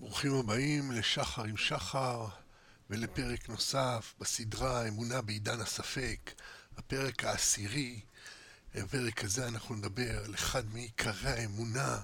ברוכים 0.00 0.34
הבאים 0.34 0.92
לשחר 0.92 1.44
עם 1.44 1.56
שחר 1.56 2.26
ולפרק 2.90 3.48
נוסף 3.48 4.14
בסדרה 4.20 4.88
אמונה 4.88 5.20
בעידן 5.22 5.60
הספק, 5.60 6.32
הפרק 6.76 7.24
העשירי. 7.24 8.00
בפרק 8.74 9.24
הזה 9.24 9.48
אנחנו 9.48 9.74
נדבר 9.74 10.24
על 10.24 10.34
אחד 10.34 10.62
מעיקרי 10.72 11.30
האמונה 11.30 12.00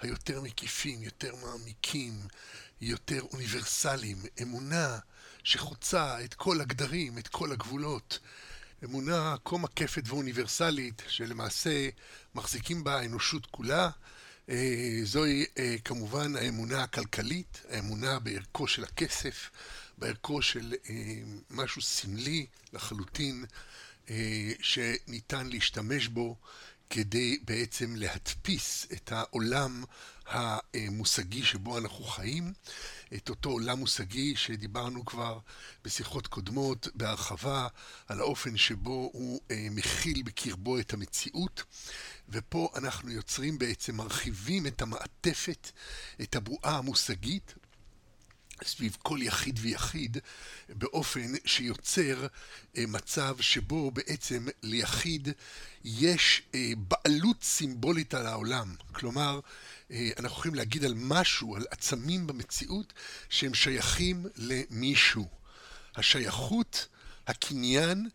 היותר 0.00 0.40
מקיפים, 0.40 1.02
יותר 1.02 1.34
מעמיקים, 1.36 2.12
יותר 2.80 3.20
אוניברסליים. 3.32 4.16
אמונה 4.42 4.98
שחוצה 5.44 6.24
את 6.24 6.34
כל 6.34 6.60
הגדרים, 6.60 7.18
את 7.18 7.28
כל 7.28 7.52
הגבולות. 7.52 8.18
אמונה 8.84 9.34
כה 9.44 9.58
מקפת 9.58 10.02
ואוניברסלית, 10.06 11.02
שלמעשה 11.08 11.88
מחזיקים 12.34 12.84
בה 12.84 12.98
האנושות 12.98 13.46
כולה. 13.46 13.90
אה, 14.50 15.00
זוהי 15.02 15.44
אה, 15.58 15.76
כמובן 15.84 16.36
האמונה 16.36 16.82
הכלכלית, 16.82 17.62
האמונה 17.70 18.18
בערכו 18.18 18.66
של 18.66 18.84
הכסף, 18.84 19.50
בערכו 19.98 20.42
של 20.42 20.74
אה, 20.90 20.94
משהו 21.50 21.82
סמלי 21.82 22.46
לחלוטין, 22.72 23.44
שניתן 24.60 25.46
להשתמש 25.46 26.08
בו 26.08 26.36
כדי 26.90 27.38
בעצם 27.44 27.96
להדפיס 27.96 28.86
את 28.92 29.12
העולם 29.12 29.84
המושגי 30.26 31.44
שבו 31.44 31.78
אנחנו 31.78 32.04
חיים, 32.04 32.52
את 33.14 33.28
אותו 33.28 33.50
עולם 33.50 33.78
מושגי 33.78 34.36
שדיברנו 34.36 35.04
כבר 35.04 35.38
בשיחות 35.84 36.26
קודמות 36.26 36.88
בהרחבה 36.94 37.68
על 38.08 38.20
האופן 38.20 38.56
שבו 38.56 39.10
הוא 39.12 39.40
מכיל 39.70 40.22
בקרבו 40.22 40.78
את 40.78 40.92
המציאות. 40.92 41.62
ופה 42.28 42.70
אנחנו 42.76 43.10
יוצרים 43.10 43.58
בעצם, 43.58 43.96
מרחיבים 43.96 44.66
את 44.66 44.82
המעטפת, 44.82 45.70
את 46.22 46.36
הבועה 46.36 46.78
המושגית, 46.78 47.54
סביב 48.64 48.96
כל 49.02 49.18
יחיד 49.22 49.58
ויחיד, 49.62 50.18
באופן 50.68 51.32
שיוצר 51.44 52.26
אה, 52.76 52.84
מצב 52.88 53.36
שבו 53.40 53.90
בעצם 53.90 54.46
ליחיד 54.62 55.28
יש 55.84 56.42
אה, 56.54 56.72
בעלות 56.76 57.42
סימבולית 57.42 58.14
על 58.14 58.26
העולם. 58.26 58.74
כלומר, 58.92 59.40
אה, 59.90 60.10
אנחנו 60.18 60.38
יכולים 60.38 60.54
להגיד 60.54 60.84
על 60.84 60.94
משהו, 60.96 61.56
על 61.56 61.66
עצמים 61.70 62.26
במציאות, 62.26 62.92
שהם 63.28 63.54
שייכים 63.54 64.26
למישהו. 64.36 65.28
השייכות, 65.96 66.88
הקניין, 67.26 68.08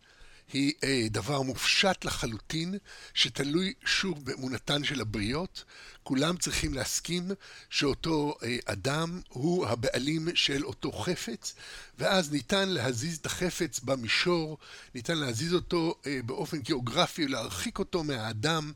היא 0.52 0.72
אה, 0.84 1.06
דבר 1.10 1.42
מופשט 1.42 2.04
לחלוטין, 2.04 2.74
שתלוי 3.14 3.72
שוב 3.84 4.24
באמונתן 4.24 4.84
של 4.84 5.00
הבריות. 5.00 5.64
כולם 6.02 6.36
צריכים 6.36 6.74
להסכים 6.74 7.30
שאותו 7.70 8.34
אה, 8.42 8.56
אדם 8.64 9.20
הוא 9.28 9.66
הבעלים 9.66 10.28
של 10.34 10.64
אותו 10.64 10.92
חפץ, 10.92 11.54
ואז 11.98 12.32
ניתן 12.32 12.68
להזיז 12.68 13.18
את 13.18 13.26
החפץ 13.26 13.80
במישור, 13.80 14.58
ניתן 14.94 15.18
להזיז 15.18 15.54
אותו 15.54 15.94
אה, 16.06 16.20
באופן 16.24 16.58
גיאוגרפי, 16.58 17.26
להרחיק 17.28 17.78
אותו 17.78 18.04
מהאדם, 18.04 18.72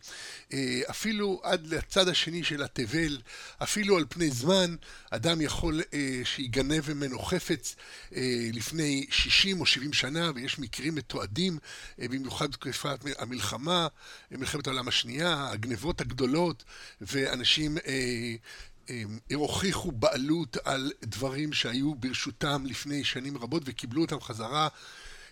אה, 0.53 0.81
אפילו 0.91 1.41
עד 1.43 1.67
לצד 1.67 2.09
השני 2.09 2.45
של 2.45 2.63
התבל, 2.63 3.21
אפילו 3.63 3.97
על 3.97 4.05
פני 4.09 4.31
זמן, 4.31 4.77
אדם 5.11 5.41
יכול 5.41 5.83
שיגנב 6.25 6.95
ממנו 6.95 7.19
חפץ 7.19 7.77
לפני 8.53 9.07
60 9.11 9.61
או 9.61 9.67
70 9.67 9.93
שנה, 9.93 10.31
ויש 10.35 10.59
מקרים 10.59 10.95
מתועדים, 10.95 11.59
במיוחד 11.99 12.51
בתקופת 12.51 12.99
המלחמה, 13.19 13.89
מלחמת 14.31 14.67
העולם 14.67 14.89
השנייה, 14.89 15.51
הגנבות 15.51 16.01
הגדולות, 16.01 16.65
ואנשים 17.17 17.79
אה, 17.79 18.35
הם 19.31 19.39
הוכיחו 19.39 19.93
בעלות 19.93 20.57
על 20.65 20.93
דברים 21.03 21.53
שהיו 21.53 21.95
ברשותם 21.95 22.63
לפני 22.67 23.05
שנים 23.05 23.39
רבות 23.39 23.63
וקיבלו 23.67 24.03
אותם 24.03 24.21
חזרה 24.21 24.69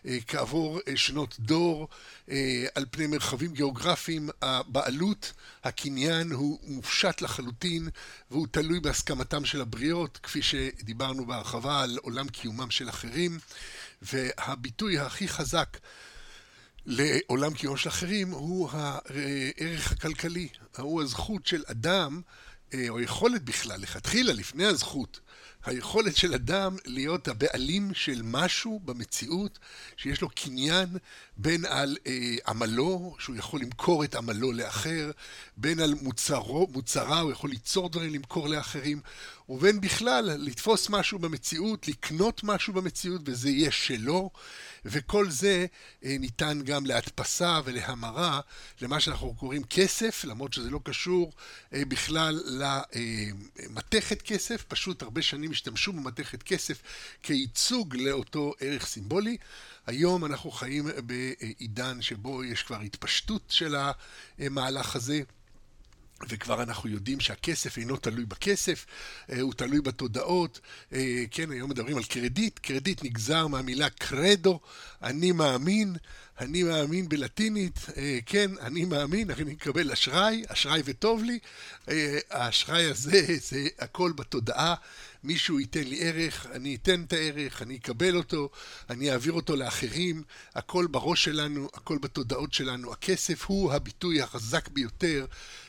אה, 0.06 0.18
כעבור 0.28 0.80
אה, 0.88 0.96
שנות 0.96 1.36
דור 1.40 1.88
אה, 2.30 2.66
על 2.74 2.86
פני 2.90 3.06
מרחבים 3.06 3.52
גיאוגרפיים. 3.52 4.28
הבעלות, 4.42 5.32
הקניין 5.64 6.32
הוא 6.32 6.58
מופשט 6.62 7.20
לחלוטין 7.20 7.88
והוא 8.30 8.46
תלוי 8.50 8.80
בהסכמתם 8.80 9.44
של 9.44 9.60
הבריות, 9.60 10.18
כפי 10.22 10.42
שדיברנו 10.42 11.26
בהרחבה 11.26 11.82
על 11.82 11.98
עולם 12.02 12.28
קיומם 12.28 12.70
של 12.70 12.88
אחרים. 12.88 13.38
והביטוי 14.02 14.98
הכי 14.98 15.28
חזק 15.28 15.78
לעולם 16.86 17.54
קיומם 17.54 17.76
של 17.76 17.88
אחרים 17.88 18.30
הוא 18.30 18.70
הערך 18.72 19.92
הכלכלי, 19.92 20.48
הוא 20.78 21.02
הזכות 21.02 21.46
של 21.46 21.62
אדם 21.66 22.20
אה, 22.74 22.88
או 22.88 23.00
יכולת 23.00 23.42
בכלל, 23.42 23.80
לכתחילה, 23.80 24.32
לפני 24.32 24.64
הזכות, 24.64 25.20
היכולת 25.64 26.16
של 26.16 26.34
אדם 26.34 26.76
להיות 26.84 27.28
הבעלים 27.28 27.94
של 27.94 28.20
משהו 28.24 28.80
במציאות, 28.84 29.58
שיש 29.96 30.20
לו 30.20 30.28
קניין 30.28 30.88
בין 31.36 31.64
על 31.64 31.96
אה, 32.06 32.36
עמלו, 32.48 33.16
שהוא 33.18 33.36
יכול 33.36 33.60
למכור 33.60 34.04
את 34.04 34.14
עמלו 34.14 34.52
לאחר, 34.52 35.10
בין 35.56 35.80
על 35.80 35.94
מוצרו, 36.02 36.68
מוצרה, 36.72 37.20
הוא 37.20 37.32
יכול 37.32 37.50
ליצור 37.50 37.88
דברים 37.88 38.14
למכור 38.14 38.48
לאחרים, 38.48 39.00
ובין 39.48 39.80
בכלל 39.80 40.30
לתפוס 40.38 40.90
משהו 40.90 41.18
במציאות, 41.18 41.88
לקנות 41.88 42.40
משהו 42.44 42.72
במציאות, 42.72 43.20
וזה 43.24 43.50
יהיה 43.50 43.70
שלו, 43.70 44.30
וכל 44.84 45.30
זה 45.30 45.66
אה, 46.04 46.16
ניתן 46.20 46.60
גם 46.64 46.86
להדפסה 46.86 47.60
ולהמרה 47.64 48.40
למה 48.80 49.00
שאנחנו 49.00 49.34
קוראים 49.34 49.64
כסף, 49.64 50.24
למרות 50.24 50.52
שזה 50.52 50.70
לא 50.70 50.80
קשור 50.84 51.32
אה, 51.72 51.82
בכלל 51.88 52.42
למתכת 53.70 54.22
כסף, 54.22 54.64
פשוט 54.68 55.02
הרבה 55.02 55.22
שנים 55.22 55.50
השתמשו 55.50 55.92
במתכת 55.92 56.42
כסף 56.42 56.82
כייצוג 57.22 57.96
לאותו 57.96 58.54
ערך 58.60 58.86
סימבולי. 58.86 59.36
היום 59.86 60.24
אנחנו 60.24 60.50
חיים 60.50 60.88
בעידן 61.06 62.02
שבו 62.02 62.44
יש 62.44 62.62
כבר 62.62 62.80
התפשטות 62.80 63.42
של 63.48 63.76
המהלך 64.38 64.96
הזה. 64.96 65.22
וכבר 66.28 66.62
אנחנו 66.62 66.88
יודעים 66.90 67.20
שהכסף 67.20 67.78
אינו 67.78 67.96
תלוי 67.96 68.24
בכסף, 68.24 68.86
אה, 69.30 69.40
הוא 69.40 69.54
תלוי 69.54 69.80
בתודעות. 69.80 70.60
אה, 70.92 71.24
כן, 71.30 71.50
היום 71.50 71.70
מדברים 71.70 71.96
על 71.96 72.04
קרדיט, 72.04 72.58
קרדיט 72.58 73.04
נגזר 73.04 73.46
מהמילה 73.46 73.90
קרדו, 73.90 74.60
אני 75.02 75.32
מאמין, 75.32 75.96
אני 76.40 76.62
מאמין 76.62 77.08
בלטינית, 77.08 77.78
אה, 77.96 78.18
כן, 78.26 78.50
אני 78.60 78.84
מאמין, 78.84 79.30
אני 79.30 79.52
מקבל 79.52 79.92
אשראי, 79.92 80.42
אשראי 80.48 80.82
וטוב 80.84 81.22
לי. 81.24 81.38
האשראי 82.30 82.84
הזה, 82.84 83.26
זה 83.50 83.68
הכל 83.78 84.12
בתודעה. 84.16 84.74
מישהו 85.24 85.60
ייתן 85.60 85.84
לי 85.84 86.02
ערך, 86.02 86.46
אני 86.52 86.74
אתן 86.74 87.02
את 87.02 87.12
הערך, 87.12 87.62
אני 87.62 87.76
אקבל 87.76 88.16
אותו, 88.16 88.50
אני 88.90 89.12
אעביר 89.12 89.32
אותו 89.32 89.56
לאחרים, 89.56 90.22
הכל 90.54 90.86
בראש 90.90 91.24
שלנו, 91.24 91.68
הכל 91.74 91.98
בתודעות 91.98 92.52
שלנו. 92.52 92.92
הכסף 92.92 93.44
הוא 93.44 93.72
הביטוי 93.72 94.22
החזק 94.22 94.68
ביותר 94.68 95.26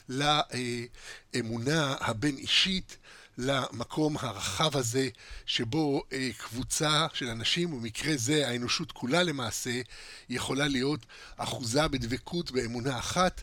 לאמונה 0.09 1.95
הבין-אישית. 1.99 2.97
למקום 3.37 4.17
הרחב 4.19 4.77
הזה 4.77 5.09
שבו 5.45 6.03
אה, 6.13 6.29
קבוצה 6.37 7.07
של 7.13 7.29
אנשים, 7.29 7.73
ובמקרה 7.73 8.17
זה 8.17 8.47
האנושות 8.47 8.91
כולה 8.91 9.23
למעשה, 9.23 9.81
יכולה 10.29 10.67
להיות 10.67 11.05
אחוזה 11.37 11.87
בדבקות 11.87 12.51
באמונה 12.51 12.99
אחת 12.99 13.41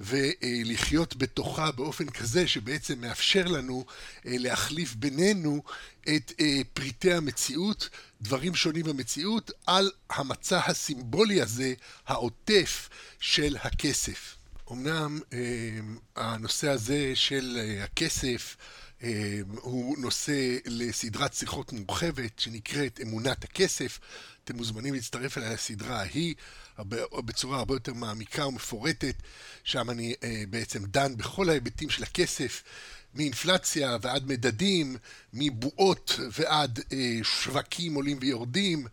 ולחיות 0.00 1.16
בתוכה 1.16 1.70
באופן 1.72 2.10
כזה 2.10 2.48
שבעצם 2.48 3.00
מאפשר 3.00 3.44
לנו 3.44 3.84
אה, 4.26 4.32
להחליף 4.38 4.94
בינינו 4.94 5.62
את 6.02 6.32
אה, 6.40 6.60
פריטי 6.74 7.12
המציאות, 7.12 7.88
דברים 8.22 8.54
שונים 8.54 8.84
במציאות, 8.84 9.50
על 9.66 9.90
המצע 10.10 10.60
הסימבולי 10.66 11.42
הזה, 11.42 11.74
העוטף 12.06 12.88
של 13.20 13.56
הכסף. 13.60 14.36
אמנם 14.72 15.20
הנושא 16.16 16.68
הזה 16.68 17.12
של 17.14 17.58
הכסף 17.82 18.56
הוא 19.60 19.98
נושא 19.98 20.56
לסדרת 20.66 21.34
שיחות 21.34 21.72
מורחבת 21.72 22.38
שנקראת 22.38 23.00
אמונת 23.02 23.44
הכסף. 23.44 24.00
אתם 24.44 24.56
מוזמנים 24.56 24.94
להצטרף 24.94 25.38
אליי 25.38 25.54
לסדרה 25.54 26.00
ההיא 26.00 26.34
בצורה 27.12 27.58
הרבה 27.58 27.74
יותר 27.74 27.94
מעמיקה 27.94 28.46
ומפורטת. 28.46 29.14
שם 29.64 29.90
אני 29.90 30.14
בעצם 30.50 30.84
דן 30.84 31.16
בכל 31.16 31.48
ההיבטים 31.48 31.90
של 31.90 32.02
הכסף, 32.02 32.62
מאינפלציה 33.14 33.96
ועד 34.02 34.26
מדדים, 34.26 34.96
מבועות 35.32 36.20
ועד 36.32 36.80
שווקים 37.22 37.94
עולים 37.94 38.18
ויורדים, 38.20 38.86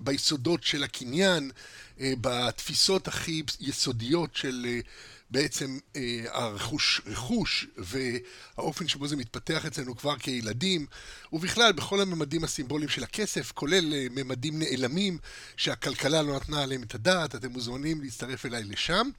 ביסודות 0.00 0.62
של 0.62 0.84
הקניין, 0.84 1.50
בתפיסות 2.00 3.08
הכי 3.08 3.42
יסודיות 3.60 4.36
של 4.36 4.80
בעצם 5.34 5.78
אה, 5.96 6.24
הרכוש, 6.30 7.00
רכוש 7.06 7.66
והאופן 7.76 8.88
שבו 8.88 9.08
זה 9.08 9.16
מתפתח 9.16 9.66
אצלנו 9.66 9.96
כבר 9.96 10.18
כילדים, 10.18 10.86
ובכלל 11.32 11.72
בכל 11.72 12.00
הממדים 12.00 12.44
הסימבוליים 12.44 12.88
של 12.88 13.02
הכסף, 13.02 13.52
כולל 13.52 13.94
אה, 13.94 14.06
ממדים 14.10 14.58
נעלמים 14.58 15.18
שהכלכלה 15.56 16.22
לא 16.22 16.36
נתנה 16.36 16.62
עליהם 16.62 16.82
את 16.82 16.94
הדעת, 16.94 17.34
אתם 17.34 17.50
מוזמנים 17.50 18.00
להצטרף 18.00 18.46
אליי 18.46 18.64
לשם. 18.64 19.10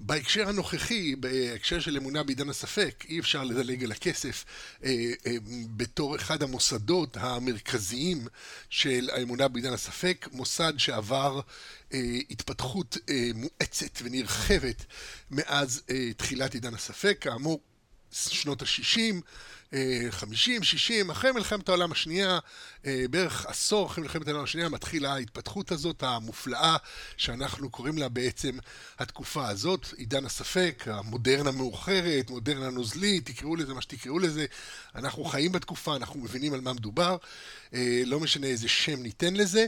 בהקשר 0.00 0.48
הנוכחי, 0.48 1.16
בהקשר 1.16 1.80
של 1.80 1.96
אמונה 1.96 2.22
בעידן 2.22 2.48
הספק, 2.48 3.04
אי 3.08 3.20
אפשר 3.20 3.44
לדלג 3.44 3.84
על 3.84 3.92
הכסף 3.92 4.44
אה, 4.84 4.90
אה, 5.26 5.36
בתור 5.76 6.16
אחד 6.16 6.42
המוסדות 6.42 7.16
המרכזיים 7.20 8.26
של 8.70 9.10
האמונה 9.12 9.48
בעידן 9.48 9.72
הספק, 9.72 10.28
מוסד 10.32 10.72
שעבר 10.78 11.40
התפתחות 12.30 12.96
אה, 13.08 13.30
מואצת 13.34 14.02
ונרחבת 14.02 14.84
מאז 15.30 15.82
אה, 15.90 16.12
תחילת 16.16 16.54
עידן 16.54 16.74
הספק, 16.74 17.18
כאמור 17.20 17.60
שנות 18.10 18.62
ה-60, 18.62 18.98
50, 20.10 20.62
60, 20.62 21.10
אחרי 21.10 21.32
מלחמת 21.32 21.68
העולם 21.68 21.92
השנייה, 21.92 22.38
אה, 22.86 23.04
בערך 23.10 23.46
עשור 23.46 23.86
אחרי 23.86 24.02
מלחמת 24.02 24.28
העולם 24.28 24.44
השנייה, 24.44 24.68
מתחילה 24.68 25.12
ההתפתחות 25.12 25.72
הזאת 25.72 26.02
המופלאה, 26.02 26.76
שאנחנו 27.16 27.70
קוראים 27.70 27.98
לה 27.98 28.08
בעצם 28.08 28.58
התקופה 28.98 29.48
הזאת, 29.48 29.86
עידן 29.96 30.24
הספק, 30.24 30.84
המודרנה 30.86 31.50
מאוחרת, 31.50 32.30
מודרנה 32.30 32.70
נוזלית, 32.70 33.26
תקראו 33.26 33.56
לזה 33.56 33.74
מה 33.74 33.82
שתקראו 33.82 34.18
לזה. 34.18 34.46
אנחנו 34.94 35.24
חיים 35.24 35.52
בתקופה, 35.52 35.96
אנחנו 35.96 36.20
מבינים 36.20 36.54
על 36.54 36.60
מה 36.60 36.72
מדובר, 36.72 37.16
אה, 37.74 38.02
לא 38.06 38.20
משנה 38.20 38.46
איזה 38.46 38.68
שם 38.68 39.02
ניתן 39.02 39.34
לזה. 39.34 39.66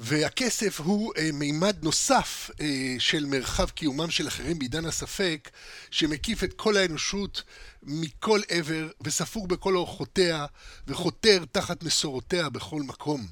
והכסף 0.00 0.80
הוא 0.80 1.12
אה, 1.16 1.30
מימד 1.32 1.76
נוסף 1.82 2.50
אה, 2.60 2.96
של 2.98 3.26
מרחב 3.26 3.70
קיומם 3.70 4.10
של 4.10 4.28
אחרים 4.28 4.58
בעידן 4.58 4.84
הספק, 4.84 5.50
שמקיף 5.90 6.44
את 6.44 6.52
כל 6.52 6.76
האנושות 6.76 7.42
מכל 7.82 8.40
עבר, 8.48 8.88
וספור 9.00 9.48
בכל 9.48 9.76
אורחותיה, 9.76 10.46
וחותר 10.88 11.44
תחת 11.52 11.82
מסורותיה 11.82 12.48
בכל 12.48 12.82
מקום. 12.82 13.26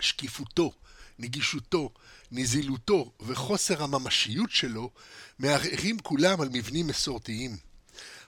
שקיפותו, 0.00 0.72
נגישותו, 1.18 1.92
נזילותו 2.30 3.12
וחוסר 3.20 3.82
הממשיות 3.82 4.50
שלו 4.50 4.90
מערערים 5.38 5.98
כולם 5.98 6.40
על 6.40 6.48
מבנים 6.52 6.86
מסורתיים. 6.86 7.69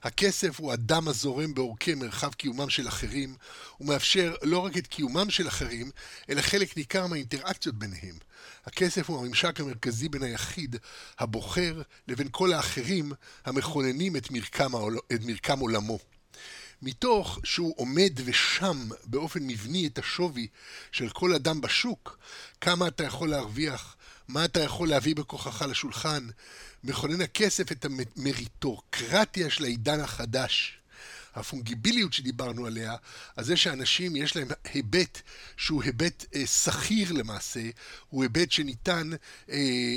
הכסף 0.02 0.60
הוא 0.60 0.72
הדם 0.72 1.08
הזורם 1.08 1.54
בעורקי 1.54 1.94
מרחב 1.94 2.32
קיומם 2.34 2.70
של 2.70 2.88
אחרים, 2.88 3.36
ומאפשר 3.80 4.34
לא 4.42 4.58
רק 4.58 4.76
את 4.76 4.86
קיומם 4.86 5.30
של 5.30 5.48
אחרים, 5.48 5.90
אלא 6.30 6.40
חלק 6.40 6.76
ניכר 6.76 7.06
מהאינטראקציות 7.06 7.74
ביניהם. 7.74 8.14
הכסף 8.66 9.10
הוא 9.10 9.18
הממשק 9.18 9.60
המרכזי 9.60 10.08
בין 10.08 10.22
היחיד, 10.22 10.76
הבוחר, 11.18 11.82
לבין 12.08 12.28
כל 12.30 12.52
האחרים 12.52 13.12
המכוננים 13.44 14.16
את 14.16 14.30
מרקם, 14.30 14.74
העול... 14.74 14.98
את 15.12 15.24
מרקם 15.24 15.58
עולמו. 15.58 15.98
מתוך 16.82 17.38
שהוא 17.44 17.74
עומד 17.76 18.12
ושם 18.24 18.88
באופן 19.04 19.46
מבני 19.46 19.86
את 19.86 19.98
השווי 19.98 20.46
של 20.92 21.08
כל 21.08 21.34
אדם 21.34 21.60
בשוק, 21.60 22.18
כמה 22.60 22.88
אתה 22.88 23.04
יכול 23.04 23.30
להרוויח, 23.30 23.96
מה 24.28 24.44
אתה 24.44 24.60
יכול 24.60 24.88
להביא 24.88 25.14
בכוחך 25.14 25.62
לשולחן, 25.62 26.28
מכונן 26.84 27.20
הכסף 27.20 27.72
את 27.72 27.84
המריטוקרטיה 27.84 29.50
של 29.50 29.64
העידן 29.64 30.00
החדש. 30.00 30.78
הפונגיביליות 31.34 32.12
שדיברנו 32.12 32.66
עליה, 32.66 32.96
על 33.36 33.44
זה 33.44 33.56
שאנשים 33.56 34.16
יש 34.16 34.36
להם 34.36 34.48
היבט 34.64 35.20
שהוא 35.56 35.82
היבט 35.82 36.24
אה, 36.34 36.46
שכיר 36.46 37.12
למעשה, 37.12 37.60
הוא 38.08 38.22
היבט 38.22 38.50
שניתן 38.50 39.10
אה, 39.50 39.96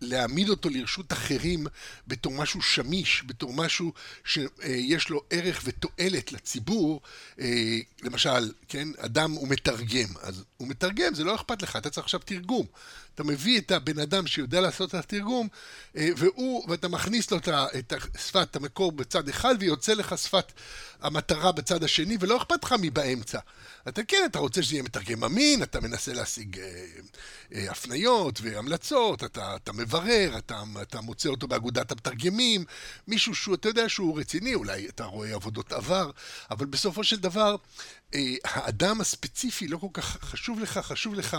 להעמיד 0.00 0.48
אותו 0.48 0.68
לרשות 0.70 1.12
אחרים 1.12 1.66
בתור 2.06 2.32
משהו 2.32 2.62
שמיש, 2.62 3.22
בתור 3.26 3.52
משהו 3.52 3.92
שיש 4.24 5.08
לו 5.08 5.22
ערך 5.30 5.62
ותועלת 5.64 6.32
לציבור, 6.32 7.00
אה, 7.40 7.78
למשל, 8.02 8.52
כן, 8.68 8.88
אדם 8.98 9.32
הוא 9.32 9.48
מתרגם, 9.48 10.16
אז 10.22 10.44
הוא 10.56 10.68
מתרגם, 10.68 11.14
זה 11.14 11.24
לא 11.24 11.34
אכפת 11.34 11.62
לך, 11.62 11.76
אתה 11.76 11.90
צריך 11.90 12.04
עכשיו 12.04 12.20
תרגום. 12.24 12.66
אתה 13.14 13.24
מביא 13.24 13.60
את 13.60 13.70
הבן 13.70 13.98
אדם 13.98 14.26
שיודע 14.26 14.60
לעשות 14.60 14.90
את 14.90 14.94
התרגום, 14.94 15.48
אה, 15.96 16.08
והוא, 16.16 16.70
ואתה 16.70 16.88
מכניס 16.88 17.30
לו 17.30 17.38
את 17.78 17.92
שפת 18.18 18.56
המקור 18.56 18.92
בצד 18.92 19.28
אחד, 19.28 19.54
ויוצא 19.58 19.94
לך 19.94 20.18
שפת 20.18 20.52
המטרה 21.00 21.52
בצד 21.52 21.84
השני, 21.84 22.16
ולא 22.20 22.36
אכפת 22.36 22.64
לך 22.64 22.72
מי 22.72 22.90
באמצע. 22.90 23.38
אתה 23.88 24.02
כן, 24.02 24.22
אתה 24.30 24.38
רוצה 24.38 24.62
שזה 24.62 24.74
יהיה 24.74 24.82
מתרגם 24.82 25.24
אמין, 25.24 25.62
אתה 25.62 25.80
מנסה 25.80 26.12
להשיג 26.12 26.58
אה, 26.58 26.84
אה, 27.54 27.70
הפניות 27.70 28.40
והמלצות, 28.42 29.24
אתה, 29.24 29.56
אתה 29.56 29.72
מברר, 29.72 30.38
אתה, 30.38 30.62
אתה 30.82 31.00
מוצא 31.00 31.28
אותו 31.28 31.48
באגודת 31.48 31.92
המתרגמים, 31.92 32.64
מישהו 33.08 33.34
שהוא, 33.34 33.54
אתה 33.54 33.68
יודע 33.68 33.88
שהוא 33.88 34.18
רציני, 34.18 34.54
אולי 34.54 34.88
אתה 34.88 35.04
רואה 35.04 35.34
עבודות 35.34 35.72
עבר, 35.72 36.10
אבל 36.50 36.66
בסופו 36.66 37.04
של 37.04 37.16
דבר, 37.16 37.56
האדם 38.44 39.00
הספציפי 39.00 39.68
לא 39.68 39.76
כל 39.78 39.86
כך 39.92 40.04
חשוב 40.04 40.60
לך, 40.60 40.78
חשוב 40.78 41.14
לך 41.14 41.36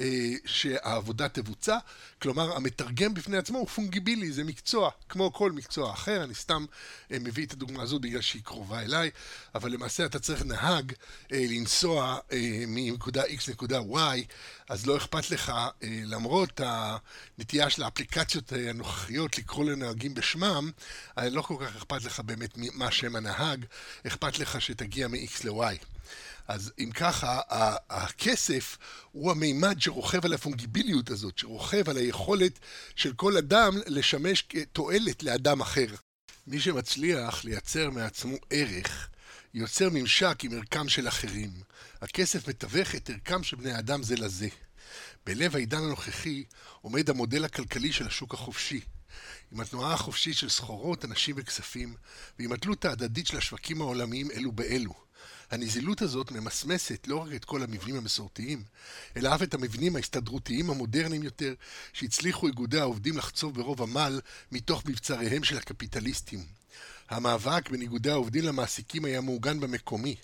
אה, 0.00 0.32
שהעבודה 0.46 1.28
תבוצע. 1.28 1.78
כלומר, 2.22 2.56
המתרגם 2.56 3.14
בפני 3.14 3.36
עצמו 3.36 3.58
הוא 3.58 3.68
פונגיבילי, 3.68 4.32
זה 4.32 4.44
מקצוע, 4.44 4.90
כמו 5.08 5.32
כל 5.32 5.52
מקצוע 5.52 5.92
אחר. 5.92 6.24
אני 6.24 6.34
סתם 6.34 6.64
אה, 7.12 7.18
מביא 7.18 7.46
את 7.46 7.52
הדוגמה 7.52 7.82
הזו 7.82 7.98
בגלל 7.98 8.20
שהיא 8.20 8.42
קרובה 8.42 8.80
אליי, 8.80 9.10
אבל 9.54 9.72
למעשה 9.72 10.04
אתה 10.04 10.18
צריך 10.18 10.44
נהג 10.44 10.92
אה, 11.32 11.44
לנסוע 11.50 12.18
מנקודה 12.66 13.22
X 13.22 13.48
לנקודה 13.48 13.80
Y, 13.80 14.32
אז 14.68 14.86
לא 14.86 14.96
אכפת 14.96 15.30
לך, 15.30 15.52
אה, 15.82 16.00
למרות 16.04 16.60
הנטייה 16.64 17.70
של 17.70 17.82
האפליקציות 17.82 18.52
אה, 18.52 18.70
הנוכחיות 18.70 19.38
לקרוא 19.38 19.64
לנהגים 19.64 20.14
בשמם, 20.14 20.70
אה, 21.18 21.28
לא 21.28 21.42
כל 21.42 21.56
כך 21.60 21.76
אכפת 21.76 22.04
לך 22.04 22.20
באמת 22.20 22.50
מה 22.56 22.90
שם 22.90 23.16
הנהג, 23.16 23.64
אכפת 24.06 24.38
לך 24.38 24.60
שתגיע 24.60 25.08
מ-X 25.08 25.44
ל-Y. 25.44 25.84
אז 26.48 26.72
אם 26.78 26.90
ככה, 26.94 27.40
הכסף 27.90 28.78
הוא 29.12 29.30
המימד 29.30 29.80
שרוכב 29.80 30.24
על 30.24 30.32
הפונגיביליות 30.32 31.10
הזאת, 31.10 31.38
שרוכב 31.38 31.88
על 31.88 31.96
היכולת 31.96 32.58
של 32.96 33.12
כל 33.12 33.36
אדם 33.36 33.78
לשמש 33.86 34.44
כתועלת 34.48 35.22
לאדם 35.22 35.60
אחר. 35.60 35.86
מי 36.46 36.60
שמצליח 36.60 37.44
לייצר 37.44 37.90
מעצמו 37.90 38.36
ערך, 38.50 39.08
יוצר 39.54 39.88
ממשק 39.92 40.38
עם 40.42 40.52
ערכם 40.52 40.88
של 40.88 41.08
אחרים. 41.08 41.50
הכסף 42.02 42.48
מתווך 42.48 42.94
את 42.94 43.10
ערכם 43.10 43.42
של 43.42 43.56
בני 43.56 43.72
האדם 43.72 44.02
זה 44.02 44.16
לזה. 44.16 44.48
בלב 45.26 45.56
העידן 45.56 45.78
הנוכחי 45.78 46.44
עומד 46.80 47.10
המודל 47.10 47.44
הכלכלי 47.44 47.92
של 47.92 48.06
השוק 48.06 48.34
החופשי. 48.34 48.80
עם 49.52 49.60
התנועה 49.60 49.92
החופשית 49.92 50.36
של 50.36 50.48
סחורות, 50.48 51.04
אנשים 51.04 51.34
וכספים, 51.38 51.94
ועם 52.38 52.52
התלות 52.52 52.84
ההדדית 52.84 53.26
של 53.26 53.36
השווקים 53.36 53.80
העולמיים 53.80 54.30
אלו 54.30 54.52
באלו. 54.52 54.94
הנזילות 55.50 56.02
הזאת 56.02 56.30
ממסמסת 56.30 57.06
לא 57.06 57.16
רק 57.16 57.34
את 57.34 57.44
כל 57.44 57.62
המבנים 57.62 57.96
המסורתיים, 57.96 58.62
אלא 59.16 59.34
אף 59.34 59.42
את 59.42 59.54
המבנים 59.54 59.96
ההסתדרותיים 59.96 60.70
המודרניים 60.70 61.22
יותר, 61.22 61.54
שהצליחו 61.92 62.46
איגודי 62.46 62.80
העובדים 62.80 63.18
לחצוב 63.18 63.54
ברוב 63.54 63.82
עמל 63.82 64.20
מתוך 64.52 64.86
מבצריהם 64.86 65.44
של 65.44 65.56
הקפיטליסטים. 65.56 66.44
המאבק 67.10 67.70
בין 67.70 67.82
איגודי 67.82 68.10
העובדים 68.10 68.44
למעסיקים 68.44 69.04
היה 69.04 69.20
מעוגן 69.20 69.60
במקומי. 69.60 70.16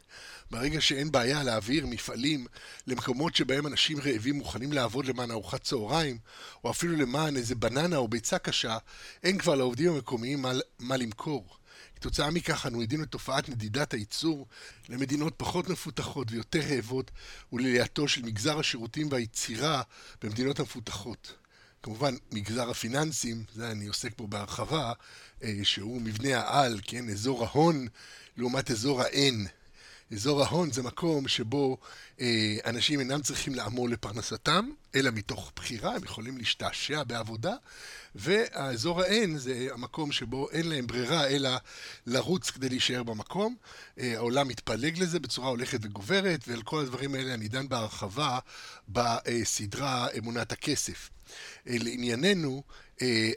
ברגע 0.51 0.81
שאין 0.81 1.13
בעיה 1.13 1.43
להעביר 1.43 1.86
מפעלים 1.86 2.46
למקומות 2.86 3.36
שבהם 3.36 3.67
אנשים 3.67 3.98
רעבים 4.01 4.34
מוכנים 4.34 4.72
לעבוד 4.72 5.06
למען 5.06 5.31
ארוחת 5.31 5.63
צהריים, 5.63 6.19
או 6.65 6.70
אפילו 6.70 6.96
למען 6.96 7.36
איזה 7.36 7.55
בננה 7.55 7.96
או 7.96 8.08
ביצה 8.08 8.39
קשה, 8.39 8.79
אין 9.22 9.39
כבר 9.39 9.55
לעובדים 9.55 9.93
המקומיים 9.93 10.43
מה, 10.43 10.53
מה 10.79 10.96
למכור. 10.96 11.56
כתוצאה 11.96 12.31
מכך 12.31 12.67
אנו 12.67 12.81
עדים 12.81 13.03
לתופעת 13.03 13.48
נדידת 13.48 13.94
הייצור 13.94 14.46
למדינות 14.89 15.34
פחות 15.36 15.69
מפותחות 15.69 16.31
ויותר 16.31 16.60
רעבות 16.70 17.10
ולעלייתו 17.53 18.08
של 18.08 18.22
מגזר 18.22 18.58
השירותים 18.58 19.08
והיצירה 19.10 19.82
במדינות 20.22 20.60
המפותחות. 20.60 21.32
כמובן, 21.82 22.15
מגזר 22.32 22.70
הפיננסים, 22.70 23.44
זה 23.55 23.70
אני 23.70 23.86
עוסק 23.86 24.10
פה 24.17 24.27
בהרחבה, 24.27 24.93
אה, 25.43 25.58
שהוא 25.63 26.03
מבנה 26.03 26.39
העל, 26.39 26.81
כן, 26.82 27.08
אזור 27.08 27.44
ההון 27.44 27.86
לעומת 28.36 28.70
אזור 28.70 29.03
האין. 29.03 29.46
אזור 30.13 30.43
ההון 30.43 30.73
זה 30.73 30.82
מקום 30.82 31.29
שבו 31.29 31.79
אה, 32.20 32.56
אנשים 32.67 33.01
אינם 33.01 33.23
צריכים 33.23 33.55
לעמול 33.55 33.93
לפרנסתם, 33.93 34.70
אלא 34.94 35.11
מתוך 35.11 35.53
בחירה, 35.56 35.94
הם 35.94 36.05
יכולים 36.05 36.39
להשתעשע 36.39 37.03
בעבודה, 37.03 37.55
והאזור 38.15 39.01
האין 39.01 39.39
זה 39.39 39.69
המקום 39.73 40.13
שבו 40.13 40.51
אין 40.51 40.69
להם 40.69 40.87
ברירה 40.87 41.27
אלא 41.27 41.51
לרוץ 42.06 42.51
כדי 42.51 42.69
להישאר 42.69 43.03
במקום. 43.03 43.56
אה, 43.99 44.17
העולם 44.17 44.49
מתפלג 44.49 45.03
לזה 45.03 45.20
בצורה 45.20 45.49
הולכת 45.49 45.79
וגוברת, 45.82 46.41
ועל 46.49 46.63
כל 46.63 46.81
הדברים 46.81 47.15
האלה 47.15 47.34
אני 47.34 47.49
דן 47.49 47.69
בהרחבה 47.69 48.39
בסדרה 48.89 50.08
אמונת 50.19 50.53
הכסף. 50.53 51.11
אה, 51.69 51.77
לענייננו, 51.81 52.63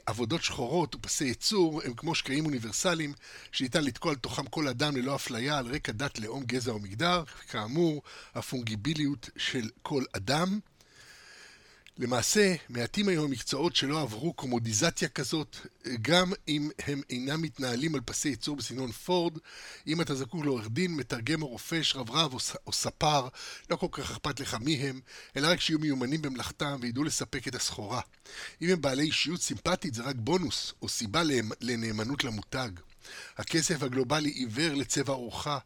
עבודות 0.05 0.43
שחורות 0.43 0.95
ופסי 0.95 1.25
ייצור 1.25 1.81
הם 1.85 1.93
כמו 1.93 2.15
שקעים 2.15 2.45
אוניברסליים 2.45 3.13
שניתן 3.51 3.83
לתקוע 3.83 4.11
לתוכם 4.11 4.45
כל 4.45 4.67
אדם 4.67 4.97
ללא 4.97 5.15
אפליה 5.15 5.57
על 5.57 5.67
רקע 5.67 5.91
דת, 5.91 6.19
לאום, 6.19 6.43
גזע 6.43 6.71
או 6.71 6.79
מגדר. 6.79 7.23
כאמור, 7.49 8.01
הפונגיביליות 8.35 9.29
של 9.37 9.69
כל 9.81 10.03
אדם. 10.13 10.59
למעשה, 11.99 12.55
מעטים 12.69 13.07
היום 13.07 13.31
מקצועות 13.31 13.75
שלא 13.75 14.01
עברו 14.01 14.33
קומודיזציה 14.33 15.07
כזאת, 15.07 15.57
גם 16.01 16.33
אם 16.47 16.69
הם 16.87 17.01
אינם 17.09 17.41
מתנהלים 17.41 17.95
על 17.95 18.01
פסי 18.05 18.29
ייצור 18.29 18.55
בסגנון 18.55 18.91
פורד. 18.91 19.37
אם 19.87 20.01
אתה 20.01 20.15
זקוק 20.15 20.45
לעורך 20.45 20.67
דין, 20.69 20.95
מתרגם 20.95 21.41
או 21.41 21.47
רופא, 21.47 21.83
שרברב 21.83 22.33
או, 22.33 22.39
או 22.67 22.73
ספר, 22.73 23.27
לא 23.69 23.75
כל 23.75 23.87
כך 23.91 24.11
אכפת 24.11 24.39
לך 24.39 24.57
מי 24.61 24.75
הם, 24.75 24.99
אלא 25.37 25.47
רק 25.47 25.61
שיהיו 25.61 25.79
מיומנים 25.79 26.21
במלאכתם 26.21 26.77
וידעו 26.81 27.03
לספק 27.03 27.47
את 27.47 27.55
הסחורה. 27.55 28.01
אם 28.61 28.69
הם 28.69 28.81
בעלי 28.81 29.03
אישיות 29.03 29.41
סימפטית, 29.41 29.93
זה 29.93 30.03
רק 30.03 30.15
בונוס, 30.19 30.73
או 30.81 30.89
סיבה 30.89 31.21
לנאמנות 31.61 32.23
למותג. 32.23 32.69
הכסף 33.37 33.83
הגלובלי 33.83 34.29
עיוור 34.29 34.73
לצבע 34.73 35.13
אורחה, 35.13 35.57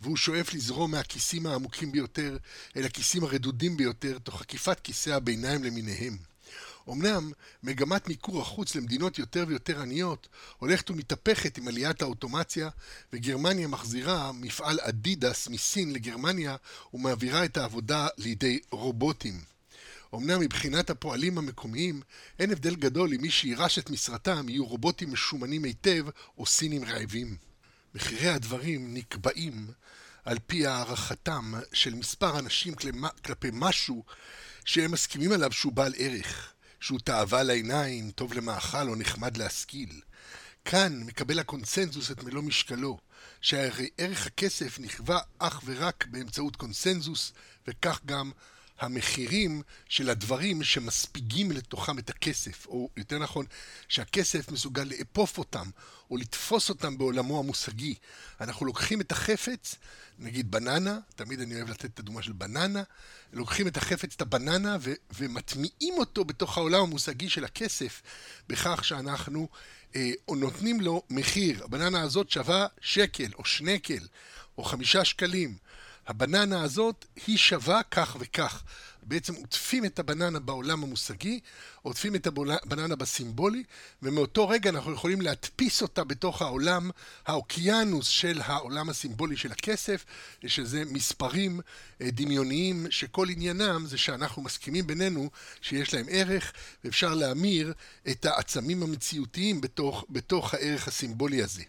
והוא 0.00 0.16
שואף 0.16 0.54
לזרום 0.54 0.90
מהכיסים 0.90 1.46
העמוקים 1.46 1.92
ביותר 1.92 2.36
אל 2.76 2.84
הכיסים 2.84 3.24
הרדודים 3.24 3.76
ביותר, 3.76 4.18
תוך 4.18 4.40
עקיפת 4.40 4.80
כיסי 4.80 5.12
הביניים 5.12 5.64
למיניהם. 5.64 6.16
אמנם 6.90 7.32
מגמת 7.62 8.08
מיקור 8.08 8.40
החוץ 8.40 8.74
למדינות 8.74 9.18
יותר 9.18 9.44
ויותר 9.48 9.80
עניות 9.80 10.28
הולכת 10.58 10.90
ומתהפכת 10.90 11.58
עם 11.58 11.68
עליית 11.68 12.02
האוטומציה, 12.02 12.68
וגרמניה 13.12 13.68
מחזירה 13.68 14.32
מפעל 14.32 14.78
אדידס 14.80 15.48
מסין 15.48 15.92
לגרמניה 15.92 16.56
ומעבירה 16.94 17.44
את 17.44 17.56
העבודה 17.56 18.08
לידי 18.18 18.58
רובוטים. 18.70 19.53
אמנם 20.16 20.40
מבחינת 20.40 20.90
הפועלים 20.90 21.38
המקומיים 21.38 22.00
אין 22.38 22.50
הבדל 22.50 22.74
גדול 22.74 23.14
אם 23.14 23.20
מי 23.20 23.30
שירש 23.30 23.78
את 23.78 23.90
משרתם 23.90 24.48
יהיו 24.48 24.66
רובוטים 24.66 25.12
משומנים 25.12 25.64
היטב 25.64 26.04
או 26.38 26.46
סינים 26.46 26.84
רעבים. 26.84 27.36
מחירי 27.94 28.28
הדברים 28.28 28.94
נקבעים 28.94 29.66
על 30.24 30.38
פי 30.46 30.66
הערכתם 30.66 31.52
של 31.72 31.94
מספר 31.94 32.38
אנשים 32.38 32.74
כלפי 33.24 33.48
משהו 33.52 34.04
שהם 34.64 34.90
מסכימים 34.90 35.32
עליו 35.32 35.52
שהוא 35.52 35.72
בעל 35.72 35.92
ערך, 35.96 36.52
שהוא 36.80 37.00
תאווה 37.04 37.42
לעיניים, 37.42 38.10
טוב 38.10 38.34
למאכל 38.34 38.88
או 38.88 38.94
נחמד 38.94 39.36
להשכיל. 39.36 40.00
כאן 40.64 41.00
מקבל 41.06 41.38
הקונצנזוס 41.38 42.10
את 42.10 42.24
מלוא 42.24 42.42
משקלו, 42.42 42.98
שהרי 43.40 43.88
ערך 43.98 44.26
הכסף 44.26 44.78
נכווה 44.80 45.18
אך 45.38 45.62
ורק 45.64 46.06
באמצעות 46.06 46.56
קונצנזוס, 46.56 47.32
וכך 47.68 48.00
גם 48.06 48.30
המחירים 48.84 49.62
של 49.88 50.10
הדברים 50.10 50.62
שמספיגים 50.62 51.52
לתוכם 51.52 51.98
את 51.98 52.10
הכסף, 52.10 52.66
או 52.66 52.88
יותר 52.96 53.18
נכון, 53.18 53.46
שהכסף 53.88 54.50
מסוגל 54.50 54.84
לאפוף 54.84 55.38
אותם, 55.38 55.70
או 56.10 56.16
לתפוס 56.16 56.68
אותם 56.68 56.98
בעולמו 56.98 57.38
המושגי. 57.38 57.94
אנחנו 58.40 58.66
לוקחים 58.66 59.00
את 59.00 59.12
החפץ, 59.12 59.74
נגיד 60.18 60.50
בננה, 60.50 60.98
תמיד 61.16 61.40
אני 61.40 61.56
אוהב 61.56 61.70
לתת 61.70 61.84
את 61.84 61.98
הדוגמה 61.98 62.22
של 62.22 62.32
בננה, 62.32 62.82
לוקחים 63.32 63.68
את 63.68 63.76
החפץ, 63.76 64.14
את 64.16 64.20
הבננה, 64.20 64.76
ו- 64.80 64.92
ומטמיעים 65.18 65.94
אותו 65.98 66.24
בתוך 66.24 66.58
העולם 66.58 66.80
המושגי 66.80 67.28
של 67.28 67.44
הכסף, 67.44 68.02
בכך 68.48 68.84
שאנחנו 68.84 69.48
אה, 69.96 70.10
נותנים 70.28 70.80
לו 70.80 71.02
מחיר. 71.10 71.64
הבננה 71.64 72.02
הזאת 72.02 72.30
שווה 72.30 72.66
שקל, 72.80 73.30
או 73.38 73.44
שנקל, 73.44 74.06
או 74.58 74.64
חמישה 74.64 75.04
שקלים. 75.04 75.56
הבננה 76.06 76.62
הזאת 76.62 77.04
היא 77.26 77.38
שווה 77.38 77.82
כך 77.90 78.16
וכך. 78.20 78.62
בעצם 79.06 79.34
עוטפים 79.34 79.84
את 79.84 79.98
הבננה 79.98 80.40
בעולם 80.40 80.82
המושגי, 80.82 81.40
עוטפים 81.82 82.14
את 82.14 82.26
הבננה 82.26 82.96
בסימבולי, 82.96 83.62
ומאותו 84.02 84.48
רגע 84.48 84.70
אנחנו 84.70 84.92
יכולים 84.92 85.20
להדפיס 85.20 85.82
אותה 85.82 86.04
בתוך 86.04 86.42
העולם, 86.42 86.90
האוקיינוס 87.26 88.08
של 88.08 88.40
העולם 88.44 88.88
הסימבולי 88.88 89.36
של 89.36 89.52
הכסף, 89.52 90.04
שזה 90.46 90.84
מספרים 90.84 91.60
אה, 92.00 92.10
דמיוניים 92.10 92.86
שכל 92.90 93.28
עניינם 93.30 93.86
זה 93.86 93.98
שאנחנו 93.98 94.42
מסכימים 94.42 94.86
בינינו 94.86 95.30
שיש 95.60 95.94
להם 95.94 96.06
ערך, 96.08 96.52
ואפשר 96.84 97.14
להמיר 97.14 97.72
את 98.08 98.24
העצמים 98.24 98.82
המציאותיים 98.82 99.60
בתוך, 99.60 100.04
בתוך 100.10 100.54
הערך 100.54 100.88
הסימבולי 100.88 101.42
הזה. 101.42 101.62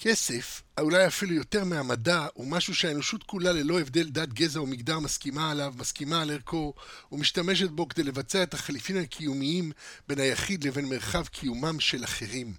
כסף, 0.00 0.62
אולי 0.80 1.06
אפילו 1.06 1.34
יותר 1.34 1.64
מהמדע, 1.64 2.26
הוא 2.34 2.46
משהו 2.46 2.74
שהאנושות 2.74 3.22
כולה 3.22 3.52
ללא 3.52 3.80
הבדל 3.80 4.08
דת, 4.08 4.28
גזע 4.28 4.60
או 4.60 4.66
מגדר 4.66 4.98
מסכימה 4.98 5.50
עליו, 5.50 5.74
מסכימה 5.76 6.22
על 6.22 6.30
ערכו, 6.30 6.74
ומשתמשת 7.12 7.70
בו 7.70 7.88
כדי 7.88 8.02
לבצע 8.02 8.42
את 8.42 8.54
החליפין 8.54 8.96
הקיומיים 8.96 9.72
בין 10.08 10.20
היחיד 10.20 10.64
לבין 10.64 10.84
מרחב 10.84 11.26
קיומם 11.26 11.80
של 11.80 12.04
אחרים. 12.04 12.54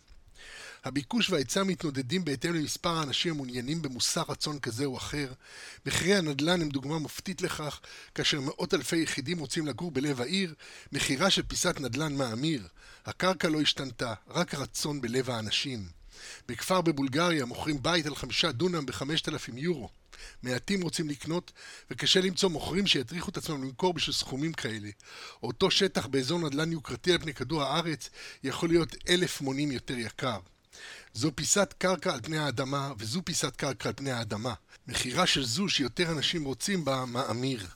הביקוש 0.84 1.29
וההיצע 1.29 1.63
מתנודדים 1.63 2.25
בהתאם 2.25 2.53
למספר 2.53 2.98
האנשים 2.98 3.34
המעוניינים 3.34 3.81
במוסר 3.81 4.24
רצון 4.29 4.60
כזה 4.60 4.86
או 4.86 4.98
אחר. 4.98 5.34
מחירי 5.86 6.15
הנדל"ן 6.15 6.62
הם 6.62 6.69
דוגמה 6.69 7.00
מופתית 7.00 7.41
לכך, 7.41 7.79
כאשר 8.15 8.41
מאות 8.41 8.74
אלפי 8.74 8.98
יחידים 8.98 9.39
רוצים 9.39 9.67
לגור 9.67 9.91
בלב 9.91 10.22
העיר, 10.22 10.53
מחירה 10.91 11.29
של 11.29 11.43
פיסת 11.43 11.79
נדל"ן 11.79 12.15
מאמיר. 12.15 12.67
הקרקע 13.05 13.50
לא 13.50 13.62
השתנתה, 13.62 14.13
רק 14.27 14.53
הרצון 14.53 15.01
בלב 15.01 15.29
האנשים. 15.29 15.99
בכפר 16.48 16.82
בבולגריה 16.82 17.46
מוכרים 17.46 17.84
בית 17.84 18.06
על 18.06 18.16
חמישה 18.16 18.52
דונם 18.52 18.86
בחמשת 18.86 19.30
אלפים 19.30 19.58
יורו. 19.58 19.90
מעטים 20.44 20.82
רוצים 20.82 21.10
לקנות, 21.10 21.52
וקשה 21.92 22.22
למצוא 22.22 22.50
מוכרים 22.50 22.88
שיטריחו 22.88 23.32
את 23.32 23.38
עצמם 23.38 23.64
למכור 23.64 23.94
בשביל 23.94 24.16
סכומים 24.16 24.54
כאלה. 24.54 24.90
אותו 25.44 25.72
שטח 25.72 26.08
באזור 26.08 26.40
נדל"ן 26.40 26.72
יוקרתי 26.72 27.12
על 27.12 27.18
פני 27.18 27.34
כדור 27.34 27.64
הארץ 27.64 28.10
יכול 28.44 28.70
להיות 28.70 28.96
אלף 29.10 29.42
מונים 29.42 29.72
יותר 29.72 29.98
יקר. 29.98 30.40
זו 31.14 31.32
פיסת 31.36 31.74
קרקע 31.78 32.14
על 32.14 32.22
פני 32.22 32.38
האדמה, 32.38 32.94
וזו 32.98 33.22
פיסת 33.26 33.56
קרקע 33.56 33.90
על 33.90 33.96
פני 33.98 34.12
האדמה. 34.12 34.54
מחירה 34.88 35.28
של 35.28 35.46
זו 35.46 35.70
שיותר 35.70 36.12
אנשים 36.12 36.44
רוצים 36.44 36.86
בה 36.86 37.06
מאמיר. 37.06 37.68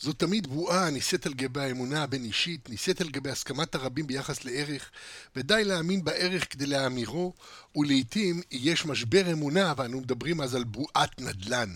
זו 0.00 0.12
תמיד 0.12 0.46
בועה 0.46 0.86
הנישאת 0.86 1.26
על 1.26 1.34
גבי 1.34 1.60
האמונה 1.60 2.02
הבין-אישית, 2.02 2.68
נישאת 2.68 3.00
על 3.00 3.08
גבי 3.08 3.30
הסכמת 3.30 3.74
הרבים 3.74 4.06
ביחס 4.06 4.44
לערך, 4.44 4.90
ודי 5.36 5.64
להאמין 5.64 6.04
בערך 6.04 6.52
כדי 6.52 6.66
להאמירו, 6.66 7.34
ולעיתים 7.78 8.42
יש 8.50 8.86
משבר 8.86 9.32
אמונה, 9.32 9.74
ואנו 9.76 10.00
מדברים 10.00 10.40
אז 10.40 10.54
על 10.54 10.64
בועת 10.64 11.20
נדל"ן, 11.20 11.68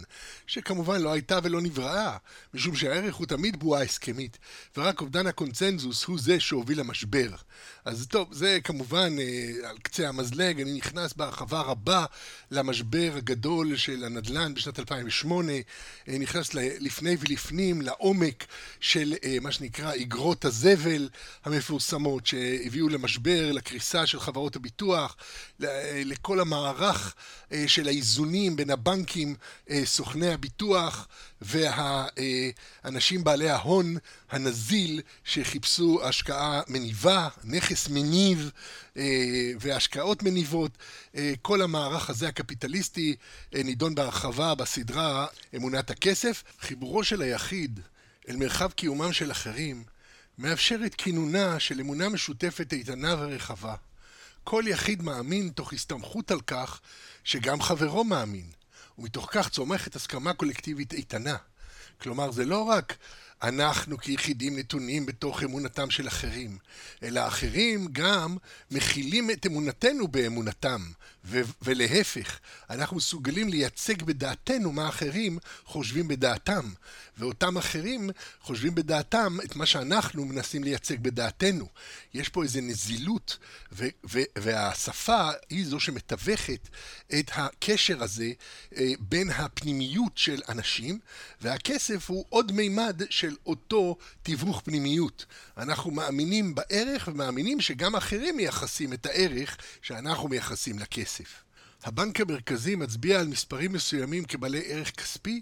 שכמובן 0.46 1.00
לא 1.00 1.12
הייתה 1.12 1.38
ולא 1.42 1.60
נבראה, 1.60 2.16
משום 2.54 2.76
שהערך 2.76 3.14
הוא 3.14 3.26
תמיד 3.26 3.60
בועה 3.60 3.82
הסכמית, 3.82 4.38
ורק 4.76 5.00
אובדן 5.00 5.26
הקונצנזוס 5.26 6.04
הוא 6.04 6.18
זה 6.18 6.40
שהוביל 6.40 6.80
למשבר. 6.80 7.28
אז 7.84 8.06
טוב, 8.10 8.28
זה 8.32 8.58
כמובן 8.64 9.16
אה, 9.18 9.68
על 9.68 9.78
קצה 9.78 10.08
המזלג, 10.08 10.60
אני 10.60 10.72
נכנס 10.72 11.12
בהרחבה 11.12 11.60
רבה 11.60 12.04
למשבר 12.50 13.12
הגדול 13.16 13.76
של 13.76 14.04
הנדל"ן 14.04 14.54
בשנת 14.54 14.78
2008, 14.78 15.52
אה, 15.52 16.18
נכנס 16.18 16.54
לפני 16.54 17.16
ולפנים, 17.20 17.82
לעומק 17.82 18.46
של 18.80 19.14
אה, 19.24 19.36
מה 19.40 19.52
שנקרא 19.52 19.94
אגרות 19.94 20.44
הזבל 20.44 21.08
המפורסמות 21.44 22.26
שהביאו 22.26 22.88
למשבר, 22.88 23.52
לקריסה 23.52 24.06
של 24.06 24.20
חברות 24.20 24.56
הביטוח, 24.56 25.16
לכל 26.04 26.40
המערך 26.40 27.14
אה, 27.52 27.64
של 27.66 27.88
האיזונים 27.88 28.56
בין 28.56 28.70
הבנקים, 28.70 29.34
אה, 29.70 29.82
סוכני 29.84 30.32
הביטוח 30.32 31.08
והאנשים 31.40 33.24
בעלי 33.24 33.50
ההון 33.50 33.96
הנזיל 34.30 35.00
שחיפשו 35.24 36.00
השקעה 36.02 36.60
מניבה, 36.68 37.28
נכס 37.44 37.88
מניב 37.88 38.50
אה, 38.96 39.02
והשקעות 39.60 40.22
מניבות. 40.22 40.78
כל 41.42 41.62
המערך 41.62 42.10
הזה 42.10 42.28
הקפיטליסטי 42.28 43.16
נידון 43.52 43.94
בהרחבה 43.94 44.54
בסדרה 44.54 45.26
אמונת 45.56 45.90
הכסף. 45.90 46.42
חיבורו 46.60 47.04
של 47.04 47.22
היחיד 47.22 47.80
אל 48.28 48.36
מרחב 48.36 48.70
קיומם 48.70 49.12
של 49.12 49.30
אחרים 49.30 49.84
מאפשר 50.38 50.78
את 50.86 50.94
כינונה 50.94 51.60
של 51.60 51.80
אמונה 51.80 52.08
משותפת 52.08 52.72
איתנה 52.72 53.16
ורחבה. 53.18 53.74
כל 54.44 54.64
יחיד 54.66 55.02
מאמין 55.02 55.48
תוך 55.48 55.72
הסתמכות 55.72 56.30
על 56.30 56.40
כך 56.40 56.80
שגם 57.24 57.62
חברו 57.62 58.04
מאמין, 58.04 58.46
ומתוך 58.98 59.28
כך 59.32 59.48
צומחת 59.48 59.96
הסכמה 59.96 60.32
קולקטיבית 60.32 60.92
איתנה. 60.92 61.36
כלומר, 62.00 62.30
זה 62.30 62.44
לא 62.44 62.62
רק 62.62 62.96
אנחנו 63.42 63.98
כיחידים 63.98 64.58
נתונים 64.58 65.06
בתוך 65.06 65.42
אמונתם 65.42 65.90
של 65.90 66.08
אחרים, 66.08 66.58
אלא 67.02 67.26
אחרים 67.26 67.88
גם 67.92 68.36
מכילים 68.70 69.30
את 69.30 69.46
אמונתנו 69.46 70.08
באמונתם, 70.08 70.82
ו- 71.24 71.40
ולהפך, 71.62 72.38
אנחנו 72.70 72.96
מסוגלים 72.96 73.48
לייצג 73.48 74.02
בדעתנו 74.02 74.72
מה 74.72 74.88
אחרים 74.88 75.38
חושבים 75.64 76.08
בדעתם, 76.08 76.70
ואותם 77.18 77.56
אחרים 77.56 78.10
חושבים 78.40 78.74
בדעתם 78.74 79.36
את 79.44 79.56
מה 79.56 79.66
שאנחנו 79.66 80.24
מנסים 80.24 80.64
לייצג 80.64 80.98
בדעתנו. 81.00 81.68
יש 82.14 82.28
פה 82.28 82.42
איזו 82.42 82.60
נזילות, 82.62 83.38
ו- 83.72 83.88
ו- 84.10 84.22
והשפה 84.38 85.30
היא 85.50 85.66
זו 85.66 85.80
שמתווכת 85.80 86.68
את 87.18 87.30
הקשר 87.34 88.02
הזה 88.02 88.32
אה, 88.76 88.92
בין 89.00 89.30
הפנימיות 89.30 90.18
של 90.18 90.42
אנשים, 90.48 90.98
והכסף 91.40 92.10
הוא 92.10 92.24
עוד 92.28 92.52
מימד 92.52 93.02
של 93.10 93.36
אותו 93.46 93.96
תיווך 94.22 94.60
פנימיות. 94.64 95.26
אנחנו 95.56 95.90
מאמינים 95.90 96.54
בערך 96.54 97.08
ומאמינים 97.12 97.60
שגם 97.60 97.96
אחרים 97.96 98.36
מייחסים 98.36 98.92
את 98.92 99.06
הערך 99.06 99.56
שאנחנו 99.82 100.28
מייחסים 100.28 100.78
לכסף. 100.78 101.11
הבנק 101.84 102.20
המרכזי 102.20 102.74
מצביע 102.74 103.20
על 103.20 103.26
מספרים 103.26 103.72
מסוימים 103.72 104.24
כבעלי 104.24 104.62
ערך 104.66 104.90
כספי, 104.90 105.40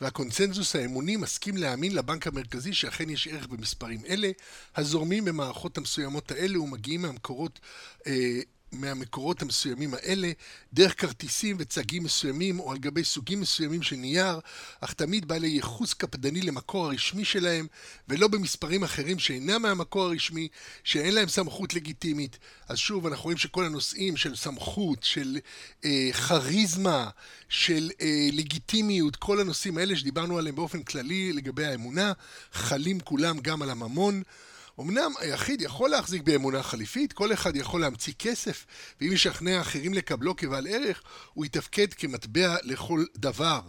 והקונצנזוס 0.00 0.76
האמוני 0.76 1.16
מסכים 1.16 1.56
להאמין 1.56 1.94
לבנק 1.94 2.26
המרכזי 2.26 2.72
שאכן 2.72 3.10
יש 3.10 3.28
ערך 3.28 3.46
במספרים 3.46 4.00
אלה, 4.08 4.30
הזורמים 4.76 5.24
במערכות 5.24 5.78
המסוימות 5.78 6.30
האלה 6.30 6.60
ומגיעים 6.60 7.02
מהמקורות 7.02 7.60
אה, 8.06 8.40
מהמקורות 8.72 9.42
המסוימים 9.42 9.94
האלה, 9.94 10.32
דרך 10.72 11.00
כרטיסים 11.00 11.56
וצגים 11.58 12.04
מסוימים 12.04 12.60
או 12.60 12.72
על 12.72 12.78
גבי 12.78 13.04
סוגים 13.04 13.40
מסוימים 13.40 13.82
של 13.82 13.96
נייר, 13.96 14.40
אך 14.80 14.92
תמיד 14.92 15.28
בעלי 15.28 15.48
ייחוס 15.48 15.94
קפדני 15.94 16.40
למקור 16.40 16.86
הרשמי 16.86 17.24
שלהם, 17.24 17.66
ולא 18.08 18.28
במספרים 18.28 18.84
אחרים 18.84 19.18
שאינם 19.18 19.62
מהמקור 19.62 20.02
הרשמי, 20.02 20.48
שאין 20.84 21.14
להם 21.14 21.28
סמכות 21.28 21.74
לגיטימית. 21.74 22.38
אז 22.68 22.78
שוב, 22.78 23.06
אנחנו 23.06 23.24
רואים 23.24 23.38
שכל 23.38 23.64
הנושאים 23.64 24.16
של 24.16 24.36
סמכות, 24.36 25.02
של 25.02 25.38
אה, 25.84 26.10
כריזמה, 26.28 27.10
של 27.48 27.90
אה, 28.00 28.28
לגיטימיות, 28.32 29.16
כל 29.16 29.40
הנושאים 29.40 29.78
האלה 29.78 29.96
שדיברנו 29.96 30.38
עליהם 30.38 30.56
באופן 30.56 30.82
כללי 30.82 31.32
לגבי 31.32 31.66
האמונה, 31.66 32.12
חלים 32.52 33.00
כולם 33.00 33.38
גם 33.38 33.62
על 33.62 33.70
הממון. 33.70 34.22
אמנם 34.80 35.12
היחיד 35.18 35.62
יכול 35.62 35.90
להחזיק 35.90 36.22
באמונה 36.22 36.62
חליפית, 36.62 37.12
כל 37.12 37.32
אחד 37.32 37.56
יכול 37.56 37.80
להמציא 37.80 38.12
כסף, 38.18 38.66
ואם 39.00 39.12
ישכנע 39.12 39.60
אחרים 39.60 39.94
לקבלו 39.94 40.36
כבעל 40.36 40.66
ערך, 40.66 41.02
הוא 41.34 41.44
יתפקד 41.44 41.94
כמטבע 41.94 42.56
לכל 42.62 43.04
דבר. 43.16 43.60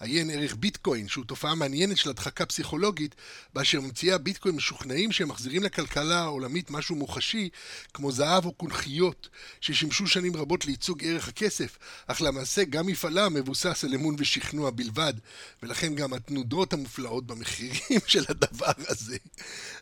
עיין 0.00 0.30
ערך 0.30 0.56
ביטקוין, 0.58 1.08
שהוא 1.08 1.24
תופעה 1.24 1.54
מעניינת 1.54 1.96
של 1.96 2.10
הדחקה 2.10 2.46
פסיכולוגית, 2.46 3.14
באשר 3.54 3.80
ממציאי 3.80 4.12
הביטקוין 4.12 4.56
משוכנעים 4.56 5.12
שהם 5.12 5.28
מחזירים 5.28 5.62
לכלכלה 5.62 6.20
העולמית 6.20 6.70
משהו 6.70 6.96
מוחשי, 6.96 7.48
כמו 7.94 8.12
זהב 8.12 8.46
או 8.46 8.52
קונכיות, 8.52 9.28
ששימשו 9.60 10.06
שנים 10.06 10.36
רבות 10.36 10.66
לייצוג 10.66 11.04
ערך 11.04 11.28
הכסף, 11.28 11.78
אך 12.06 12.22
למעשה 12.22 12.64
גם 12.64 12.86
מפעלם 12.86 13.34
מבוסס 13.34 13.84
על 13.84 13.94
אמון 13.94 14.16
ושכנוע 14.18 14.70
בלבד, 14.70 15.14
ולכן 15.62 15.94
גם 15.94 16.12
התנודות 16.12 16.72
המופלאות 16.72 17.26
במחירים 17.26 18.00
של 18.06 18.24
הדבר 18.28 18.72
הזה. 18.88 19.16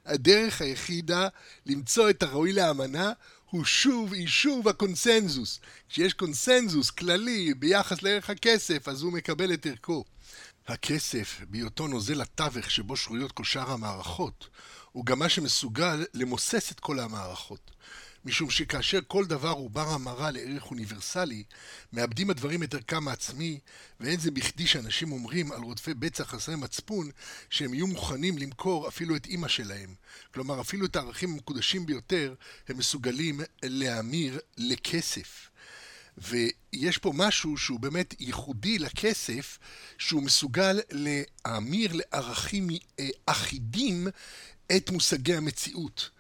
הדרך 0.07 0.63
היחידה 0.71 1.29
למצוא 1.67 2.11
את 2.11 2.23
הראוי 2.23 2.53
לאמנה 2.53 3.13
הוא 3.51 3.65
שוב 3.65 4.15
יישוב 4.15 4.69
הקונסנזוס. 4.69 5.61
כשיש 5.89 6.13
קונסנזוס 6.13 6.91
כללי 6.91 7.55
ביחס 7.55 8.03
לערך 8.03 8.31
הכסף, 8.31 8.89
אז 8.89 9.03
הוא 9.03 9.13
מקבל 9.13 9.55
את 9.55 9.67
ערכו. 9.67 10.05
הכסף, 10.69 11.41
בהיותו 11.49 11.89
נוזל 11.89 12.21
התווך 12.21 12.71
שבו 12.71 12.97
שרויות 12.97 13.33
כל 13.33 13.45
שאר 13.45 13.71
המערכות, 13.71 14.49
הוא 14.93 15.07
גם 15.07 15.19
מה 15.19 15.29
שמסוגל 15.29 16.05
למוסס 16.15 16.73
את 16.73 16.81
כל 16.81 17.01
המערכות. 17.01 17.71
משום 18.25 18.51
שכאשר 18.51 18.99
כל 19.07 19.27
דבר 19.27 19.51
הוא 19.51 19.71
בר 19.71 19.89
המרה 19.89 20.31
לערך 20.31 20.71
אוניברסלי, 20.71 21.45
מאבדים 21.93 22.31
הדברים 22.31 22.63
את 22.63 22.75
ערכם 22.75 23.09
העצמי, 23.09 23.61
ואין 24.01 24.21
זה 24.21 24.31
בכדי 24.31 24.67
שאנשים 24.67 25.13
אומרים 25.13 25.53
על 25.53 25.61
רודפי 25.63 25.95
בצע 25.95 26.25
חסרי 26.25 26.57
מצפון, 26.57 27.11
שהם 27.51 27.75
יהיו 27.75 27.87
מוכנים 27.87 28.39
למכור 28.39 28.89
אפילו 28.89 29.17
את 29.17 29.27
אימא 29.27 29.49
שלהם. 29.49 29.95
כלומר, 30.35 30.61
אפילו 30.61 30.87
את 30.87 30.97
הערכים 30.97 31.31
המקודשים 31.33 31.87
ביותר, 31.87 32.35
הם 32.69 32.79
מסוגלים 32.79 33.41
להמיר 33.63 34.39
לכסף. 34.57 35.51
ויש 36.19 36.99
פה 36.99 37.13
משהו 37.15 37.57
שהוא 37.57 37.81
באמת 37.81 38.15
ייחודי 38.21 38.79
לכסף, 38.79 39.59
שהוא 39.99 40.23
מסוגל 40.23 40.81
להמיר 40.91 41.91
לערכים 41.93 42.69
אה, 42.99 43.09
אחידים 43.27 44.09
את 44.77 44.91
מושגי 44.91 45.35
המציאות. 45.35 46.11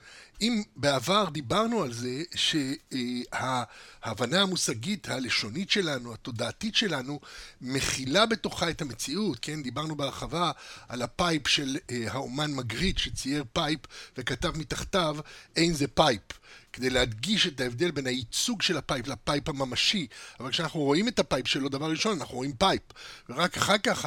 אם 0.43 0.63
בעבר 0.77 1.29
דיברנו 1.33 1.83
על 1.83 1.93
זה 1.93 2.23
שההבנה 2.35 4.43
המושגית 4.43 5.09
הלשונית 5.09 5.71
שלנו, 5.71 6.15
התודעתית 6.15 6.75
שלנו, 6.75 7.21
מכילה 7.61 8.27
בתוכה 8.27 8.71
את 8.71 8.83
המציאות, 8.83 9.39
כן? 9.43 9.63
דיברנו 9.63 9.97
בהרחבה 9.97 10.51
על 10.89 11.03
ה 11.03 11.12
pipe 11.12 11.49
של 11.49 11.77
אה, 11.91 12.05
האומן 12.11 12.55
מגריט 12.55 12.99
שצייר 12.99 13.45
pipe 13.53 13.81
וכתב 14.19 14.59
מתחתיו 14.59 15.17
אין 15.57 15.73
זה 15.73 15.87
pipe. 15.87 16.40
כדי 16.73 16.91
להדגיש 16.91 17.47
את 17.47 17.61
ההבדל 17.61 17.91
בין 17.91 18.07
הייצוג 18.07 18.63
של 18.63 18.77
ה 18.77 18.83
pipe 18.83 19.07
ל 19.07 19.15
pipe 19.15 19.49
הממשי. 19.49 20.07
אבל 20.41 20.51
כשאנחנו 20.51 20.81
רואים 20.81 21.09
את 21.09 21.19
ה 21.19 21.24
pipe 21.24 21.47
שלו, 21.47 21.69
דבר 21.69 21.91
ראשון, 21.91 22.19
אנחנו 22.21 22.37
רואים 22.37 22.53
pipe. 22.53 22.83
ורק 23.29 23.57
אחר 23.57 23.79
כך 23.79 24.07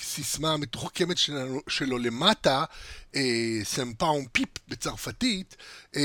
הסיסמה 0.00 0.48
אה, 0.48 0.52
אה, 0.52 0.58
המתוחכמת 0.58 1.18
שלנו, 1.18 1.60
שלו 1.68 1.98
למטה, 1.98 2.64
c'est 3.64 4.03
pas 4.03 4.26
une 4.32 4.39
pipe 4.39 4.48
בצרפתית, 4.68 5.56
אה, 5.96 6.02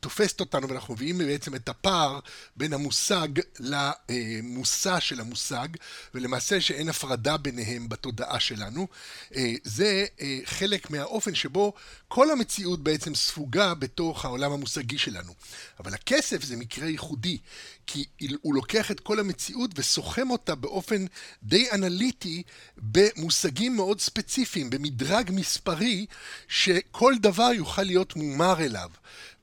תופסת 0.00 0.40
אותנו 0.40 0.68
ואנחנו 0.68 0.94
מביאים 0.94 1.18
בעצם 1.18 1.54
את 1.54 1.68
הפער 1.68 2.18
בין 2.56 2.72
המושג 2.72 3.28
למושא 3.60 5.00
של 5.00 5.20
המושג, 5.20 5.68
ולמעשה 6.14 6.60
שאין 6.60 6.88
הפרדה 6.88 7.36
ביניהם 7.36 7.88
בתודעה 7.88 8.40
שלנו. 8.40 8.88
אה, 9.36 9.54
זה 9.64 10.06
אה, 10.20 10.38
חלק 10.44 10.90
מהאופן 10.90 11.34
שבו 11.34 11.72
כל 12.14 12.30
המציאות 12.30 12.82
בעצם 12.82 13.14
ספוגה 13.14 13.74
בתוך 13.74 14.24
העולם 14.24 14.52
המושגי 14.52 14.98
שלנו. 14.98 15.32
אבל 15.80 15.94
הכסף 15.94 16.44
זה 16.44 16.56
מקרה 16.56 16.88
ייחודי, 16.88 17.38
כי 17.86 18.04
הוא 18.42 18.54
לוקח 18.54 18.90
את 18.90 19.00
כל 19.00 19.20
המציאות 19.20 19.70
וסוכם 19.74 20.30
אותה 20.30 20.54
באופן 20.54 21.04
די 21.42 21.70
אנליטי 21.70 22.42
במושגים 22.78 23.76
מאוד 23.76 24.00
ספציפיים, 24.00 24.70
במדרג 24.70 25.30
מספרי, 25.34 26.06
שכל 26.48 27.14
דבר 27.20 27.50
יוכל 27.54 27.82
להיות 27.82 28.16
מומר 28.16 28.60
אליו. 28.60 28.90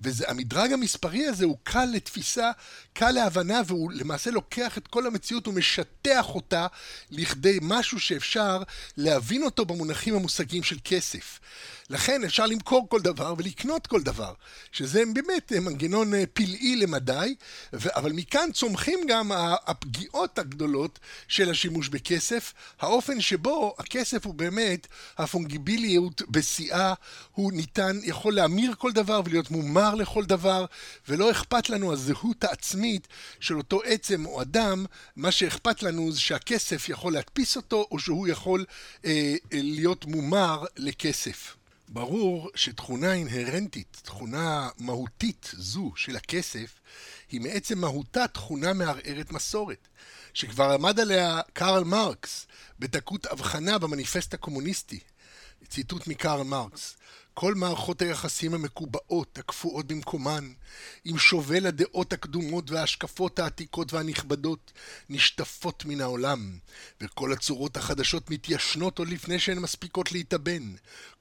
והמדרג 0.02 0.74
המספרי 0.74 1.26
הזה 1.26 1.46
הוא 1.46 1.58
קל 1.64 1.86
לתפיסה, 1.86 2.52
קל 2.94 3.12
להבנה, 3.12 3.62
והוא 3.68 3.92
למעשה 3.92 4.32
לוקח 4.32 4.78
את 4.78 4.88
כל 4.88 5.08
המציאות 5.08 5.48
ומשטח 5.48 6.30
אותה 6.30 6.68
לכדי 7.12 7.60
משהו 7.62 8.00
שאפשר 8.00 8.64
להבין 8.98 9.44
אותו 9.44 9.66
במונחים 9.66 10.16
המושגיים 10.16 10.64
של 10.64 10.78
כסף. 10.84 11.40
לכן 11.90 12.24
אפשר 12.24 12.46
למכור 12.46 12.90
כל 12.90 13.02
דבר 13.02 13.34
ולקנות 13.38 13.88
כל 13.88 14.02
דבר, 14.02 14.34
שזה 14.72 15.04
באמת 15.14 15.52
מנגנון 15.52 16.14
אה, 16.14 16.24
פלאי 16.34 16.76
למדי, 16.76 17.36
אבל 17.74 18.12
מכאן 18.12 18.50
צומחים 18.54 19.00
גם 19.08 19.32
הפגיעות 19.66 20.40
הגדולות 20.40 21.00
של 21.28 21.50
השימוש 21.50 21.90
בכסף, 21.90 22.54
האופן 22.80 23.22
שבו 23.22 23.76
הכסף 23.80 24.26
הוא 24.26 24.34
באמת, 24.34 24.88
הפונגיביליות 25.18 26.22
בשיאה, 26.30 26.94
הוא 27.32 27.52
ניתן, 27.52 28.00
יכול 28.04 28.34
להמיר 28.34 28.74
כל 28.78 28.92
דבר 28.92 29.22
ולהיות 29.26 29.52
מומר 29.62 29.96
לכל 29.96 30.26
דבר, 30.26 30.66
ולא 31.08 31.32
אכפת 31.32 31.70
לנו 31.70 31.94
הזהות 31.94 32.44
העצמית 32.44 33.08
של 33.40 33.58
אותו 33.58 33.82
עצם 33.84 34.26
או 34.26 34.42
אדם, 34.42 34.86
מה 35.16 35.32
שאכפת 35.32 35.84
לנו 35.84 36.12
זה 36.12 36.20
שהכסף 36.20 36.90
יכול 36.90 37.14
להדפיס 37.14 37.56
אותו, 37.56 37.88
או 37.92 38.00
שהוא 38.00 38.28
יכול 38.28 38.66
אה, 39.06 39.36
אה 39.54 39.60
להיות 39.64 40.06
מומר 40.06 40.66
לכסף. 40.78 41.56
ברור 41.88 42.50
שתכונה 42.56 43.14
אינהרנטית, 43.14 43.98
תכונה 44.04 44.70
מהותית 44.78 45.52
זו 45.54 45.92
של 45.96 46.16
הכסף, 46.16 46.80
היא 47.32 47.42
מעצם 47.42 47.80
מהותה 47.80 48.28
תכונה 48.28 48.74
מערערת 48.74 49.32
מסורת, 49.32 49.88
שכבר 50.34 50.72
עמד 50.72 51.00
עליה 51.00 51.42
קרל 51.54 51.84
מרקס 51.84 52.48
בדקות 52.80 53.26
הבחנה 53.26 53.78
במניפסט 53.78 54.34
הקומוניסטי. 54.34 55.00
ציטוט 55.68 56.08
מקרל 56.08 56.44
מרקס: 56.44 56.96
כל 57.40 57.56
מערכות 57.56 58.02
היחסים 58.02 58.54
המקובעות, 58.54 59.38
הקפואות 59.38 59.88
במקומן, 59.88 60.52
עם 61.06 61.18
שובל 61.18 61.66
הדעות 61.66 62.14
הקדומות 62.14 62.72
וההשקפות 62.72 63.40
העתיקות 63.40 63.94
והנכבדות, 63.94 64.72
נשטפות 65.10 65.86
מן 65.86 66.02
העולם, 66.02 66.58
וכל 67.02 67.34
הצורות 67.34 67.78
החדשות 67.78 68.30
מתיישנות 68.30 69.00
עוד 69.00 69.08
לפני 69.08 69.40
שהן 69.40 69.60
מספיקות 69.60 70.12
להתאבן. 70.12 70.74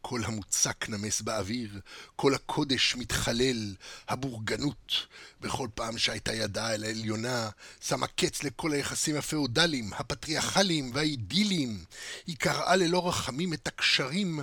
כל 0.02 0.20
המוצק 0.24 0.88
נמס 0.88 1.20
באוויר, 1.20 1.80
כל 2.16 2.34
הקודש 2.34 2.96
מתחלל, 2.96 3.74
הבורגנות, 4.08 5.06
בכל 5.40 5.68
פעם 5.74 5.98
שהייתה 5.98 6.34
ידה 6.34 6.74
אל 6.74 6.84
העליונה, 6.84 7.50
שמה 7.80 8.06
קץ 8.06 8.42
לכל 8.42 8.72
היחסים 8.72 9.16
הפאודליים, 9.16 9.92
הפטריארכליים 9.92 10.90
והאידיליים. 10.94 11.84
היא 12.26 12.36
קראה 12.36 12.76
ללא 12.76 13.08
רחמים 13.08 13.52
את 13.52 13.66
הקשרים 13.66 14.40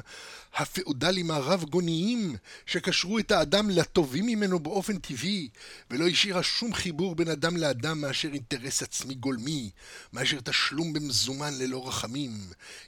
הפאודליים 0.55 1.31
הרב-גוניים 1.31 2.35
שקשרו 2.65 3.19
את 3.19 3.31
האדם 3.31 3.69
לטובים 3.69 4.25
ממנו 4.25 4.59
באופן 4.59 4.97
טבעי, 4.97 5.49
ולא 5.91 6.07
השאירה 6.07 6.43
שום 6.43 6.73
חיבור 6.73 7.15
בין 7.15 7.27
אדם 7.27 7.57
לאדם 7.57 8.01
מאשר 8.01 8.29
אינטרס 8.33 8.83
עצמי 8.83 9.13
גולמי, 9.13 9.69
מאשר 10.13 10.39
תשלום 10.39 10.93
במזומן 10.93 11.53
ללא 11.57 11.87
רחמים. 11.87 12.31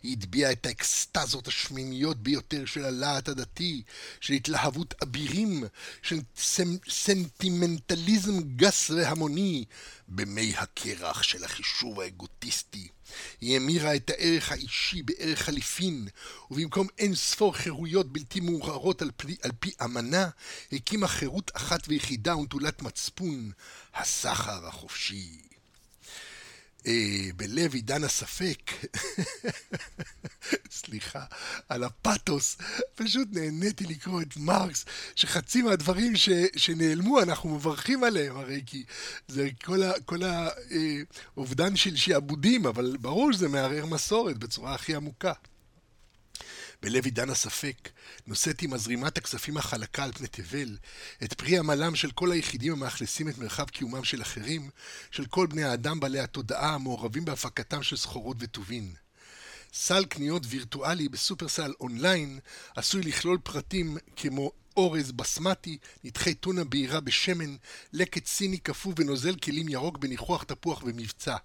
היא 0.03 0.17
הטביעה 0.17 0.51
את 0.51 0.65
האקסטזות 0.65 1.47
השמימיות 1.47 2.17
ביותר 2.17 2.65
של 2.65 2.85
הלהט 2.85 3.29
הדתי, 3.29 3.83
של 4.21 4.33
התלהבות 4.33 4.93
אבירים, 5.03 5.63
של 6.01 6.19
סנטימנטליזם 6.89 8.41
גס 8.55 8.89
והמוני, 8.89 9.65
במי 10.07 10.53
הקרח 10.57 11.23
של 11.23 11.43
החישוב 11.43 11.99
האגוטיסטי. 11.99 12.87
היא 13.41 13.55
המירה 13.55 13.95
את 13.95 14.09
הערך 14.09 14.51
האישי 14.51 15.01
בערך 15.01 15.41
חליפין, 15.41 16.07
ובמקום 16.51 16.87
אין 16.97 17.15
ספור 17.15 17.55
חירויות 17.55 18.13
בלתי 18.13 18.39
מעורערות 18.39 19.01
על 19.01 19.11
פי, 19.17 19.35
על 19.41 19.51
פי 19.59 19.71
אמנה, 19.83 20.29
הקימה 20.71 21.07
חירות 21.07 21.51
אחת 21.53 21.79
ויחידה 21.87 22.35
ונטולת 22.35 22.81
מצפון, 22.81 23.51
הסחר 23.93 24.67
החופשי. 24.67 25.46
אה, 26.87 27.29
בלב 27.35 27.73
עידן 27.73 28.03
הספק, 28.03 28.71
סליחה, 30.79 31.23
על 31.69 31.83
הפתוס, 31.83 32.57
פשוט 32.95 33.27
נהניתי 33.31 33.85
לקרוא 33.85 34.21
את 34.21 34.37
מרקס, 34.37 34.85
שחצי 35.15 35.61
מהדברים 35.61 36.15
ש, 36.15 36.29
שנעלמו 36.55 37.21
אנחנו 37.21 37.55
מברכים 37.55 38.03
עליהם, 38.03 38.37
הרי 38.37 38.61
כי 38.65 38.83
זה 39.27 39.49
כל 40.05 40.21
האובדן 41.35 41.71
אה, 41.71 41.77
של 41.77 41.95
שעבודים, 41.95 42.65
אבל 42.65 42.97
ברור 43.01 43.33
שזה 43.33 43.47
מערער 43.47 43.85
מסורת 43.85 44.37
בצורה 44.37 44.75
הכי 44.75 44.95
עמוקה. 44.95 45.33
בלב 46.81 47.05
עידן 47.05 47.29
הספק, 47.29 47.89
נושאת 48.27 48.61
עם 48.61 48.73
הזרימת 48.73 49.17
הכספים 49.17 49.57
החלקה 49.57 50.03
על 50.03 50.11
פני 50.11 50.27
תבל, 50.27 50.77
את 51.23 51.33
פרי 51.33 51.57
עמלם 51.57 51.95
של 51.95 52.11
כל 52.11 52.31
היחידים 52.31 52.73
המאכלסים 52.73 53.29
את 53.29 53.37
מרחב 53.37 53.69
קיומם 53.69 54.03
של 54.03 54.21
אחרים, 54.21 54.69
של 55.11 55.25
כל 55.25 55.47
בני 55.47 55.63
האדם 55.63 55.99
בעלי 55.99 56.19
התודעה 56.19 56.73
המעורבים 56.73 57.25
בהפקתם 57.25 57.83
של 57.83 57.97
סחורות 57.97 58.37
וטובין. 58.39 58.93
סל 59.73 60.05
קניות 60.05 60.43
וירטואלי 60.49 61.09
בסופרסל 61.09 61.73
אונליין 61.79 62.39
עשוי 62.75 63.01
לכלול 63.01 63.37
פרטים 63.43 63.97
כמו 64.15 64.51
אורז 64.77 65.11
בסמטי, 65.11 65.77
נתחי 66.03 66.33
טונה 66.33 66.63
בהירה 66.63 66.99
בשמן, 66.99 67.55
לקט 67.93 68.25
סיני 68.25 68.57
קפוא 68.57 68.93
ונוזל 68.95 69.35
כלים 69.35 69.69
ירוק 69.69 69.97
בניחוח 69.97 70.43
תפוח 70.43 70.83
במבצע. 70.83 71.35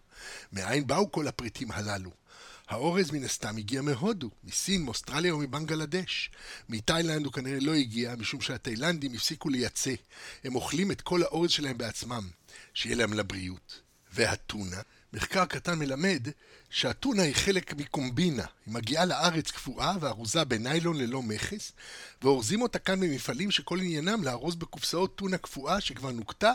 מאין 0.52 0.86
באו 0.86 1.12
כל 1.12 1.28
הפריטים 1.28 1.70
הללו? 1.70 2.21
האורז 2.68 3.10
מן 3.10 3.24
הסתם 3.24 3.56
הגיע 3.56 3.82
מהודו, 3.82 4.30
מסין, 4.44 4.82
מאוסטרליה 4.82 5.34
ומבנגלדש. 5.34 6.30
מתאילנד 6.68 7.24
הוא 7.24 7.32
כנראה 7.32 7.60
לא 7.60 7.74
הגיע, 7.74 8.14
משום 8.18 8.40
שהתאילנדים 8.40 9.14
הפסיקו 9.14 9.48
לייצא. 9.48 9.94
הם 10.44 10.54
אוכלים 10.54 10.90
את 10.90 11.00
כל 11.00 11.22
האורז 11.22 11.50
שלהם 11.50 11.78
בעצמם, 11.78 12.28
שיהיה 12.74 12.96
להם 12.96 13.12
לבריאות. 13.12 13.80
והטונה, 14.12 14.80
מחקר 15.12 15.44
קטן 15.44 15.78
מלמד 15.78 16.28
שהטונה 16.70 17.22
היא 17.22 17.34
חלק 17.34 17.74
מקומבינה. 17.74 18.44
היא 18.66 18.74
מגיעה 18.74 19.04
לארץ 19.04 19.50
קפואה 19.50 19.94
וארוזה 20.00 20.44
בניילון 20.44 20.96
ללא 20.96 21.22
מכס, 21.22 21.72
ואורזים 22.22 22.62
אותה 22.62 22.78
כאן 22.78 23.00
במפעלים 23.00 23.50
שכל 23.50 23.80
עניינם 23.80 24.24
לארוז 24.24 24.54
בקופסאות 24.54 25.16
טונה 25.16 25.38
קפואה 25.38 25.80
שכבר 25.80 26.10
נוקטה, 26.10 26.52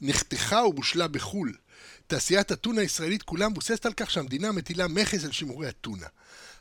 נחתכה 0.00 0.64
ובושלה 0.66 1.08
בחו"ל. 1.08 1.54
תעשיית 2.10 2.50
הטונה 2.50 2.80
הישראלית 2.80 3.22
כולה 3.22 3.48
מבוססת 3.48 3.86
על 3.86 3.92
כך 3.92 4.10
שהמדינה 4.10 4.52
מטילה 4.52 4.88
מכס 4.88 5.24
על 5.24 5.32
שימורי 5.32 5.68
הטונה. 5.68 6.06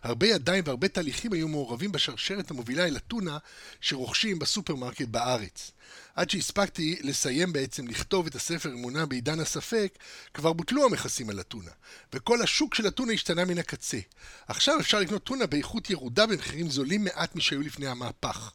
הרבה 0.03 0.27
ידיים 0.27 0.63
והרבה 0.67 0.87
תהליכים 0.87 1.33
היו 1.33 1.47
מעורבים 1.47 1.91
בשרשרת 1.91 2.51
המובילה 2.51 2.87
אל 2.87 2.95
הטונה 2.95 3.37
שרוכשים 3.81 4.39
בסופרמרקט 4.39 5.07
בארץ. 5.07 5.71
עד 6.15 6.29
שהספקתי 6.29 6.99
לסיים 7.01 7.53
בעצם 7.53 7.87
לכתוב 7.87 8.27
את 8.27 8.35
הספר 8.35 8.69
אמונה 8.69 9.05
בעידן 9.05 9.39
הספק, 9.39 9.97
כבר 10.33 10.53
בוטלו 10.53 10.85
המכסים 10.85 11.29
על 11.29 11.39
הטונה, 11.39 11.71
וכל 12.13 12.41
השוק 12.41 12.75
של 12.75 12.87
הטונה 12.87 13.13
השתנה 13.13 13.45
מן 13.45 13.57
הקצה. 13.57 13.99
עכשיו 14.47 14.79
אפשר 14.79 14.99
לקנות 14.99 15.23
טונה 15.23 15.45
באיכות 15.45 15.89
ירודה 15.89 16.25
במחירים 16.25 16.69
זולים 16.69 17.03
מעט 17.03 17.35
משהיו 17.35 17.61
לפני 17.61 17.87
המהפך. 17.87 18.51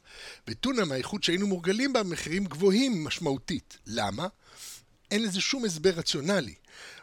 וטונה 0.47 0.85
מהאיכות 0.85 1.23
שהיינו 1.23 1.47
מורגלים 1.47 1.93
בה 1.93 2.03
במחירים 2.03 2.45
גבוהים 2.45 3.03
משמעותית. 3.03 3.77
למה? 3.87 4.27
אין 5.11 5.23
לזה 5.23 5.41
שום 5.41 5.65
הסבר 5.65 5.89
רציונלי. 5.89 6.53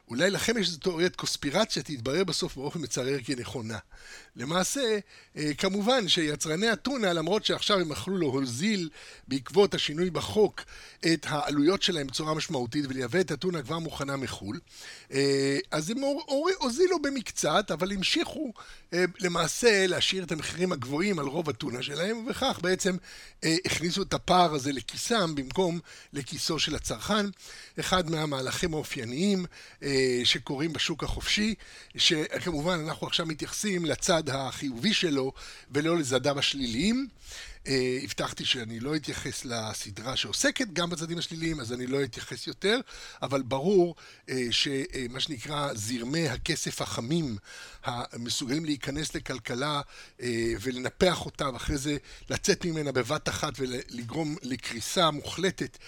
אולי 0.09 0.31
לכם 0.31 0.59
יש 0.59 0.67
איזו 0.67 0.79
תיאוריית 0.79 1.17
קוספירציה, 1.17 1.83
תתברר 1.83 2.25
בסוף 2.25 2.57
באופן 2.57 2.83
מצער 2.83 3.19
כנכונה. 3.25 3.79
למעשה, 4.37 4.99
אה, 5.37 5.55
כמובן 5.59 6.09
שיצרני 6.09 6.69
הטונה, 6.69 7.13
למרות 7.13 7.45
שעכשיו 7.45 7.81
הם 7.81 7.93
יכלו 7.93 8.19
להוזיל 8.19 8.89
בעקבות 9.29 9.75
השינוי 9.75 10.11
בחוק 10.11 10.61
את 11.13 11.27
העלויות 11.29 11.83
שלהם 11.83 12.07
בצורה 12.07 12.35
משמעותית 12.35 12.85
ולייבא 12.89 13.21
את 13.21 13.31
הטונה 13.31 13.63
כבר 13.63 13.79
מוכנה 13.79 14.17
מחו"ל, 14.17 14.61
אה, 15.13 15.59
אז 15.71 15.91
הם 15.91 15.99
הוזילו 16.59 17.03
במקצת, 17.03 17.71
אבל 17.71 17.93
המשיכו 17.93 18.53
אה, 18.93 19.05
למעשה 19.21 19.87
להשאיר 19.87 20.25
את 20.25 20.33
המחירים 20.33 20.73
הגבוהים 20.73 21.19
על 21.19 21.27
רוב 21.27 21.51
הטונה 21.51 21.83
שלהם, 21.83 22.17
ובכך 22.17 22.59
בעצם 22.63 22.97
הכניסו 23.65 24.03
את 24.03 24.15
הפער 24.15 24.55
הזה 24.55 24.73
לכיסם 24.73 25.35
במקום 25.35 25.81
לכיסו 26.13 26.59
של 26.59 26.75
הצרכן. 26.75 27.27
אחד 27.81 28.11
מהמהלכים 28.11 28.75
האופייניים 28.75 29.47
שקורים 30.25 30.73
בשוק 30.73 31.05
החופשי, 31.05 31.55
שכמובן 31.97 32.85
אנחנו 32.89 33.07
עכשיו 33.07 33.27
מתייחסים 33.27 33.85
לצד 33.85 34.22
החיובי 34.29 34.95
שלו 34.95 35.33
ולא 35.71 35.99
לצדיו 35.99 36.39
השליליים. 36.39 37.09
אה, 37.67 37.99
הבטחתי 38.03 38.45
שאני 38.45 38.81
לא 38.81 38.97
אתייחס 38.97 39.45
לסדרה 39.45 40.17
שעוסקת 40.17 40.67
גם 40.73 40.91
בצדים 40.91 41.19
השליליים, 41.19 41.61
אז 41.61 41.73
אני 41.73 41.87
לא 41.87 42.05
אתייחס 42.05 42.47
יותר, 42.47 42.81
אבל 43.23 43.43
ברור 43.43 43.95
אה, 44.29 44.47
שמה 44.51 45.21
שנקרא 45.21 45.75
זרמי 45.75 46.29
הכסף 46.29 46.83
החמים, 46.83 47.37
המסוגלים 47.85 48.65
להיכנס 48.65 49.15
לכלכלה 49.15 49.81
אה, 50.23 50.53
ולנפח 50.61 51.25
אותה, 51.25 51.51
ואחרי 51.53 51.79
זה 51.79 51.97
לצאת 52.31 52.65
ממנה 52.65 52.93
בבת 52.93 53.29
אחת 53.29 53.53
ולגרום 53.59 54.37
לקריסה 54.43 55.11
מוחלטת 55.11 55.79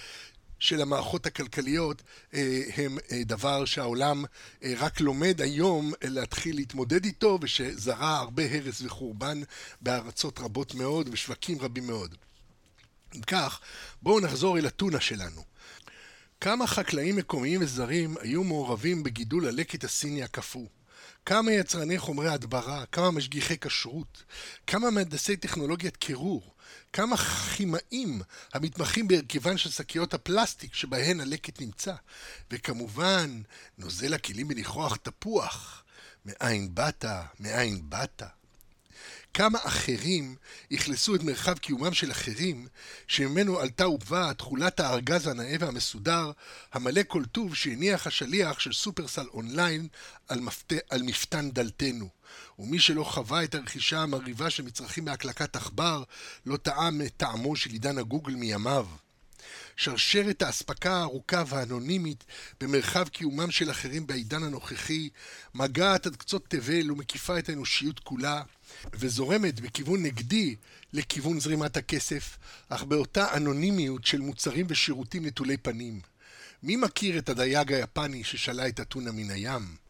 של 0.64 0.80
המערכות 0.80 1.26
הכלכליות 1.26 2.02
אה, 2.34 2.60
הם 2.76 2.98
אה, 3.12 3.24
דבר 3.24 3.64
שהעולם 3.64 4.24
אה, 4.62 4.74
רק 4.78 5.00
לומד 5.00 5.40
היום 5.40 5.92
להתחיל 6.04 6.56
להתמודד 6.56 7.04
איתו 7.04 7.38
ושזרע 7.42 8.16
הרבה 8.16 8.42
הרס 8.50 8.80
וחורבן 8.80 9.42
בארצות 9.80 10.38
רבות 10.38 10.74
מאוד 10.74 11.08
ושווקים 11.12 11.60
רבים 11.60 11.86
מאוד. 11.86 12.14
אם 13.16 13.20
כך, 13.20 13.60
בואו 14.02 14.20
נחזור 14.20 14.58
אל 14.58 14.66
הטונה 14.66 15.00
שלנו. 15.00 15.44
כמה 16.40 16.66
חקלאים 16.66 17.16
מקומיים 17.16 17.62
וזרים 17.62 18.14
היו 18.20 18.44
מעורבים 18.44 19.02
בגידול 19.02 19.46
הלקט 19.46 19.84
הסיני 19.84 20.22
הקפוא? 20.22 20.66
כמה 21.26 21.52
יצרני 21.52 21.98
חומרי 21.98 22.28
הדברה, 22.28 22.84
כמה 22.92 23.10
משגיחי 23.10 23.58
כשרות, 23.58 24.22
כמה 24.66 24.90
מהנדסי 24.90 25.36
טכנולוגיית 25.36 25.96
קירור, 25.96 26.53
כמה 26.94 27.16
כימאים 27.16 28.22
המתמחים 28.52 29.08
בהרכבן 29.08 29.56
של 29.56 29.70
שקיות 29.70 30.14
הפלסטיק 30.14 30.74
שבהן 30.74 31.20
הלקט 31.20 31.60
נמצא, 31.60 31.94
וכמובן, 32.50 33.42
נוזל 33.78 34.14
הכלים 34.14 34.48
בניחוח 34.48 34.96
תפוח. 34.96 35.84
מאין 36.24 36.74
באת? 36.74 37.04
מאין 37.40 37.90
באת? 37.90 38.22
כמה 39.34 39.58
אחרים 39.62 40.36
אכלסו 40.74 41.14
את 41.14 41.22
מרחב 41.22 41.58
קיומם 41.58 41.94
של 41.94 42.10
אחרים, 42.10 42.66
שממנו 43.08 43.60
עלתה 43.60 43.88
ובאה 43.88 44.34
תכולת 44.34 44.80
הארגז 44.80 45.26
הנאה 45.26 45.56
והמסודר, 45.60 46.30
המלא 46.72 47.00
כל 47.08 47.24
טוב 47.24 47.54
שהניח 47.54 48.06
השליח 48.06 48.60
של 48.60 48.72
סופרסל 48.72 49.26
אונליין 49.34 49.88
על, 50.28 50.40
מפת... 50.40 50.72
על 50.90 51.02
מפתן 51.02 51.50
דלתנו. 51.50 52.08
ומי 52.58 52.78
שלא 52.78 53.04
חווה 53.04 53.44
את 53.44 53.54
הרכישה 53.54 54.00
המרהיבה 54.00 54.50
של 54.50 54.62
מצרכים 54.62 55.04
בהקלקת 55.04 55.56
עכבר, 55.56 56.02
לא 56.46 56.56
טעם 56.56 57.02
את 57.02 57.12
טעמו 57.16 57.56
של 57.56 57.70
עידן 57.70 57.98
הגוגל 57.98 58.34
מימיו. 58.34 58.86
שרשרת 59.76 60.42
האספקה 60.42 60.92
הארוכה 60.92 61.42
והאנונימית 61.46 62.24
במרחב 62.60 63.08
קיומם 63.08 63.50
של 63.50 63.70
אחרים 63.70 64.06
בעידן 64.06 64.42
הנוכחי, 64.42 65.08
מגעת 65.54 66.06
עד 66.06 66.16
קצות 66.16 66.44
תבל 66.48 66.90
ומקיפה 66.90 67.38
את 67.38 67.48
האנושיות 67.48 67.98
כולה, 67.98 68.42
וזורמת 68.92 69.60
בכיוון 69.60 70.02
נגדי 70.02 70.56
לכיוון 70.92 71.40
זרימת 71.40 71.76
הכסף, 71.76 72.38
אך 72.68 72.82
באותה 72.82 73.36
אנונימיות 73.36 74.04
של 74.04 74.20
מוצרים 74.20 74.66
ושירותים 74.68 75.26
נטולי 75.26 75.56
פנים. 75.56 76.00
מי 76.62 76.76
מכיר 76.76 77.18
את 77.18 77.28
הדייג 77.28 77.72
היפני 77.72 78.24
ששלה 78.24 78.68
את 78.68 78.80
אתונה 78.80 79.12
מן 79.12 79.30
הים? 79.30 79.83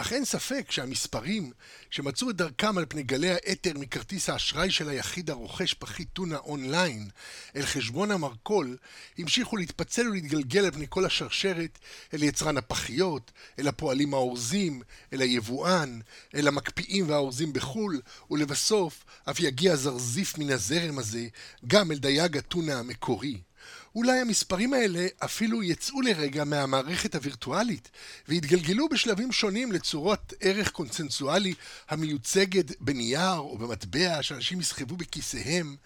אך 0.00 0.12
אין 0.12 0.24
ספק 0.24 0.70
שהמספרים 0.70 1.52
שמצאו 1.90 2.30
את 2.30 2.36
דרכם 2.36 2.78
על 2.78 2.86
פני 2.88 3.02
גלי 3.02 3.30
האתר 3.30 3.72
מכרטיס 3.74 4.30
האשראי 4.30 4.70
של 4.70 4.88
היחיד 4.88 5.30
הרוכש 5.30 5.74
פחית 5.74 6.08
טונה 6.12 6.36
אונליין 6.36 7.08
אל 7.56 7.66
חשבון 7.66 8.10
המרכול, 8.10 8.76
המשיכו 9.18 9.56
להתפצל 9.56 10.08
ולהתגלגל 10.08 10.64
על 10.64 10.70
פני 10.70 10.86
כל 10.88 11.04
השרשרת 11.04 11.78
אל 12.14 12.22
יצרן 12.22 12.56
הפחיות, 12.56 13.30
אל 13.58 13.68
הפועלים 13.68 14.14
האורזים, 14.14 14.82
אל 15.12 15.20
היבואן, 15.20 16.00
אל 16.34 16.48
המקפיאים 16.48 17.10
והאורזים 17.10 17.52
בחו"ל, 17.52 18.00
ולבסוף 18.30 19.04
אף 19.30 19.40
יגיע 19.40 19.76
זרזיף 19.76 20.38
מן 20.38 20.50
הזרם 20.50 20.98
הזה 20.98 21.28
גם 21.66 21.92
אל 21.92 21.98
דייג 21.98 22.36
הטונה 22.36 22.78
המקורי. 22.78 23.47
אולי 23.94 24.20
המספרים 24.20 24.72
האלה 24.72 25.06
אפילו 25.18 25.62
יצאו 25.62 26.00
לרגע 26.00 26.44
מהמערכת 26.44 27.14
הווירטואלית 27.14 27.90
והתגלגלו 28.28 28.88
בשלבים 28.88 29.32
שונים 29.32 29.72
לצורות 29.72 30.32
ערך 30.40 30.70
קונצנזואלי 30.70 31.54
המיוצגת 31.88 32.80
בנייר 32.80 33.36
או 33.36 33.58
במטבע 33.58 34.22
שאנשים 34.22 34.60
יסחבו 34.60 34.96
בכיסיהם, 34.96 35.76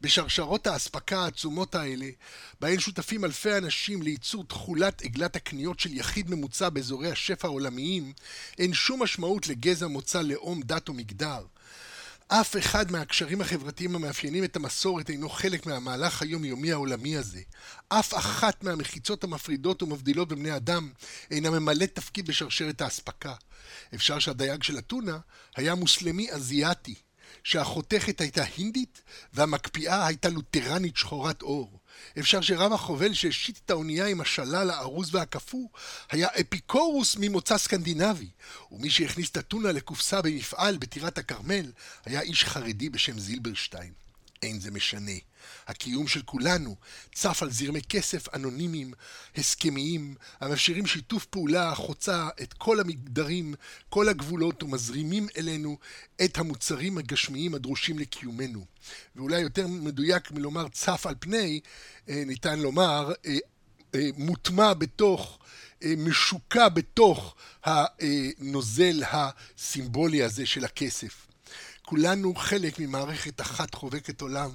בשרשרות 0.00 0.66
האספקה 0.66 1.18
העצומות 1.18 1.74
האלה, 1.74 2.06
בהן 2.60 2.78
שותפים 2.78 3.24
אלפי 3.24 3.56
אנשים 3.58 4.02
לייצור 4.02 4.44
תכולת 4.44 5.02
עגלת 5.02 5.36
הקניות 5.36 5.80
של 5.80 5.94
יחיד 5.94 6.30
ממוצע 6.30 6.68
באזורי 6.68 7.10
השפע 7.10 7.48
העולמיים, 7.48 8.12
אין 8.58 8.74
שום 8.74 9.02
משמעות 9.02 9.48
לגזע, 9.48 9.86
מוצא, 9.86 10.22
לאום, 10.22 10.62
דת 10.62 10.88
או 10.88 10.94
מגדר. 10.94 11.44
אף 12.28 12.56
אחד 12.56 12.92
מהקשרים 12.92 13.40
החברתיים 13.40 13.94
המאפיינים 13.94 14.44
את 14.44 14.56
המסורת 14.56 15.10
אינו 15.10 15.28
חלק 15.28 15.66
מהמהלך 15.66 16.22
היומיומי 16.22 16.72
העולמי 16.72 17.16
הזה. 17.16 17.40
אף 17.88 18.14
אחת 18.14 18.64
מהמחיצות 18.64 19.24
המפרידות 19.24 19.82
ומבדילות 19.82 20.28
בבני 20.28 20.56
אדם 20.56 20.90
אינה 21.30 21.50
ממלאת 21.50 21.94
תפקיד 21.94 22.26
בשרשרת 22.26 22.80
האספקה. 22.80 23.34
אפשר 23.94 24.18
שהדייג 24.18 24.62
של 24.62 24.78
אתונה 24.78 25.18
היה 25.56 25.74
מוסלמי 25.74 26.30
אזיאתי, 26.32 26.94
שהחותכת 27.44 28.20
הייתה 28.20 28.44
הינדית 28.56 29.02
והמקפיאה 29.32 30.06
הייתה 30.06 30.28
לותרנית 30.28 30.96
שחורת 30.96 31.42
עור. 31.42 31.78
אפשר 32.18 32.40
שרב 32.40 32.72
החובל 32.72 33.14
שהשית 33.14 33.60
את 33.64 33.70
האונייה 33.70 34.06
עם 34.06 34.20
השלל 34.20 34.70
הארוז 34.70 35.14
והקפוא 35.14 35.68
היה 36.10 36.28
אפיקורוס 36.40 37.16
ממוצא 37.20 37.58
סקנדינבי, 37.58 38.28
ומי 38.72 38.90
שהכניס 38.90 39.30
את 39.30 39.38
אתונה 39.38 39.72
לקופסה 39.72 40.22
במפעל 40.22 40.76
בטירת 40.76 41.18
הכרמל 41.18 41.72
היה 42.04 42.20
איש 42.20 42.44
חרדי 42.44 42.88
בשם 42.88 43.18
זילברשטיין. 43.18 44.05
אין 44.42 44.60
זה 44.60 44.70
משנה. 44.70 45.12
הקיום 45.66 46.08
של 46.08 46.22
כולנו 46.22 46.76
צף 47.14 47.42
על 47.42 47.50
זרמי 47.50 47.82
כסף 47.82 48.34
אנונימיים, 48.34 48.92
הסכמיים, 49.36 50.14
המאפשרים 50.40 50.86
שיתוף 50.86 51.24
פעולה 51.24 51.68
החוצה 51.68 52.28
את 52.42 52.52
כל 52.52 52.80
המגדרים, 52.80 53.54
כל 53.88 54.08
הגבולות, 54.08 54.62
ומזרימים 54.62 55.26
אלינו 55.36 55.78
את 56.24 56.38
המוצרים 56.38 56.98
הגשמיים 56.98 57.54
הדרושים 57.54 57.98
לקיומנו. 57.98 58.64
ואולי 59.16 59.40
יותר 59.40 59.66
מדויק 59.66 60.30
מלומר 60.30 60.68
צף 60.68 61.06
על 61.06 61.14
פני, 61.18 61.60
אה, 62.08 62.22
ניתן 62.26 62.58
לומר, 62.58 63.12
אה, 63.26 63.36
אה, 63.94 64.08
מוטמע 64.16 64.74
בתוך 64.74 65.38
משוקע 65.96 66.68
בתוך 66.68 67.34
הנוזל 67.64 69.02
הסימבולי 69.10 70.22
הזה 70.22 70.46
של 70.46 70.64
הכסף. 70.64 71.25
כולנו 71.88 72.34
חלק 72.34 72.78
ממערכת 72.78 73.40
אחת 73.40 73.74
חובקת 73.74 74.20
עולם, 74.20 74.50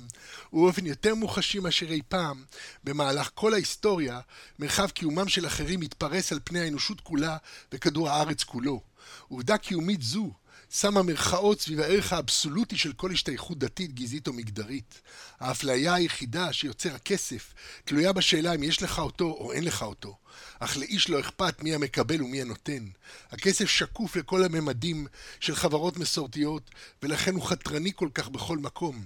ובאופן 0.53 0.85
יותר 0.85 1.15
מוחשי 1.15 1.59
מאשר 1.59 1.91
אי 1.91 2.01
פעם, 2.09 2.43
במהלך 2.83 3.29
כל 3.33 3.53
ההיסטוריה, 3.53 4.19
מרחב 4.59 4.89
קיומם 4.89 5.27
של 5.27 5.47
אחרים 5.47 5.79
מתפרס 5.79 6.31
על 6.31 6.39
פני 6.43 6.59
האנושות 6.59 7.01
כולה 7.01 7.37
וכדור 7.71 8.09
הארץ 8.09 8.43
כולו. 8.43 8.81
עובדה 9.27 9.57
קיומית 9.57 10.01
זו 10.01 10.31
שמה 10.73 11.01
מרכאות 11.03 11.61
סביב 11.61 11.79
הערך 11.79 12.13
האבסולוטי 12.13 12.77
של 12.77 12.93
כל 12.93 13.11
השתייכות 13.11 13.57
דתית, 13.59 13.93
גזעית 13.93 14.27
או 14.27 14.33
מגדרית. 14.33 15.01
האפליה 15.39 15.93
היחידה 15.93 16.53
שיוצר 16.53 16.95
הכסף 16.95 17.53
תלויה 17.85 18.13
בשאלה 18.13 18.55
אם 18.55 18.63
יש 18.63 18.83
לך 18.83 18.99
אותו 18.99 19.25
או 19.25 19.51
אין 19.51 19.63
לך 19.63 19.81
אותו. 19.81 20.17
אך 20.59 20.77
לאיש 20.77 21.09
לא 21.09 21.19
אכפת 21.19 21.63
מי 21.63 21.75
המקבל 21.75 22.21
ומי 22.21 22.41
הנותן. 22.41 22.87
הכסף 23.31 23.65
שקוף 23.65 24.15
לכל 24.15 24.43
הממדים 24.43 25.07
של 25.39 25.55
חברות 25.55 25.97
מסורתיות, 25.97 26.71
ולכן 27.03 27.33
הוא 27.35 27.43
חתרני 27.43 27.91
כל 27.95 28.09
כך 28.13 28.29
בכל 28.29 28.57
מקום. 28.57 29.05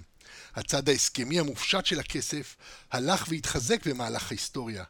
הצד 0.54 0.88
ההסכמי 0.88 1.40
המופשט 1.40 1.86
של 1.86 2.00
הכסף 2.00 2.56
הלך 2.92 3.26
והתחזק 3.28 3.86
במהלך 3.86 4.30
ההיסטוריה. 4.30 4.84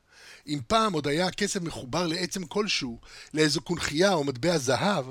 אם 0.48 0.60
פעם 0.66 0.92
עוד 0.92 1.06
היה 1.08 1.26
הכסף 1.26 1.62
מחובר 1.62 2.06
לעצם 2.06 2.46
כלשהו, 2.46 3.00
לאיזו 3.34 3.60
קונכייה 3.60 4.12
או 4.12 4.24
מטבע 4.24 4.58
זהב, 4.58 5.06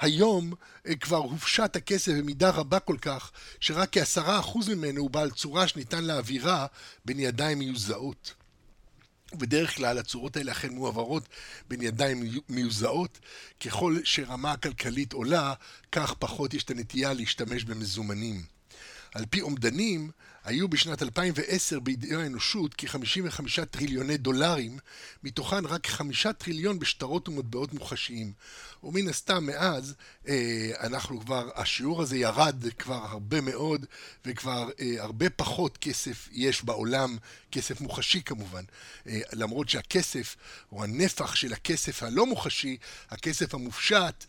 היום 0.00 0.52
אה, 0.86 0.94
כבר 0.94 1.16
הופשט 1.16 1.76
הכסף 1.76 2.12
במידה 2.12 2.50
רבה 2.50 2.78
כל 2.78 2.96
כך, 3.00 3.30
שרק 3.60 3.88
כעשרה 3.92 4.40
אחוז 4.40 4.68
ממנו 4.68 5.00
הוא 5.00 5.10
בעל 5.10 5.30
צורה 5.30 5.68
שניתן 5.68 6.04
להעבירה 6.04 6.66
בין 7.04 7.20
ידיים 7.20 7.58
מיוזעות. 7.58 8.34
בדרך 9.34 9.76
כלל 9.76 9.98
הצורות 9.98 10.36
האלה 10.36 10.52
אכן 10.52 10.72
מועברות 10.72 11.28
בין 11.68 11.82
ידיים 11.82 12.24
מיוזעות. 12.48 13.18
ככל 13.60 13.98
שרמה 14.04 14.52
הכלכלית 14.52 15.12
עולה, 15.12 15.54
כך 15.92 16.14
פחות 16.14 16.54
יש 16.54 16.64
את 16.64 16.70
הנטייה 16.70 17.12
להשתמש 17.12 17.64
במזומנים. 17.64 18.42
על 19.14 19.24
פי 19.30 19.40
אומדנים, 19.40 20.10
היו 20.44 20.68
בשנת 20.68 21.02
2010 21.02 21.80
בידי 21.80 22.14
האנושות 22.14 22.74
כ-55 22.78 23.64
טריליוני 23.70 24.16
דולרים, 24.16 24.78
מתוכן 25.22 25.66
רק 25.66 25.86
5 25.86 26.26
טריליון 26.38 26.78
בשטרות 26.78 27.28
ומטבעות 27.28 27.72
מוחשיים. 27.72 28.32
ומן 28.82 29.08
הסתם 29.08 29.46
מאז 29.46 29.94
אה, 30.28 30.70
אנחנו 30.80 31.20
כבר, 31.20 31.50
השיעור 31.54 32.02
הזה 32.02 32.16
ירד 32.16 32.64
כבר 32.78 32.94
הרבה 33.10 33.40
מאוד, 33.40 33.86
וכבר 34.26 34.70
אה, 34.80 34.94
הרבה 34.98 35.30
פחות 35.30 35.78
כסף 35.78 36.28
יש 36.32 36.64
בעולם, 36.64 37.16
כסף 37.52 37.80
מוחשי 37.80 38.22
כמובן. 38.22 38.64
אה, 39.06 39.20
למרות 39.32 39.68
שהכסף, 39.68 40.36
או 40.72 40.84
הנפח 40.84 41.34
של 41.34 41.52
הכסף 41.52 42.02
הלא 42.02 42.26
מוחשי, 42.26 42.76
הכסף 43.10 43.54
המופשט 43.54 44.24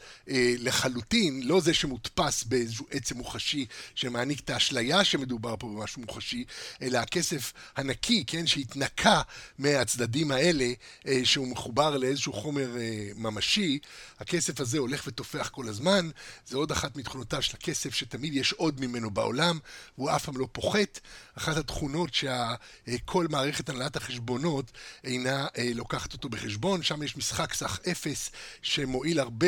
לחלוטין, 0.60 1.42
לא 1.44 1.62
זה 1.62 1.74
שמודפס 1.74 2.44
באיזשהו 2.44 2.86
עצם 2.92 3.18
מוחשי 3.18 3.66
שמעניק 3.96 4.40
את 4.40 4.50
האשליה 4.50 5.04
שמדובר 5.04 5.56
פה 5.60 5.68
במשהו 5.68 6.02
מוחשי, 6.02 6.46
אלא 6.82 6.98
הכסף 6.98 7.54
הנקי, 7.76 8.24
כן, 8.28 8.48
שהתנקה 8.48 9.22
מהצדדים 9.58 10.32
האלה, 10.32 10.72
שהוא 11.24 11.48
מחובר 11.48 11.98
לאיזשהו 11.98 12.34
חומר 12.34 12.76
ממשי, 13.16 13.80
הכסף 14.20 14.43
הזה 14.60 14.80
הולך 14.80 15.04
ותופח 15.08 15.50
כל 15.50 15.68
הזמן, 15.68 16.10
זה 16.46 16.58
עוד 16.58 16.72
אחת 16.72 16.96
מתכונותיו 16.96 17.42
של 17.42 17.58
הכסף, 17.58 17.94
שתמיד 17.94 18.34
יש 18.34 18.54
עוד 18.54 18.82
ממנו 18.82 19.12
בעולם, 19.12 19.60
והוא 19.98 20.12
אף 20.12 20.26
פעם 20.26 20.38
לא 20.38 20.48
פוחת. 20.52 21.00
אחת 21.38 21.58
התכונות 21.58 22.10
שכל 22.14 23.28
מערכת 23.30 23.70
הנהלת 23.70 23.96
החשבונות 23.96 24.72
אינה 25.04 25.48
אה, 25.58 25.72
לוקחת 25.76 26.14
אותו 26.14 26.30
בחשבון, 26.30 26.84
שם 26.84 27.04
יש 27.04 27.18
משחק 27.18 27.54
סך 27.54 27.80
אפס 27.92 28.32
שמועיל 28.62 29.20
הרבה 29.20 29.48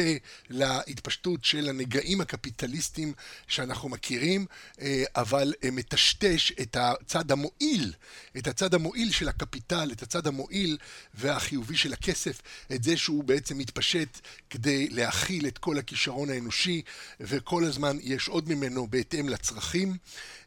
להתפשטות 0.50 1.44
של 1.44 1.70
הנגעים 1.70 2.22
הקפיטליסטיים 2.22 3.14
שאנחנו 3.48 3.90
מכירים, 3.90 4.46
אה, 4.82 5.04
אבל 5.16 5.54
אה, 5.64 5.72
מטשטש 5.72 6.52
את 6.62 6.78
הצד 6.80 7.32
המועיל, 7.32 7.94
את 8.38 8.48
הצד 8.48 8.74
המועיל 8.74 9.12
של 9.12 9.30
הקפיטל, 9.30 9.90
את 9.92 10.04
הצד 10.04 10.28
המועיל 10.28 10.78
והחיובי 11.14 11.78
של 11.78 11.94
הכסף, 11.94 12.42
את 12.72 12.84
זה 12.84 12.98
שהוא 12.98 13.24
בעצם 13.24 13.58
מתפשט 13.58 14.20
כדי 14.50 14.85
להכיל 14.92 15.48
את 15.48 15.58
כל 15.58 15.78
הכישרון 15.78 16.30
האנושי, 16.30 16.82
וכל 17.20 17.64
הזמן 17.64 17.98
יש 18.02 18.28
עוד 18.28 18.50
ממנו 18.50 18.88
בהתאם 18.88 19.30
לצרכים. 19.30 19.98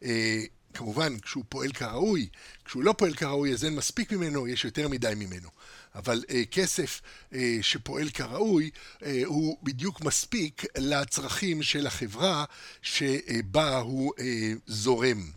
אה, 0.03 0.45
כמובן, 0.75 1.19
כשהוא 1.19 1.45
פועל 1.49 1.73
כראוי, 1.73 2.29
כשהוא 2.65 2.83
לא 2.83 2.95
פועל 2.99 3.15
כראוי 3.15 3.53
אז 3.53 3.65
אין 3.65 3.75
מספיק 3.75 4.13
ממנו, 4.13 4.49
יש 4.49 4.65
יותר 4.65 4.89
מדי 4.89 5.13
ממנו. 5.17 5.49
אבל 5.95 6.25
אה, 6.31 6.43
כסף 6.51 7.01
אה, 7.33 7.59
שפועל 7.63 8.11
כראוי 8.11 8.71
אה, 9.03 9.23
הוא 9.25 9.59
בדיוק 9.63 10.01
מספיק 10.01 10.65
לצרכים 10.79 11.63
של 11.63 11.87
החברה 11.87 12.45
שבה 12.83 13.79
הוא 13.79 14.13
אה, 14.19 14.53
זורם. 14.67 15.31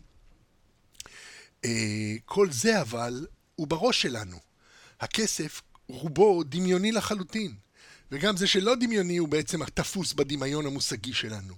אה, 1.65 2.15
כל 2.25 2.51
זה 2.51 2.81
אבל 2.81 3.27
הוא 3.55 3.67
בראש 3.67 4.01
שלנו. 4.01 4.37
הכסף 4.99 5.61
רובו 5.87 6.43
דמיוני 6.43 6.91
לחלוטין. 6.91 7.55
וגם 8.11 8.37
זה 8.37 8.47
שלא 8.47 8.75
דמיוני 8.75 9.17
הוא 9.17 9.27
בעצם 9.27 9.61
התפוס 9.61 10.13
בדמיון 10.13 10.65
המושגי 10.65 11.13
שלנו. 11.13 11.53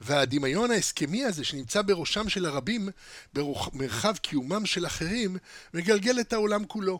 והדמיון 0.00 0.70
ההסכמי 0.70 1.24
הזה 1.24 1.44
שנמצא 1.44 1.82
בראשם 1.82 2.28
של 2.28 2.46
הרבים, 2.46 2.88
במרחב 3.34 4.16
קיומם 4.16 4.66
של 4.66 4.86
אחרים, 4.86 5.36
מגלגל 5.74 6.20
את 6.20 6.32
העולם 6.32 6.64
כולו. 6.64 6.98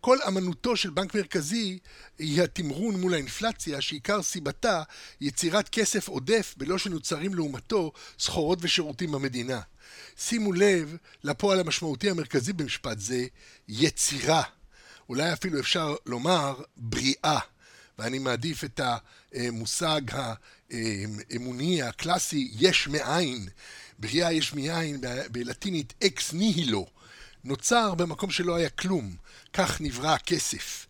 כל 0.00 0.18
אמנותו 0.28 0.76
של 0.76 0.90
בנק 0.90 1.14
מרכזי 1.14 1.78
היא 2.18 2.42
התמרון 2.42 3.00
מול 3.00 3.14
האינפלציה, 3.14 3.80
שעיקר 3.80 4.22
סיבתה 4.22 4.82
יצירת 5.20 5.68
כסף 5.68 6.08
עודף 6.08 6.54
בלא 6.56 6.78
שנוצרים 6.78 7.34
לעומתו 7.34 7.92
סחורות 8.18 8.58
ושירותים 8.62 9.12
במדינה. 9.12 9.60
שימו 10.16 10.52
לב 10.52 10.96
לפועל 11.24 11.60
המשמעותי 11.60 12.10
המרכזי 12.10 12.52
במשפט 12.52 12.98
זה, 12.98 13.26
יצירה. 13.68 14.42
אולי 15.08 15.32
אפילו 15.32 15.60
אפשר 15.60 15.94
לומר 16.06 16.62
בריאה. 16.76 17.38
ואני 18.02 18.18
מעדיף 18.18 18.64
את 18.64 18.80
המושג 19.32 20.00
האמוני 20.70 21.82
הקלאסי, 21.82 22.50
יש 22.58 22.88
מאין. 22.88 23.48
בריאה 23.98 24.32
יש 24.32 24.54
מאין, 24.54 25.00
בלטינית 25.32 25.94
אקס 26.04 26.32
ניהילו. 26.32 26.86
נוצר 27.44 27.94
במקום 27.94 28.30
שלא 28.30 28.54
היה 28.54 28.68
כלום. 28.68 29.16
כך 29.52 29.80
נברא 29.80 30.14
הכסף. 30.14 30.86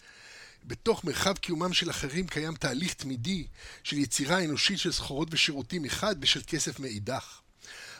בתוך 0.65 1.05
מרחב 1.05 1.39
קיומם 1.39 1.73
של 1.73 1.91
אחרים 1.91 2.27
קיים 2.27 2.55
תהליך 2.55 2.95
תמידי 2.95 3.47
של 3.85 3.99
יצירה 3.99 4.45
אנושית 4.45 4.79
של 4.79 4.93
סחורות 4.93 5.29
ושירותים 5.31 5.83
מחד 5.83 6.15
ושל 6.21 6.41
כסף 6.47 6.81
מאידך. 6.81 7.41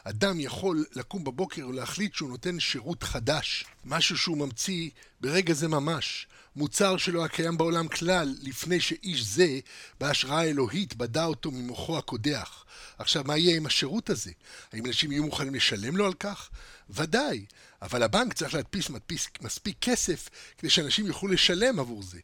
אדם 0.05 0.41
יכול 0.41 0.85
לקום 0.93 1.25
בבוקר 1.25 1.69
ולהחליט 1.69 2.15
שהוא 2.15 2.29
נותן 2.29 2.61
שירות 2.61 3.03
חדש, 3.03 3.65
משהו 3.85 4.19
שהוא 4.19 4.39
ממציא 4.39 4.91
ברגע 5.21 5.55
זה 5.55 5.69
ממש, 5.69 6.27
מוצר 6.57 6.97
שלא 6.97 7.21
היה 7.21 7.29
קיים 7.29 7.59
בעולם 7.59 7.89
כלל 7.89 8.35
לפני 8.43 8.81
שאיש 8.81 9.23
זה, 9.23 9.59
בהשראה 10.01 10.45
אלוהית, 10.45 10.95
בדה 10.95 11.25
אותו 11.25 11.51
ממוחו 11.51 11.99
הקודח. 11.99 12.65
עכשיו, 12.99 13.25
מה 13.27 13.37
יהיה 13.37 13.57
עם 13.57 13.67
השירות 13.67 14.11
הזה? 14.11 14.31
האם 14.73 14.87
אנשים 14.87 15.13
יהיו 15.13 15.25
מוכנים 15.25 15.55
לשלם 15.55 15.97
לו 15.97 16.07
על 16.07 16.15
כך? 16.15 16.51
ודאי, 16.91 17.45
אבל 17.83 18.03
הבנק 18.03 18.33
צריך 18.33 18.55
להדפיס 18.55 18.91
מדפיס, 18.91 19.29
מספיק 19.41 19.77
כסף 19.81 20.29
כדי 20.59 20.71
שאנשים 20.71 21.07
יוכלו 21.07 21.29
לשלם 21.29 21.81
עבור 21.81 22.03
זה. 22.03 22.21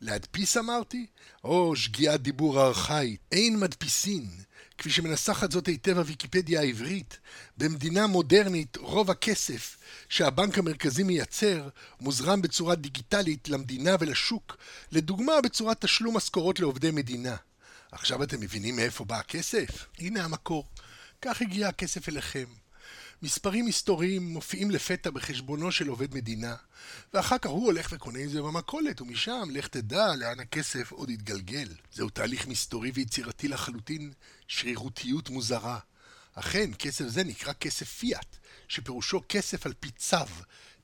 להדפיס 0.00 0.56
אמרתי? 0.56 1.06
או 1.44 1.76
שגיאת 1.76 2.22
דיבור 2.22 2.62
ארכאית. 2.62 3.20
אין 3.32 3.60
מדפיסין. 3.60 4.30
כפי 4.82 4.90
שמנסחת 4.90 5.52
זאת 5.52 5.66
היטב 5.66 5.98
הוויקיפדיה 5.98 6.60
העברית, 6.60 7.18
במדינה 7.56 8.06
מודרנית 8.06 8.76
רוב 8.76 9.10
הכסף 9.10 9.76
שהבנק 10.08 10.58
המרכזי 10.58 11.02
מייצר 11.02 11.68
מוזרם 12.00 12.42
בצורה 12.42 12.74
דיגיטלית 12.74 13.48
למדינה 13.48 13.96
ולשוק, 14.00 14.56
לדוגמה 14.92 15.32
בצורת 15.44 15.80
תשלום 15.80 16.16
משכורות 16.16 16.60
לעובדי 16.60 16.90
מדינה. 16.90 17.36
עכשיו 17.92 18.22
אתם 18.22 18.40
מבינים 18.40 18.76
מאיפה 18.76 19.04
בא 19.04 19.18
הכסף? 19.18 19.86
הנה 19.98 20.24
המקור. 20.24 20.68
כך 21.20 21.42
הגיע 21.42 21.68
הכסף 21.68 22.08
אליכם. 22.08 22.46
מספרים 23.22 23.66
היסטוריים 23.66 24.22
מופיעים 24.28 24.70
לפתע 24.70 25.10
בחשבונו 25.10 25.72
של 25.72 25.88
עובד 25.88 26.14
מדינה, 26.14 26.54
ואחר 27.14 27.38
כך 27.38 27.50
הוא 27.50 27.66
הולך 27.66 27.88
וקונה 27.92 28.24
את 28.24 28.30
זה 28.30 28.42
במכולת, 28.42 29.00
ומשם, 29.00 29.48
לך 29.52 29.68
תדע 29.68 30.16
לאן 30.16 30.40
הכסף 30.40 30.92
עוד 30.92 31.10
יתגלגל. 31.10 31.68
זהו 31.92 32.10
תהליך 32.10 32.46
מסתורי 32.46 32.90
ויצירתי 32.94 33.48
לחלוטין, 33.48 34.12
שרירותיות 34.48 35.30
מוזרה. 35.30 35.78
אכן, 36.34 36.70
כסף 36.78 37.06
זה 37.06 37.24
נקרא 37.24 37.52
כסף 37.52 37.88
פיאט, 37.88 38.36
שפירושו 38.68 39.20
כסף 39.28 39.66
על 39.66 39.72
פי 39.80 39.90
צו, 39.90 40.16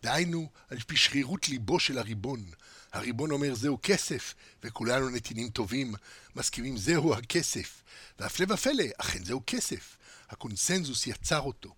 דהיינו, 0.02 0.48
על 0.70 0.78
פי 0.78 0.96
שרירות 0.96 1.48
ליבו 1.48 1.80
של 1.80 1.98
הריבון. 1.98 2.44
הריבון 2.92 3.30
אומר 3.30 3.54
זהו 3.54 3.78
כסף, 3.82 4.34
וכולנו 4.62 5.08
נתינים 5.08 5.50
טובים, 5.50 5.94
מסכימים 6.36 6.76
זהו 6.76 7.14
הכסף. 7.14 7.82
והפלא 8.18 8.54
ופלא, 8.54 8.84
אכן 8.98 9.24
זהו 9.24 9.42
כסף. 9.46 9.96
הקונסנזוס 10.30 11.06
יצר 11.06 11.40
אותו. 11.40 11.77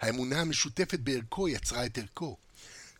האמונה 0.00 0.40
המשותפת 0.40 0.98
בערכו 0.98 1.48
יצרה 1.48 1.86
את 1.86 1.98
ערכו. 1.98 2.36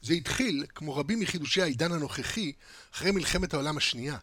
זה 0.02 0.14
התחיל, 0.14 0.66
כמו 0.74 0.96
רבים 0.96 1.20
מחידושי 1.20 1.62
העידן 1.62 1.92
הנוכחי, 1.92 2.52
אחרי 2.94 3.10
מלחמת 3.10 3.54
העולם 3.54 3.76
השנייה, 3.76 4.16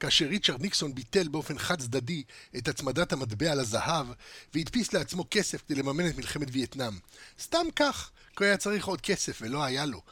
כאשר 0.00 0.26
ריצ'רד 0.26 0.62
ניקסון 0.62 0.94
ביטל 0.94 1.28
באופן 1.28 1.58
חד 1.58 1.80
צדדי 1.80 2.22
את 2.56 2.68
הצמדת 2.68 3.12
המטבע 3.12 3.54
לזהב, 3.54 4.06
והדפיס 4.54 4.92
לעצמו 4.92 5.24
כסף 5.30 5.62
כדי 5.68 5.74
לממן 5.74 6.08
את 6.08 6.16
מלחמת 6.16 6.48
וייטנאם. 6.52 6.98
סתם 7.40 7.66
כך, 7.76 8.10
כי 8.36 8.44
היה 8.44 8.56
צריך 8.56 8.86
עוד 8.86 9.00
כסף 9.00 9.38
ולא 9.42 9.64
היה 9.64 9.86
לו. 9.86 10.02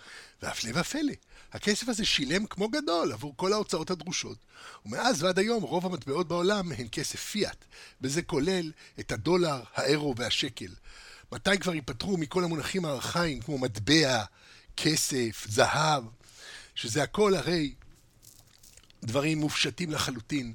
והפלא 0.43 0.81
ופלא, 0.81 1.13
הכסף 1.53 1.89
הזה 1.89 2.05
שילם 2.05 2.47
כמו 2.47 2.69
גדול 2.69 3.13
עבור 3.13 3.35
כל 3.37 3.53
ההוצאות 3.53 3.91
הדרושות, 3.91 4.39
ומאז 4.87 5.23
ועד 5.23 5.39
היום 5.39 5.63
רוב 5.63 5.87
המטבעות 5.87 6.29
בעולם 6.29 6.73
הן 6.73 6.87
כסף 6.93 7.21
פיאט, 7.21 7.65
וזה 8.01 8.23
כולל 8.23 8.73
את 9.01 9.13
הדולר, 9.13 9.63
האירו 9.75 10.15
והשקל. 10.17 10.73
מתי 11.33 11.59
כבר 11.61 11.75
ייפטרו 11.75 12.17
מכל 12.17 12.45
המונחים 12.45 12.85
הארכאיים 12.85 13.41
כמו 13.41 13.59
מטבע, 13.59 14.25
כסף, 14.77 15.47
זהב, 15.49 16.05
שזה 16.75 17.03
הכל 17.03 17.35
הרי 17.35 17.75
דברים 19.05 19.39
מופשטים 19.39 19.91
לחלוטין. 19.91 20.53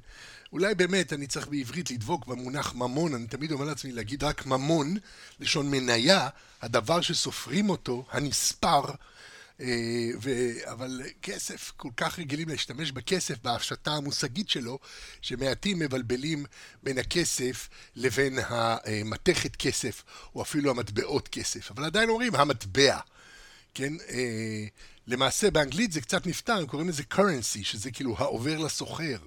אולי 0.52 0.76
באמת 0.76 1.14
אני 1.14 1.28
צריך 1.28 1.48
בעברית 1.48 1.92
לדבוק 1.92 2.28
במונח 2.28 2.76
ממון, 2.76 3.14
אני 3.14 3.28
תמיד 3.28 3.52
אומר 3.52 3.66
לעצמי 3.66 3.92
להגיד 3.92 4.24
רק 4.24 4.46
ממון, 4.46 4.98
לשון 5.40 5.72
מניה, 5.72 6.30
הדבר 6.62 7.02
שסופרים 7.02 7.70
אותו, 7.70 8.06
הנספר, 8.12 8.84
ו... 10.22 10.30
אבל 10.66 11.02
כסף, 11.22 11.72
כל 11.78 11.90
כך 11.98 12.20
רגילים 12.20 12.50
להשתמש 12.50 12.92
בכסף 12.92 13.36
בהפשטה 13.44 13.92
המושגית 13.92 14.50
שלו, 14.50 14.80
שמעטים 15.22 15.80
מבלבלים 15.80 16.46
בין 16.84 16.98
הכסף 16.98 17.70
לבין 17.96 18.40
המתכת 18.48 19.56
כסף, 19.56 20.04
או 20.36 20.42
אפילו 20.42 20.72
המטבעות 20.72 21.28
כסף. 21.28 21.72
אבל 21.72 21.86
עדיין 21.86 22.10
אומרים 22.10 22.36
המטבע, 22.36 23.00
כן? 23.74 23.94
אה, 24.10 24.66
למעשה 25.08 25.52
באנגלית 25.52 25.92
זה 25.92 26.02
קצת 26.02 26.28
נפתר, 26.28 26.58
הם 26.58 26.66
קוראים 26.66 26.90
לזה 26.90 27.04
currency, 27.14 27.64
שזה 27.64 27.92
כאילו 27.92 28.16
העובר 28.18 28.58
לסוחר. 28.58 29.18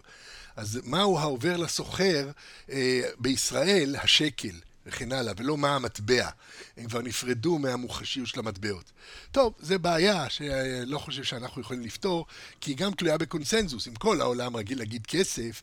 אז 0.57 0.81
מהו 0.85 1.19
העובר 1.19 1.57
לסוחר 1.57 2.31
אה, 2.71 3.01
בישראל? 3.19 3.97
השקל. 3.97 4.61
וכן 4.89 5.13
הלאה, 5.13 5.33
ולא 5.37 5.57
מה 5.57 5.77
המטבע. 5.77 6.29
הם 6.77 6.89
כבר 6.89 7.03
נפרדו 7.03 7.59
מהמוחשיות 7.59 8.29
של 8.29 8.39
המטבעות. 8.39 8.93
טוב, 9.33 9.55
זו 9.61 9.79
בעיה 9.79 10.31
שלא 10.31 10.99
חושב 10.99 11.23
שאנחנו 11.23 11.63
יכולים 11.63 11.83
לפתור, 11.83 12.27
כי 12.61 12.71
היא 12.71 12.77
גם 12.77 12.93
תלויה 12.93 13.19
בקונסנזוס. 13.19 13.89
אם 13.89 13.95
כל 13.95 14.21
העולם 14.21 14.57
רגיל 14.57 14.79
להגיד 14.79 15.07
כסף, 15.07 15.63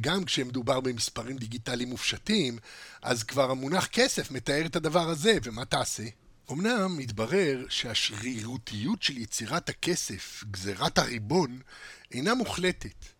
גם 0.00 0.24
כשמדובר 0.24 0.80
במספרים 0.80 1.36
דיגיטליים 1.36 1.88
מופשטים, 1.88 2.58
אז 3.02 3.22
כבר 3.22 3.50
המונח 3.50 3.86
כסף 3.86 4.30
מתאר 4.30 4.66
את 4.66 4.76
הדבר 4.76 5.08
הזה, 5.08 5.38
ומה 5.42 5.64
תעשה? 5.64 6.04
אמנם 6.52 6.96
מתברר 6.96 7.64
שהשרירותיות 7.68 9.02
של 9.02 9.18
יצירת 9.18 9.68
הכסף, 9.68 10.44
גזירת 10.50 10.98
הריבון, 10.98 11.60
אינה 12.12 12.34
מוחלטת 12.34 12.86
אה, 12.86 13.15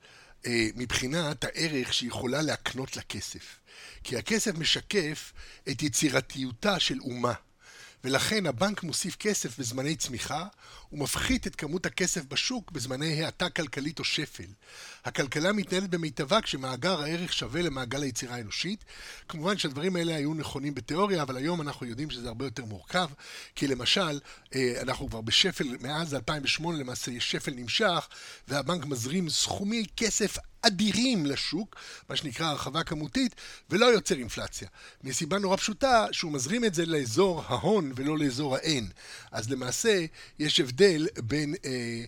מבחינת 0.76 1.44
הערך 1.44 1.94
שיכולה 1.94 2.42
להקנות 2.42 2.96
לכסף. 2.96 3.58
כי 4.04 4.16
הכסף 4.16 4.54
משקף 4.58 5.32
את 5.68 5.82
יצירתיותה 5.82 6.80
של 6.80 6.98
אומה. 7.00 7.32
ולכן 8.04 8.46
הבנק 8.46 8.82
מוסיף 8.82 9.16
כסף 9.16 9.58
בזמני 9.58 9.96
צמיחה, 9.96 10.46
ומפחית 10.92 11.46
את 11.46 11.56
כמות 11.56 11.86
הכסף 11.86 12.24
בשוק 12.24 12.70
בזמני 12.70 13.24
האטה 13.24 13.50
כלכלית 13.50 13.98
או 13.98 14.04
שפל. 14.04 14.44
הכלכלה 15.04 15.52
מתנהלת 15.52 15.90
במיטבה 15.90 16.40
כשמאגר 16.40 17.02
הערך 17.02 17.32
שווה 17.32 17.62
למעגל 17.62 18.02
היצירה 18.02 18.34
האנושית. 18.34 18.84
כמובן 19.28 19.58
שהדברים 19.58 19.96
האלה 19.96 20.16
היו 20.16 20.34
נכונים 20.34 20.74
בתיאוריה, 20.74 21.22
אבל 21.22 21.36
היום 21.36 21.60
אנחנו 21.60 21.86
יודעים 21.86 22.10
שזה 22.10 22.28
הרבה 22.28 22.44
יותר 22.44 22.64
מורכב, 22.64 23.08
כי 23.54 23.66
למשל, 23.66 24.00
אה, 24.00 24.18
אנחנו 24.82 25.08
כבר 25.08 25.20
בשפל, 25.20 25.76
מאז 25.80 26.14
2008 26.14 26.78
למעשה 26.78 27.10
יש 27.10 27.30
שפל 27.30 27.52
נמשך, 27.56 28.08
והבנק 28.48 28.84
מזרים 28.84 29.30
סכומי 29.30 29.84
כסף 29.96 30.36
אדירים 30.62 31.26
לשוק, 31.26 31.76
מה 32.08 32.16
שנקרא 32.16 32.46
הרחבה 32.46 32.84
כמותית, 32.84 33.34
ולא 33.70 33.86
יוצר 33.86 34.14
אינפלציה. 34.14 34.68
מסיבה 35.04 35.38
נורא 35.38 35.56
פשוטה, 35.56 36.06
שהוא 36.12 36.32
מזרים 36.32 36.64
את 36.64 36.74
זה 36.74 36.86
לאזור 36.86 37.42
ההון 37.46 37.92
ולא 37.96 38.18
לאזור 38.18 38.56
האין. 38.56 38.88
אז 39.32 39.50
למעשה, 39.50 40.04
יש 40.38 40.60
הבדל 40.60 41.06
בין... 41.18 41.54
אה, 41.64 41.70
אה, 41.70 42.04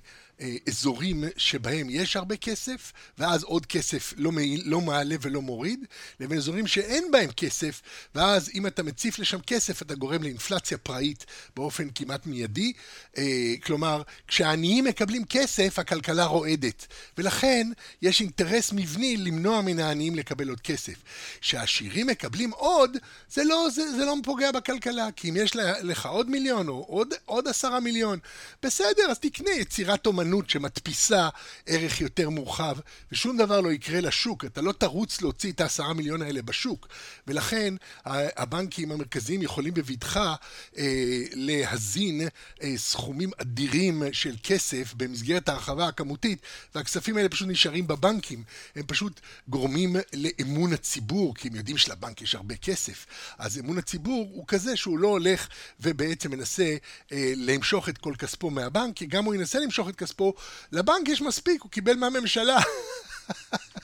אזורים 0.69 1.25
שבהם 1.37 1.87
יש 1.91 2.17
הרבה 2.17 2.37
כסף, 2.37 2.93
ואז 3.19 3.43
עוד 3.43 3.67
כסף 3.67 4.15
לא, 4.17 4.33
מעיל, 4.33 4.63
לא 4.65 4.81
מעלה 4.81 5.17
ולא 5.21 5.43
מוריד, 5.43 5.85
לבין 6.21 6.39
אזורים 6.39 6.67
שאין 6.67 7.11
בהם 7.11 7.31
כסף, 7.31 7.83
ואז 8.15 8.51
אם 8.55 8.67
אתה 8.67 8.83
מציף 8.83 9.19
לשם 9.19 9.41
כסף, 9.41 9.83
אתה 9.83 9.95
גורם 9.95 10.23
לאינפלציה 10.23 10.79
פראית 10.79 11.27
באופן 11.57 11.89
כמעט 11.95 12.27
מיידי. 12.27 12.73
אה, 13.19 13.55
כלומר, 13.65 14.03
כשהעניים 14.29 14.85
מקבלים 14.85 15.25
כסף, 15.25 15.79
הכלכלה 15.79 16.25
רועדת. 16.25 16.87
ולכן, 17.19 17.69
יש 18.03 18.21
אינטרס 18.21 18.73
מבני 18.73 19.17
למנוע 19.17 19.61
מן 19.61 19.79
העניים 19.79 20.15
לקבל 20.15 20.49
עוד 20.49 20.61
כסף. 20.61 20.95
כשהעשירים 21.41 22.07
מקבלים 22.07 22.51
עוד, 22.51 22.97
זה 23.31 23.45
לא, 23.45 23.69
זה, 23.75 23.93
זה 23.93 24.05
לא 24.05 24.15
פוגע 24.25 24.53
בכלכלה, 24.53 25.09
כי 25.17 25.31
אם 25.31 25.37
יש 25.37 25.57
לך 25.83 26.07
עוד 26.07 26.31
מיליון 26.31 26.69
או 26.69 26.85
עוד, 26.89 27.15
עוד 27.25 27.49
עשרה 27.49 27.81
מיליון, 27.81 28.19
בסדר, 28.63 29.11
אז 29.11 29.19
תקנה 29.19 29.51
יצירת 29.51 30.07
אומנות. 30.07 30.28
אומנות 30.29 30.51
שמדפיסה 30.51 31.29
ערך 31.67 32.01
יותר 32.01 32.31
מורחב, 32.31 32.77
ושום 33.13 33.37
דבר 33.37 33.61
לא 33.61 33.73
יקרה 33.73 34.01
לשוק. 34.01 34.45
אתה 34.45 34.61
לא 34.61 34.73
תרוץ 34.73 35.23
להוציא 35.23 35.53
את 35.53 35.61
העשרה 35.61 35.95
מיליון 35.95 36.23
האלה 36.23 36.43
בשוק. 36.43 36.89
ולכן 37.27 37.75
הבנקים 38.05 38.93
המרכזיים 38.93 39.43
יכולים 39.43 39.75
בבטחה 39.75 40.35
אה, 40.79 41.23
להזין 41.33 42.21
אה, 42.63 42.75
סכומים 42.77 43.31
אדירים 43.41 44.03
של 44.13 44.35
כסף 44.43 44.95
במסגרת 44.97 45.49
ההרחבה 45.49 45.89
הכמותית, 45.89 46.39
והכספים 46.75 47.17
האלה 47.17 47.29
פשוט 47.29 47.49
נשארים 47.49 47.87
בבנקים. 47.87 48.43
הם 48.77 48.83
פשוט 48.87 49.21
גורמים 49.49 49.97
לאמון 50.13 50.73
הציבור, 50.73 51.35
כי 51.35 51.49
הם 51.49 51.55
יודעים 51.55 51.79
שלבנק 51.79 52.23
יש 52.23 52.35
הרבה 52.35 52.57
כסף. 52.57 53.07
אז 53.39 53.59
אמון 53.59 53.79
הציבור 53.79 54.31
הוא 54.33 54.45
כזה 54.49 54.77
שהוא 54.77 54.99
לא 54.99 55.09
הולך 55.09 55.49
ובעצם 55.81 56.31
מנסה 56.31 56.77
אה, 57.13 57.33
למשוך 57.37 57.89
את 57.89 57.99
כל 57.99 58.15
כספו 58.19 58.51
מהבנק, 58.51 58.97
כי 58.97 59.07
גם 59.07 59.25
הוא 59.25 59.35
ינסה 59.35 59.59
למשוך 59.59 59.89
את 59.89 59.97
כספו 59.97 60.18
פה, 60.19 60.33
לבנק 60.73 61.09
יש 61.09 61.23
מספיק, 61.23 61.63
הוא 61.63 61.71
קיבל 61.71 61.97
מהממשלה. 61.97 62.59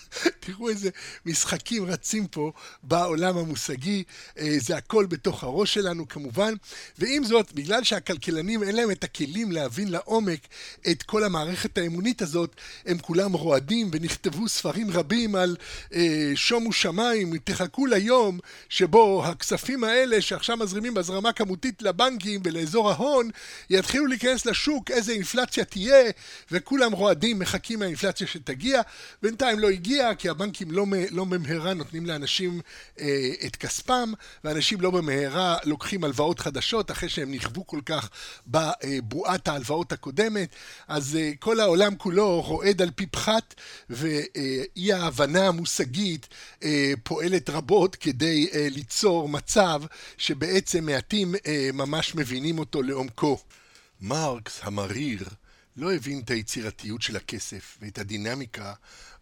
תראו 0.40 0.68
איזה 0.68 0.90
משחקים 1.26 1.84
רצים 1.84 2.26
פה 2.26 2.52
בעולם 2.82 3.38
המושגי, 3.38 4.04
אה, 4.38 4.56
זה 4.58 4.76
הכל 4.76 5.06
בתוך 5.06 5.44
הראש 5.44 5.74
שלנו 5.74 6.08
כמובן, 6.08 6.54
ועם 6.98 7.24
זאת, 7.24 7.52
בגלל 7.52 7.84
שהכלכלנים 7.84 8.62
אין 8.62 8.76
להם 8.76 8.90
את 8.90 9.04
הכלים 9.04 9.52
להבין 9.52 9.88
לעומק 9.88 10.40
את 10.90 11.02
כל 11.02 11.24
המערכת 11.24 11.78
האמונית 11.78 12.22
הזאת, 12.22 12.56
הם 12.86 12.98
כולם 12.98 13.32
רועדים 13.32 13.90
ונכתבו 13.92 14.48
ספרים 14.48 14.90
רבים 14.90 15.34
על 15.34 15.56
אה, 15.94 16.32
שומו 16.34 16.72
שמיים, 16.72 17.38
תחכו 17.38 17.86
ליום 17.86 18.38
שבו 18.68 19.24
הכספים 19.26 19.84
האלה 19.84 20.20
שעכשיו 20.20 20.56
מזרימים 20.56 20.94
בהזרמה 20.94 21.32
כמותית 21.32 21.82
לבנקים 21.82 22.40
ולאזור 22.44 22.90
ההון, 22.90 23.30
יתחילו 23.70 24.06
להיכנס 24.06 24.46
לשוק, 24.46 24.90
איזה 24.90 25.12
אינפלציה 25.12 25.64
תהיה, 25.64 26.10
וכולם 26.50 26.92
רועדים, 26.92 27.38
מחכים 27.38 27.78
מהאינפלציה 27.78 28.26
שתגיע, 28.26 28.80
בינתיים 29.22 29.58
לא 29.58 29.70
הגיע, 29.70 29.83
כי 30.18 30.28
הבנקים 30.28 30.70
לא, 30.70 30.86
לא 31.10 31.24
במהרה 31.24 31.74
נותנים 31.74 32.06
לאנשים 32.06 32.60
אה, 33.00 33.30
את 33.46 33.56
כספם, 33.56 34.12
ואנשים 34.44 34.80
לא 34.80 34.90
במהרה 34.90 35.56
לוקחים 35.64 36.04
הלוואות 36.04 36.40
חדשות 36.40 36.90
אחרי 36.90 37.08
שהם 37.08 37.32
נכוו 37.32 37.66
כל 37.66 37.80
כך 37.86 38.10
בבועת 38.46 39.48
ההלוואות 39.48 39.92
הקודמת, 39.92 40.48
אז 40.88 41.16
אה, 41.16 41.32
כל 41.38 41.60
העולם 41.60 41.94
כולו 41.96 42.42
רועד 42.42 42.82
על 42.82 42.90
פי 42.90 43.06
פחת, 43.06 43.54
ואי 43.90 44.92
ההבנה 44.92 45.48
המושגית 45.48 46.28
אה, 46.62 46.92
פועלת 47.02 47.50
רבות 47.50 47.96
כדי 47.96 48.48
אה, 48.54 48.68
ליצור 48.70 49.28
מצב 49.28 49.82
שבעצם 50.18 50.86
מעטים 50.86 51.34
אה, 51.46 51.70
ממש 51.72 52.14
מבינים 52.14 52.58
אותו 52.58 52.82
לעומקו. 52.82 53.38
מרקס 54.00 54.60
המריר 54.62 55.28
לא 55.76 55.94
הבין 55.94 56.20
את 56.24 56.30
היצירתיות 56.30 57.02
של 57.02 57.16
הכסף 57.16 57.78
ואת 57.80 57.98
הדינמיקה 57.98 58.74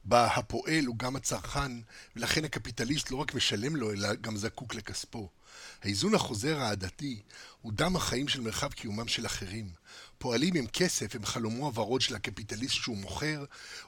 בה 0.04 0.26
הפועל 0.26 0.84
הוא 0.84 0.96
גם 0.98 1.16
הצרכן, 1.16 1.72
ולכן 2.16 2.44
הקפיטליסט 2.44 3.10
לא 3.10 3.16
רק 3.16 3.34
משלם 3.34 3.76
לו, 3.76 3.92
אלא 3.92 4.14
גם 4.14 4.36
זקוק 4.36 4.74
לכספו. 4.74 5.28
האיזון 5.82 6.14
החוזר 6.14 6.60
העדתי 6.60 7.22
הוא 7.60 7.72
דם 7.72 7.96
החיים 7.96 8.28
של 8.28 8.40
מרחב 8.40 8.72
קיומם 8.72 9.08
של 9.08 9.26
אחרים. 9.26 9.70
פועלים 10.18 10.54
עם 10.54 10.66
כסף 10.66 11.14
הם 11.14 11.24
חלומו 11.24 11.66
הוורוד 11.66 12.00
של 12.00 12.14
הקפיטליסט 12.14 12.74
שהוא 12.74 12.96
מוכר, 12.96 13.44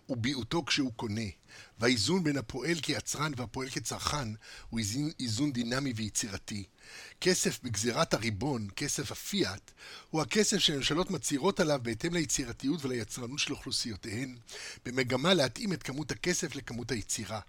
וביעותו 0.09 0.65
כשהוא 0.65 0.93
קונה. 0.97 1.31
והאיזון 1.79 2.25
בין 2.25 2.37
הפועל 2.37 2.75
כיצרן 2.75 3.33
והפועל 3.37 3.71
כצרכן 3.71 4.29
הוא 4.71 4.81
איזון 5.21 5.53
דינמי 5.53 5.93
ויצירתי. 5.97 6.65
כסף 7.25 7.61
בגזירת 7.62 8.14
הריבון, 8.14 8.68
כסף 8.77 9.12
הפיאט, 9.12 9.70
הוא 10.11 10.22
הכסף 10.22 10.59
שממשלות 10.59 11.11
מצהירות 11.11 11.61
עליו 11.61 11.81
בהתאם 11.83 12.14
ליצירתיות 12.14 12.85
וליצרנות 12.85 13.39
של 13.39 13.53
אוכלוסיותיהן, 13.53 14.37
במגמה 14.85 15.35
להתאים 15.35 15.72
את 15.72 15.83
כמות 15.83 16.11
הכסף 16.11 16.57
לכמות 16.57 16.91
היצירה. 16.91 17.41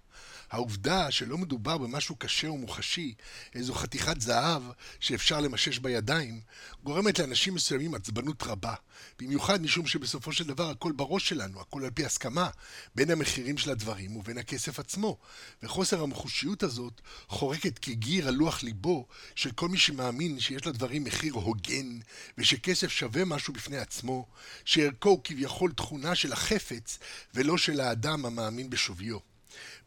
העובדה 0.50 1.10
שלא 1.10 1.38
מדובר 1.38 1.78
במשהו 1.78 2.16
קשה 2.16 2.50
ומוחשי, 2.50 3.14
איזו 3.54 3.74
חתיכת 3.74 4.20
זהב 4.20 4.62
שאפשר 5.00 5.40
למשש 5.40 5.78
בידיים, 5.78 6.40
גורמת 6.84 7.18
לאנשים 7.18 7.54
מסוימים 7.54 7.94
עצבנות 7.94 8.42
רבה. 8.42 8.74
במיוחד 9.18 9.62
משום 9.62 9.86
שבסופו 9.86 10.32
של 10.32 10.44
דבר 10.44 10.70
הכל 10.70 10.92
בראש 10.92 11.28
שלנו, 11.28 11.60
הכל 11.60 11.84
על 11.84 11.90
פי 11.90 12.04
הסכמה, 12.04 12.50
בין 12.94 13.10
המחירים 13.10 13.58
של 13.58 13.70
הדברים 13.70 14.16
ובין 14.16 14.38
הכסף 14.38 14.78
עצמו. 14.78 15.18
וחוסר 15.62 16.02
המחושיות 16.02 16.62
הזאת 16.62 17.00
חורקת 17.28 17.78
כגיר 17.78 18.28
על 18.28 18.34
לוח 18.34 18.62
ליבו 18.62 19.06
של 19.34 19.50
כל 19.50 19.68
מי 19.68 19.78
שמאמין 19.78 20.40
שיש 20.40 20.66
לדברים 20.66 21.04
מחיר 21.04 21.34
הוגן, 21.34 21.98
ושכסף 22.38 22.88
שווה 22.88 23.24
משהו 23.24 23.52
בפני 23.52 23.78
עצמו, 23.78 24.26
שערכו 24.64 25.08
הוא 25.08 25.20
כביכול 25.24 25.72
תכונה 25.72 26.14
של 26.14 26.32
החפץ, 26.32 26.98
ולא 27.34 27.58
של 27.58 27.80
האדם 27.80 28.26
המאמין 28.26 28.70
בשוויו. 28.70 29.35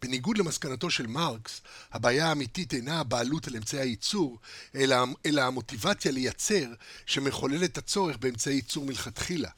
בניגוד 0.02 0.38
למסקנתו 0.38 0.90
של 0.90 1.08
מרקס, 1.08 1.62
הבעיה 1.92 2.28
האמיתית 2.28 2.74
אינה 2.74 3.00
הבעלות 3.00 3.48
על 3.48 3.56
אמצעי 3.56 3.80
הייצור, 3.80 4.40
אלא, 4.76 4.98
אלא 5.26 5.42
המוטיבציה 5.42 6.12
לייצר 6.12 6.74
שמחוללת 7.06 7.78
הצורך 7.78 8.18
באמצעי 8.18 8.54
ייצור 8.54 8.86
מלכתחילה. 8.86 9.50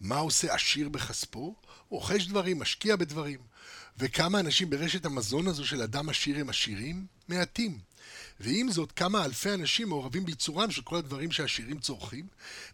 מה 0.00 0.18
עושה 0.18 0.54
עשיר 0.54 0.88
בכספו? 0.88 1.54
רוכש 1.88 2.26
דברים, 2.26 2.58
משקיע 2.58 2.96
בדברים. 2.96 3.40
וכמה 3.98 4.40
אנשים 4.40 4.70
ברשת 4.70 5.04
המזון 5.04 5.46
הזו 5.46 5.66
של 5.66 5.82
אדם 5.82 6.08
עשיר 6.08 6.38
הם 6.38 6.48
עשירים? 6.48 7.06
מעטים. 7.28 7.78
ועם 8.42 8.70
זאת, 8.70 8.92
כמה 8.92 9.24
אלפי 9.24 9.54
אנשים 9.54 9.88
מעורבים 9.88 10.24
בייצורם 10.24 10.70
של 10.70 10.82
כל 10.82 10.96
הדברים 10.96 11.30
שהעשירים 11.30 11.78
צורכים, 11.78 12.26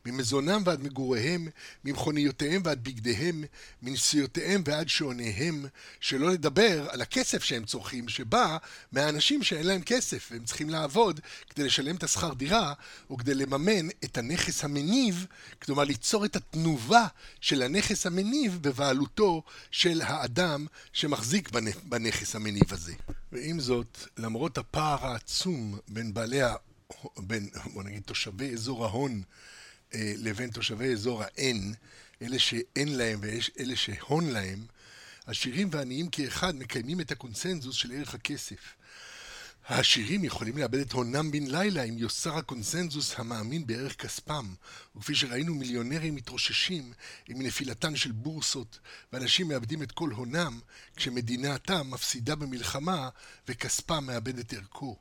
ממזונם 0.07 0.63
ועד 0.65 0.83
מגוריהם, 0.83 1.49
ממכוניותיהם 1.85 2.63
ועד 2.65 2.85
בגדיהם, 2.85 3.45
מנסיעותיהם 3.83 4.63
ועד 4.67 4.89
שעוניהם, 4.89 5.67
שלא 6.01 6.31
לדבר 6.31 6.87
על 6.91 7.01
הכסף 7.01 7.45
שהם 7.45 7.65
צורכים, 7.65 8.09
שבא 8.09 8.57
מהאנשים 8.93 9.43
שאין 9.43 9.67
להם 9.67 9.83
כסף, 9.83 10.29
והם 10.31 10.45
צריכים 10.45 10.71
לעבוד 10.71 11.21
כדי 11.51 11.65
לשלם 11.65 11.97
את 11.97 12.03
השכר 12.03 12.35
דירה, 12.35 12.73
וכדי 13.11 13.35
לממן 13.35 13.89
את 14.05 14.19
הנכס 14.19 14.65
המניב, 14.65 15.27
כלומר 15.63 15.85
ליצור 15.85 16.25
את 16.25 16.37
התנובה 16.37 17.07
של 17.41 17.63
הנכס 17.63 18.07
המניב 18.07 18.59
בבעלותו 18.61 19.43
של 19.71 20.01
האדם 20.05 20.67
שמחזיק 20.93 21.51
בנכס 21.85 22.37
המניב 22.37 22.73
הזה. 22.73 22.93
ועם 23.33 23.61
זאת, 23.61 23.99
למרות 24.17 24.59
הפער 24.59 25.07
העצום 25.07 25.58
בין 25.89 26.15
בעלי, 26.15 26.43
ה... 26.43 26.55
בין, 27.19 27.49
בוא 27.73 27.83
נגיד, 27.83 28.03
תושבי 28.03 28.53
אזור 28.53 28.85
ההון 28.85 29.23
אה, 29.95 30.13
לבין 30.17 30.51
תושבי 30.51 30.93
אזור 30.93 31.23
האין, 31.23 31.75
אלה 32.23 32.39
שאין 32.39 32.97
להם 32.97 33.21
ואלה 33.23 33.77
שהון 33.77 34.31
להם, 34.31 34.67
עשירים 35.27 35.69
ועניים 35.73 36.09
כאחד 36.09 36.57
מקיימים 36.57 37.01
את 37.01 37.11
הקונסנזוס 37.11 37.77
של 37.77 37.93
ערך 37.93 38.15
הכסף. 38.15 38.75
העשירים 39.69 40.25
יכולים 40.25 40.59
לאבד 40.59 40.79
את 40.79 40.93
הונם 40.93 41.31
בן 41.31 41.47
לילה 41.47 41.83
אם 41.83 41.99
יוסר 41.99 42.37
הקונסנזוס 42.37 43.15
המאמין 43.19 43.67
בערך 43.67 43.95
כספם, 43.95 44.55
וכפי 44.97 45.15
שראינו 45.15 45.55
מיליונרים 45.55 46.15
מתרוששים 46.15 46.93
עם 47.29 47.43
נפילתן 47.43 47.97
של 47.97 48.13
בורסות, 48.13 48.79
ואנשים 49.13 49.49
מאבדים 49.49 49.83
את 49.83 49.93
כל 49.93 50.11
הונם 50.11 50.61
כשמדינתם 50.97 51.91
מפסידה 51.91 52.35
במלחמה 52.35 53.09
וכספם 53.49 54.07
מאבד 54.07 54.39
את 54.39 54.53
ערכו. 54.53 54.97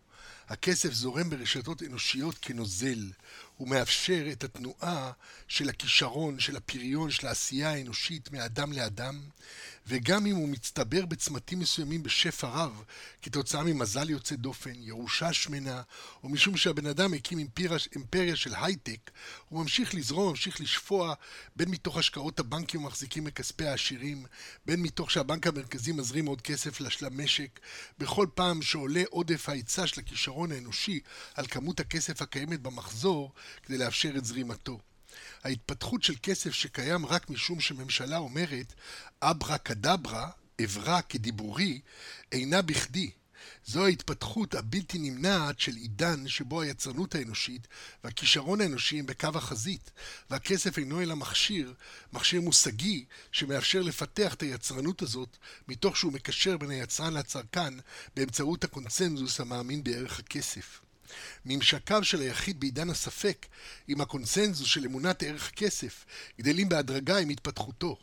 הכסף 0.50 0.94
זורם 0.94 1.30
ברשתות 1.30 1.84
אנושיות 1.84 2.36
כנוזל, 2.42 3.12
הוא 3.58 3.68
מאפשר 3.68 4.26
את 4.32 4.44
התנועה 4.44 5.12
של 5.48 5.70
הכישרון, 5.70 6.40
של 6.40 6.56
הפריון, 6.56 7.12
של 7.12 7.28
העשייה 7.28 7.72
האנושית 7.72 8.32
מאדם 8.32 8.74
לאדם, 8.74 9.22
וגם 9.88 10.26
אם 10.26 10.36
הוא 10.36 10.50
מצטבר 10.50 11.06
בצמתים 11.06 11.60
מסוימים 11.60 12.04
בשפע 12.04 12.48
רב, 12.48 12.84
כתוצאה 13.22 13.64
ממזל 13.64 14.10
יוצא 14.10 14.36
דופן, 14.36 14.74
ירושה 14.76 15.34
שמנה, 15.34 15.82
או 16.24 16.30
משום 16.30 16.58
שהבן 16.58 16.86
אדם 16.86 17.14
הקים 17.14 17.38
אימפריה, 17.38 17.78
אימפריה 17.96 18.36
של 18.36 18.56
הייטק, 18.56 19.12
הוא 19.50 19.62
ממשיך 19.62 19.96
לזרום, 19.96 20.30
ממשיך 20.30 20.62
לשפוע, 20.62 21.14
בין 21.56 21.70
מתוך 21.70 21.98
השקעות 21.98 22.40
הבנקים 22.40 22.82
המחזיקים 22.82 23.24
מכספי 23.24 23.66
העשירים, 23.66 24.26
בין 24.66 24.82
מתוך 24.82 25.12
שהבנק 25.12 25.48
המרכזי 25.48 25.92
מזרים 25.92 26.26
עוד 26.26 26.42
כסף 26.42 27.02
למשק, 27.02 27.60
בכל 28.00 28.28
פעם 28.36 28.62
שעולה 28.62 29.04
עודף 29.10 29.50
ההיצע 29.50 29.88
של 29.88 30.00
הכישרון 30.00 30.37
האנושי 30.46 31.00
על 31.36 31.48
כמות 31.48 31.80
הכסף 31.80 32.22
הקיימת 32.22 32.62
במחזור, 32.62 33.34
כדי 33.64 33.78
לאפשר 33.78 34.14
את 34.18 34.26
זרימתו. 34.26 34.80
ההתפתחות 35.44 36.04
של 36.04 36.14
כסף 36.24 36.52
שקיים 36.52 37.06
רק 37.06 37.30
משום 37.30 37.60
שממשלה 37.60 38.18
אומרת 38.18 38.74
אברה 39.22 39.58
כדברה, 39.58 40.30
אברה 40.64 41.02
כדיבורי, 41.02 41.82
אינה 42.32 42.62
בכדי. 42.62 43.12
זו 43.66 43.86
ההתפתחות 43.86 44.56
הבלתי 44.56 44.98
נמנעת 44.98 45.60
של 45.60 45.76
עידן 45.76 46.28
שבו 46.28 46.62
היצרנות 46.62 47.16
האנושית 47.16 47.68
והכישרון 48.04 48.62
האנושי 48.62 49.00
הם 49.00 49.06
בקו 49.06 49.30
החזית, 49.36 49.92
והכסף 50.30 50.78
אינו 50.78 51.02
אלא 51.02 51.16
מכשיר, 51.16 51.74
מכשיר 52.14 52.42
מושגי, 52.42 53.06
שמאפשר 53.32 53.82
לפתח 53.82 54.34
את 54.34 54.42
היצרנות 54.42 55.02
הזאת, 55.02 55.38
מתוך 55.68 55.98
שהוא 55.98 56.14
מקשר 56.14 56.58
בין 56.58 56.70
היצרן 56.70 57.14
לצרכן 57.14 57.74
באמצעות 58.16 58.64
הקונצנזוס 58.64 59.40
המאמין 59.40 59.84
בערך 59.84 60.20
הכסף. 60.20 60.80
ממשקיו 61.46 62.04
של 62.04 62.22
היחיד 62.22 62.60
בעידן 62.60 62.90
הספק 62.90 63.46
עם 63.88 64.02
הקונסנזוס 64.02 64.68
של 64.68 64.86
אמונת 64.86 65.24
ערך 65.24 65.48
הכסף 65.48 66.06
גדלים 66.40 66.70
בהדרגה 66.70 67.18
עם 67.18 67.30
התפתחותו. 67.30 67.98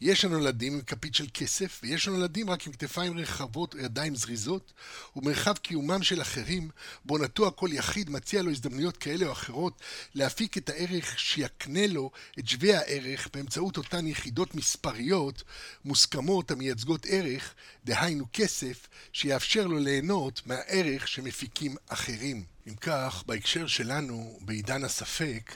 יש 0.00 0.24
הנולדים 0.24 0.72
עם 0.72 0.80
כפית 0.80 1.14
של 1.14 1.26
כסף, 1.34 1.80
ויש 1.82 2.08
הנולדים 2.08 2.50
רק 2.50 2.66
עם 2.66 2.72
כתפיים 2.72 3.18
רחבות 3.18 3.74
או 3.74 3.78
ידיים 3.78 4.14
זריזות, 4.14 4.72
ומרחב 5.16 5.56
קיומם 5.56 6.02
של 6.02 6.22
אחרים, 6.22 6.70
בו 7.04 7.18
נטוע 7.18 7.50
כל 7.50 7.68
יחיד 7.72 8.10
מציע 8.10 8.42
לו 8.42 8.50
הזדמנויות 8.50 8.96
כאלה 8.96 9.26
או 9.26 9.32
אחרות 9.32 9.80
להפיק 10.14 10.58
את 10.58 10.68
הערך 10.68 11.18
שיקנה 11.18 11.86
לו 11.86 12.10
את 12.38 12.48
שווה 12.48 12.78
הערך 12.78 13.28
באמצעות 13.34 13.76
אותן 13.76 14.06
יחידות 14.06 14.54
מספריות 14.54 15.42
מוסכמות 15.84 16.50
המייצגות 16.50 17.06
ערך, 17.08 17.54
דהיינו 17.84 18.26
כסף, 18.32 18.88
שיאפשר 19.12 19.66
לו 19.66 19.78
ליהנות 19.78 20.42
מהערך 20.46 21.08
שמפיקים 21.08 21.76
אחרים. 21.88 22.44
אם 22.68 22.74
כך, 22.74 23.24
בהקשר 23.26 23.66
שלנו, 23.66 24.38
בעידן 24.40 24.84
הספק, 24.84 25.54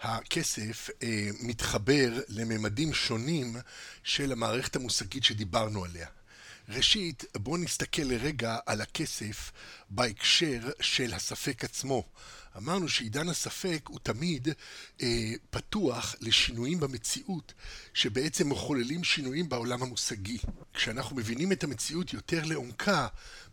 הכסף 0.00 0.90
אה, 1.02 1.28
מתחבר 1.40 2.20
לממדים 2.28 2.94
שונים 2.94 3.56
של 4.04 4.32
המערכת 4.32 4.76
המושגית 4.76 5.24
שדיברנו 5.24 5.84
עליה. 5.84 6.06
ראשית, 6.68 7.24
בואו 7.36 7.56
נסתכל 7.56 8.02
לרגע 8.02 8.58
על 8.66 8.80
הכסף 8.80 9.52
בהקשר 9.90 10.60
של 10.80 11.14
הספק 11.14 11.64
עצמו. 11.64 12.04
אמרנו 12.56 12.88
שעידן 12.88 13.28
הספק 13.28 13.80
הוא 13.88 13.98
תמיד 14.02 14.48
אה, 15.02 15.32
פתוח 15.50 16.14
לשינויים 16.20 16.80
במציאות 16.80 17.52
שבעצם 17.94 18.50
מחוללים 18.50 19.04
שינויים 19.04 19.48
בעולם 19.48 19.82
המושגי. 19.82 20.38
כשאנחנו 20.74 21.16
מבינים 21.16 21.52
את 21.52 21.64
המציאות 21.64 22.12
יותר 22.12 22.44
לעומקה, 22.44 23.06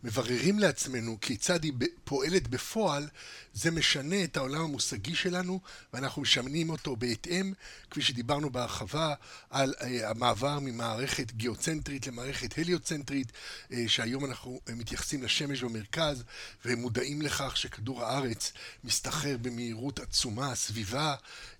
מבררים 0.04 0.58
לעצמנו 0.58 1.18
כיצד 1.20 1.64
היא 1.64 1.72
פועלת 2.04 2.48
בפועל, 2.48 3.08
זה 3.54 3.70
משנה 3.70 4.24
את 4.24 4.36
העולם 4.36 4.60
המושגי 4.60 5.14
שלנו 5.14 5.60
ואנחנו 5.92 6.22
משנים 6.22 6.70
אותו 6.70 6.96
בהתאם, 6.96 7.52
כפי 7.90 8.02
שדיברנו 8.02 8.50
בהרחבה 8.50 9.14
על 9.50 9.74
אה, 9.82 10.10
המעבר 10.10 10.58
ממערכת 10.58 11.32
גיאוצנטרית 11.32 12.06
למערכת 12.06 12.58
הליוצנטרית, 12.58 13.32
אה, 13.72 13.84
שהיום 13.86 14.24
אנחנו 14.24 14.60
מתייחסים 14.76 15.22
לשמש 15.22 15.62
במרכז 15.62 16.24
ומודעים 16.64 17.22
לכך 17.22 17.56
שכדור 17.56 18.04
הארץ 18.04 18.52
מסתחרר 18.94 19.36
במהירות 19.42 20.00
עצומה 20.00 20.54
סביבה 20.54 21.14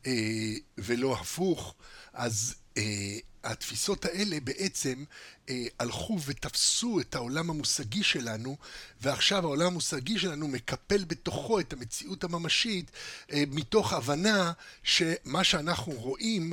אה, 0.07 0.13
ולא 0.79 1.17
הפוך, 1.21 1.75
אז 2.13 2.55
אה, 2.77 3.19
התפיסות 3.45 4.05
האלה 4.05 4.41
בעצם 4.41 5.05
אה, 5.49 5.67
הלכו 5.79 6.19
ותפסו 6.27 7.01
את 7.01 7.15
העולם 7.15 7.51
המושגי 7.51 8.03
שלנו, 8.03 8.57
ועכשיו 9.01 9.45
העולם 9.45 9.67
המושגי 9.67 10.19
שלנו 10.19 10.49
מקפל 10.49 11.05
בתוכו 11.05 11.61
את 11.61 11.73
המציאות 11.73 12.25
הממשית, 12.25 12.91
מתוך 13.33 13.93
הבנה 13.93 14.53
שמה 14.83 15.45
שאנחנו 15.45 15.93
רואים 15.93 16.53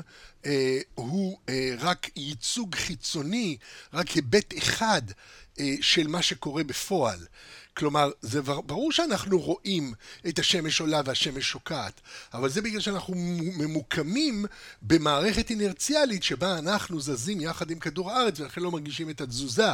הוא 0.96 1.40
רק 1.80 2.10
ייצוג 2.16 2.76
חיצוני, 2.76 3.58
רק 3.94 4.08
היבט 4.08 4.58
אחד 4.58 5.02
של 5.82 6.08
מה 6.08 6.22
שקורה 6.22 6.64
בפועל. 6.64 7.26
כלומר, 7.74 8.12
זה 8.22 8.42
ברור 8.42 8.92
שאנחנו 8.92 9.40
רואים 9.40 9.94
את 10.28 10.40
השמש 10.40 10.82
עולה 10.82 11.02
והשמש 11.06 11.46
שוקעת, 11.46 12.02
אבל 12.34 12.50
זה 12.50 12.62
בגלל 12.62 12.80
שאנחנו 12.80 13.14
ממוקמים 13.58 14.46
במערכת 14.82 15.50
אינרציאלית 15.50 16.24
שבה 16.24 16.58
אנחנו 16.58 17.02
זזים 17.02 17.42
יחד 17.42 17.72
עם 17.72 17.80
כדור 17.80 18.12
הארץ 18.12 18.40
ולכן 18.40 18.62
לא 18.62 18.72
מרגישים 18.72 19.10
את 19.10 19.22
התזוזה. 19.22 19.72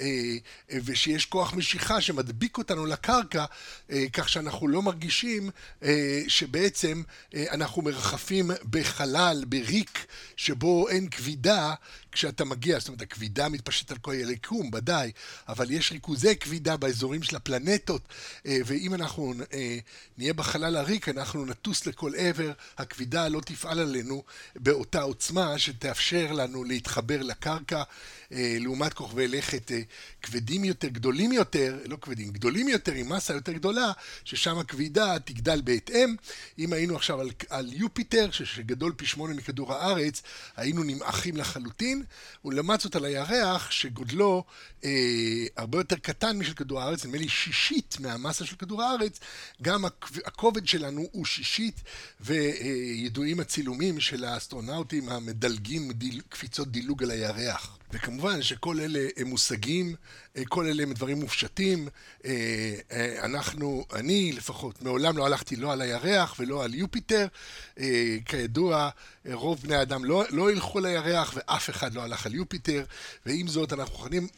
אה, 0.00 0.36
ושיש 0.70 1.26
כוח 1.26 1.54
משיכה 1.54 2.00
שמדביק 2.00 2.58
אותנו 2.58 2.86
לקרקע, 2.86 3.44
אה, 3.90 4.04
כך 4.12 4.28
שאנחנו 4.28 4.68
לא 4.68 4.82
מרגישים 4.82 5.50
אה, 5.82 6.22
שבעצם 6.28 7.02
אנחנו 7.50 7.82
מרחפים 7.82 8.50
בחלל, 8.70 9.44
בריק, 9.48 10.06
שבו 10.36 10.88
אין 10.88 11.08
כבידה 11.10 11.74
כשאתה 12.18 12.44
מגיע, 12.44 12.78
זאת 12.78 12.88
אומרת, 12.88 13.02
הכבידה 13.02 13.48
מתפשטת 13.48 13.90
על 13.90 13.98
כל 13.98 14.12
היקום, 14.12 14.70
ודאי, 14.74 15.12
אבל 15.48 15.70
יש 15.70 15.92
ריכוזי 15.92 16.36
כבידה 16.36 16.76
באזורים 16.76 17.22
של 17.22 17.36
הפלנטות, 17.36 18.08
ואם 18.44 18.94
אנחנו 18.94 19.34
נהיה 20.18 20.32
בחלל 20.32 20.76
הריק, 20.76 21.08
אנחנו 21.08 21.46
נטוס 21.46 21.86
לכל 21.86 22.12
עבר, 22.16 22.52
הכבידה 22.78 23.28
לא 23.28 23.40
תפעל 23.40 23.78
עלינו 23.78 24.22
באותה 24.56 25.02
עוצמה 25.02 25.58
שתאפשר 25.58 26.32
לנו 26.32 26.64
להתחבר 26.64 27.22
לקרקע. 27.22 27.82
אה, 28.32 28.56
לעומת 28.60 28.94
כוכבי 28.94 29.28
לכת 29.28 29.72
אה, 29.72 29.80
כבדים 30.22 30.64
יותר, 30.64 30.88
גדולים 30.88 31.32
יותר, 31.32 31.78
לא 31.84 31.96
כבדים, 32.00 32.30
גדולים 32.30 32.68
יותר, 32.68 32.92
עם 32.92 33.12
מסה 33.12 33.34
יותר 33.34 33.52
גדולה, 33.52 33.92
ששם 34.24 34.58
הכבידה 34.58 35.18
תגדל 35.24 35.60
בהתאם. 35.64 36.16
אם 36.58 36.72
היינו 36.72 36.96
עכשיו 36.96 37.20
על, 37.20 37.30
על 37.48 37.72
יופיטר, 37.72 38.30
שגדול 38.30 38.92
פי 38.96 39.06
שמונה 39.06 39.34
מכדור 39.34 39.74
הארץ, 39.74 40.22
היינו 40.56 40.82
נמעכים 40.82 41.36
לחלוטין, 41.36 42.04
ולעומת 42.44 42.80
זאת 42.80 42.96
על 42.96 43.04
הירח, 43.04 43.70
שגודלו 43.70 44.44
אה, 44.84 44.90
הרבה 45.56 45.78
יותר 45.78 45.96
קטן 45.96 46.38
משל 46.38 46.54
כדור 46.54 46.80
הארץ, 46.80 47.04
נדמה 47.04 47.18
לי 47.18 47.28
שישית 47.28 47.96
מהמסה 48.00 48.46
של 48.46 48.56
כדור 48.56 48.82
הארץ, 48.82 49.20
גם 49.62 49.84
הכובד 50.24 50.66
שלנו 50.66 51.04
הוא 51.12 51.26
שישית, 51.26 51.82
וידועים 52.20 53.40
הצילומים 53.40 54.00
של 54.00 54.24
האסטרונאוטים 54.24 55.08
המדלגים 55.08 55.92
דיל, 55.92 56.20
קפיצות 56.28 56.68
דילוג 56.68 57.02
על 57.02 57.10
הירח. 57.10 57.78
וכמובן 57.92 58.42
שכל 58.42 58.80
אלה 58.80 59.08
הם 59.16 59.26
מושגים, 59.26 59.94
אה, 60.36 60.42
כל 60.48 60.66
אלה 60.66 60.82
הם 60.82 60.92
דברים 60.92 61.20
מופשטים. 61.20 61.88
אה, 62.24 62.30
אה, 62.92 63.24
אנחנו, 63.24 63.84
אני 63.92 64.32
לפחות, 64.32 64.82
מעולם 64.82 65.16
לא 65.16 65.26
הלכתי 65.26 65.56
לא 65.56 65.72
על 65.72 65.80
הירח 65.80 66.34
ולא 66.38 66.64
על 66.64 66.74
יופיטר. 66.74 67.26
כידוע, 68.24 68.90
רוב 69.32 69.62
בני 69.62 69.76
האדם 69.76 70.04
לא, 70.04 70.24
לא 70.30 70.52
ילכו 70.52 70.80
לירח 70.80 71.34
ואף 71.36 71.70
אחד 71.70 71.94
לא 71.94 72.02
הלך 72.02 72.26
על 72.26 72.34
יופיטר, 72.34 72.84
ועם 73.26 73.48
זאת 73.48 73.72
אנחנו 73.72 73.94
יכולים, 73.94 74.28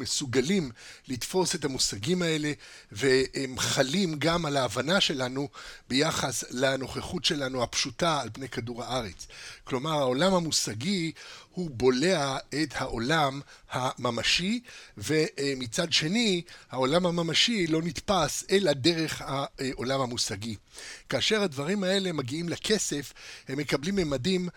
מסוגלים 0.00 0.70
לתפוס 1.08 1.54
את 1.54 1.64
המושגים 1.64 2.22
האלה, 2.22 2.52
והם 2.92 3.58
חלים 3.58 4.14
גם 4.18 4.46
על 4.46 4.56
ההבנה 4.56 5.00
שלנו 5.00 5.48
ביחס 5.88 6.44
לנוכחות 6.50 7.24
שלנו 7.24 7.62
הפשוטה 7.62 8.20
על 8.20 8.28
פני 8.32 8.48
כדור 8.48 8.84
הארץ. 8.84 9.26
כלומר, 9.64 9.92
העולם 9.92 10.34
המושגי 10.34 11.12
הוא 11.50 11.70
בולע 11.70 12.36
את 12.62 12.68
העולם 12.74 13.40
הממשי, 13.70 14.60
ומצד 14.98 15.92
שני, 15.92 16.42
העולם 16.70 17.06
הממשי 17.06 17.66
לא 17.66 17.82
נתפס 17.82 18.44
אלא 18.50 18.72
דרך 18.72 19.22
העולם 19.24 20.00
המושגי. 20.00 20.56
כאשר 21.08 21.42
הדברים 21.42 21.84
האלה 21.84 22.12
מגיעים 22.12 22.48
לכסף, 22.48 23.12
הם 23.48 23.58
מקבלים 23.58 23.96
ממדים 23.96 24.48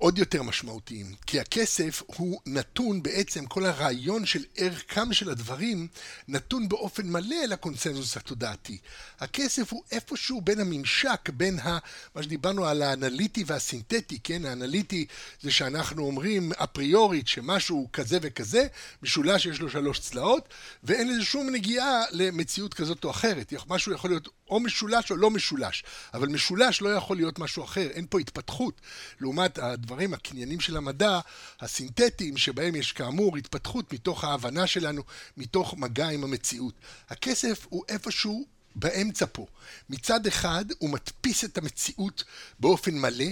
עוד 0.00 0.18
יותר 0.18 0.42
משמעותיים, 0.42 1.14
כי 1.26 1.40
הכסף 1.40 2.02
הוא 2.06 2.40
נתון 2.46 3.02
בעצם, 3.02 3.46
כל 3.46 3.66
הרעיון 3.66 4.26
של 4.26 4.44
ערכם 4.56 5.12
של 5.12 5.30
הדברים 5.30 5.88
נתון 6.28 6.68
באופן 6.68 7.06
מלא 7.06 7.44
לקונסנזוס 7.48 8.16
התודעתי. 8.16 8.78
הכסף 9.20 9.72
הוא 9.72 9.82
איפשהו 9.92 10.40
בין 10.40 10.60
הממשק, 10.60 11.30
בין 11.30 11.58
ה, 11.58 11.78
מה 12.14 12.22
שדיברנו 12.22 12.66
על 12.66 12.82
האנליטי 12.82 13.44
והסינתטי, 13.46 14.18
כן? 14.24 14.44
האנליטי 14.44 15.06
זה 15.42 15.50
שאנחנו 15.50 16.02
אומרים 16.02 16.52
אפריורית 16.52 17.28
שמשהו 17.28 17.88
כזה 17.92 18.18
וכזה, 18.22 18.66
משולש 19.02 19.46
יש 19.46 19.60
לו 19.60 19.70
שלוש 19.70 19.98
צלעות, 20.00 20.48
ואין 20.84 21.08
לזה 21.08 21.24
שום 21.24 21.50
נגיעה 21.50 22.02
למציאות 22.10 22.74
כזאת 22.74 23.04
או 23.04 23.10
אחרת. 23.10 23.52
משהו 23.68 23.92
יכול 23.92 24.10
להיות 24.10 24.28
או 24.50 24.60
משולש 24.60 25.10
או 25.10 25.16
לא 25.16 25.30
משולש, 25.30 25.84
אבל 26.14 26.28
משולש 26.28 26.82
לא 26.82 26.88
יכול 26.88 27.16
להיות 27.16 27.38
משהו 27.38 27.64
אחר, 27.64 27.88
אין 27.90 28.06
פה 28.10 28.20
התפתחות. 28.20 28.80
לעומת 29.20 29.58
הדברים, 29.58 30.14
הקניינים 30.14 30.60
של 30.60 30.76
המדע, 30.76 31.20
הסינתטיים, 31.60 32.36
שבהם 32.36 32.74
יש 32.74 32.92
כאמור 32.92 33.36
התפתחות 33.36 33.92
מתוך 33.92 34.24
ההבנה 34.24 34.66
שלנו, 34.66 35.02
מתוך 35.36 35.74
מגע 35.78 36.08
עם 36.08 36.24
המציאות. 36.24 36.74
הכסף 37.08 37.66
הוא 37.68 37.84
איפשהו 37.88 38.46
באמצע 38.74 39.26
פה. 39.32 39.46
מצד 39.90 40.26
אחד 40.26 40.64
הוא 40.78 40.90
מדפיס 40.90 41.44
את 41.44 41.58
המציאות 41.58 42.24
באופן 42.60 42.94
מלא, 42.94 43.24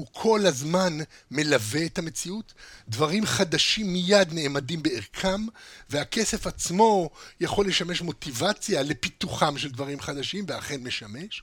הוא 0.00 0.06
כל 0.12 0.46
הזמן 0.46 0.98
מלווה 1.30 1.86
את 1.86 1.98
המציאות, 1.98 2.54
דברים 2.88 3.26
חדשים 3.26 3.92
מיד 3.92 4.32
נעמדים 4.32 4.82
בערכם, 4.82 5.46
והכסף 5.90 6.46
עצמו 6.46 7.10
יכול 7.40 7.66
לשמש 7.66 8.02
מוטיבציה 8.02 8.82
לפיתוחם 8.82 9.58
של 9.58 9.70
דברים 9.70 10.00
חדשים, 10.00 10.44
ואכן 10.48 10.80
משמש. 10.82 11.42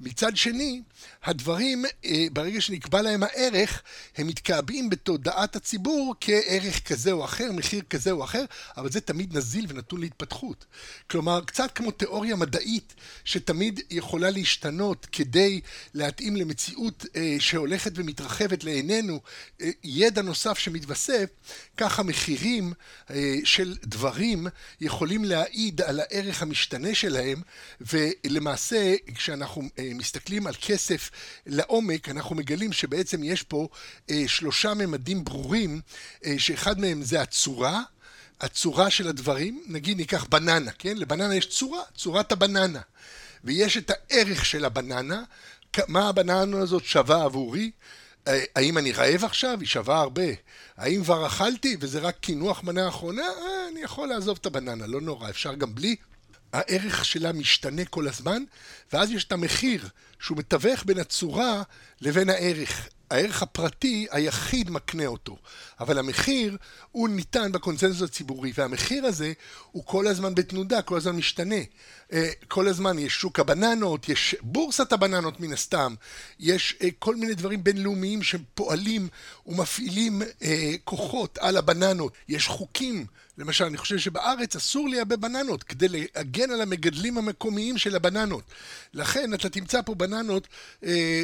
מצד 0.00 0.36
שני, 0.36 0.82
הדברים, 1.24 1.84
אה, 2.04 2.26
ברגע 2.32 2.60
שנקבע 2.60 3.02
להם 3.02 3.22
הערך, 3.22 3.82
הם 4.16 4.26
מתקעבים 4.26 4.90
בתודעת 4.90 5.56
הציבור 5.56 6.14
כערך 6.20 6.88
כזה 6.88 7.12
או 7.12 7.24
אחר, 7.24 7.52
מחיר 7.52 7.82
כזה 7.90 8.10
או 8.10 8.24
אחר, 8.24 8.44
אבל 8.76 8.90
זה 8.90 9.00
תמיד 9.00 9.36
נזיל 9.36 9.66
ונתון 9.68 10.00
להתפתחות. 10.00 10.64
כלומר, 11.10 11.40
קצת 11.44 11.70
כמו 11.74 11.90
תיאוריה 11.90 12.36
מדעית, 12.36 12.94
שתמיד 13.24 13.80
יכולה 13.90 14.30
להשתנות 14.30 15.06
כדי 15.12 15.60
להתאים 15.94 16.36
למציאות 16.36 17.06
אה, 17.16 17.36
שהולכת 17.38 17.92
ומתרחבת 17.94 18.64
לעינינו, 18.64 19.20
אה, 19.60 19.70
ידע 19.84 20.22
נוסף 20.22 20.58
שמתווסף, 20.58 21.30
כך 21.76 21.98
המחירים 21.98 22.72
של 23.44 23.76
דברים 23.82 24.46
יכולים 24.80 25.24
להעיד 25.24 25.80
על 25.80 26.00
הערך 26.00 26.42
המשתנה 26.42 26.94
שלהם, 26.94 27.42
ולמעשה, 27.80 28.94
כשאנחנו 29.14 29.62
מסתכלים 29.98 30.46
על 30.46 30.54
כסף 30.60 31.10
לעומק, 31.46 32.08
אנחנו 32.08 32.36
מגלים 32.36 32.72
שבעצם 32.72 33.24
יש 33.24 33.42
פה 33.42 33.68
אה, 34.10 34.24
שלושה 34.26 34.74
ממדים 34.74 35.24
ברורים, 35.24 35.80
אה, 36.24 36.34
שאחד 36.38 36.80
מהם 36.80 37.02
זה 37.02 37.20
הצורה, 37.20 37.82
הצורה 38.40 38.90
של 38.90 39.08
הדברים, 39.08 39.64
נגיד 39.66 39.96
ניקח 39.96 40.24
בננה, 40.24 40.70
כן? 40.70 40.96
לבננה 40.96 41.34
יש 41.34 41.46
צורה, 41.46 41.82
צורת 41.96 42.32
הבננה. 42.32 42.80
ויש 43.44 43.76
את 43.76 43.90
הערך 43.90 44.44
של 44.44 44.64
הבננה, 44.64 45.22
מה 45.88 46.08
הבננה 46.08 46.58
הזאת 46.58 46.84
שווה 46.84 47.24
עבורי, 47.24 47.70
אה, 48.28 48.44
האם 48.56 48.78
אני 48.78 48.92
רעב 48.92 49.24
עכשיו? 49.24 49.60
היא 49.60 49.68
שווה 49.68 50.00
הרבה. 50.00 50.22
האם 50.76 51.04
כבר 51.04 51.26
אכלתי 51.26 51.76
וזה 51.80 51.98
רק 51.98 52.16
קינוח 52.20 52.64
מנה 52.64 52.88
אחרונה? 52.88 53.22
אה, 53.22 53.68
אני 53.72 53.80
יכול 53.80 54.08
לעזוב 54.08 54.38
את 54.40 54.46
הבננה, 54.46 54.86
לא 54.86 55.00
נורא, 55.00 55.30
אפשר 55.30 55.54
גם 55.54 55.74
בלי. 55.74 55.96
הערך 56.52 57.04
שלה 57.04 57.32
משתנה 57.32 57.84
כל 57.84 58.08
הזמן, 58.08 58.42
ואז 58.92 59.10
יש 59.10 59.24
את 59.24 59.32
המחיר 59.32 59.88
שהוא 60.20 60.38
מתווך 60.38 60.84
בין 60.84 60.98
הצורה 60.98 61.62
לבין 62.00 62.30
הערך. 62.30 62.88
הערך 63.10 63.42
הפרטי 63.42 64.06
היחיד 64.10 64.70
מקנה 64.70 65.06
אותו. 65.06 65.36
אבל 65.80 65.98
המחיר 65.98 66.56
הוא 66.92 67.08
ניתן 67.08 67.52
בקונצנזוס 67.52 68.10
הציבורי, 68.10 68.52
והמחיר 68.54 69.06
הזה 69.06 69.32
הוא 69.72 69.82
כל 69.86 70.06
הזמן 70.06 70.34
בתנודה, 70.34 70.82
כל 70.82 70.96
הזמן 70.96 71.16
משתנה. 71.16 71.60
אה, 72.12 72.30
כל 72.48 72.68
הזמן 72.68 72.98
יש 72.98 73.14
שוק 73.14 73.40
הבננות, 73.40 74.08
יש 74.08 74.36
בורסת 74.40 74.92
הבננות 74.92 75.40
מן 75.40 75.52
הסתם, 75.52 75.94
יש 76.40 76.76
אה, 76.82 76.88
כל 76.98 77.16
מיני 77.16 77.34
דברים 77.34 77.64
בינלאומיים 77.64 78.22
שפועלים 78.22 79.08
ומפעילים 79.46 80.22
אה, 80.42 80.72
כוחות 80.84 81.38
על 81.38 81.56
הבננות, 81.56 82.12
יש 82.28 82.46
חוקים 82.46 83.06
למשל, 83.38 83.64
אני 83.64 83.76
חושב 83.76 83.98
שבארץ 83.98 84.56
אסור 84.56 84.88
לייבא 84.88 85.16
בננות 85.16 85.62
כדי 85.62 85.86
להגן 85.88 86.50
על 86.50 86.60
המגדלים 86.60 87.18
המקומיים 87.18 87.78
של 87.78 87.96
הבננות. 87.96 88.44
לכן 88.94 89.34
אתה 89.34 89.48
תמצא 89.48 89.82
פה 89.82 89.94
בננות 89.94 90.48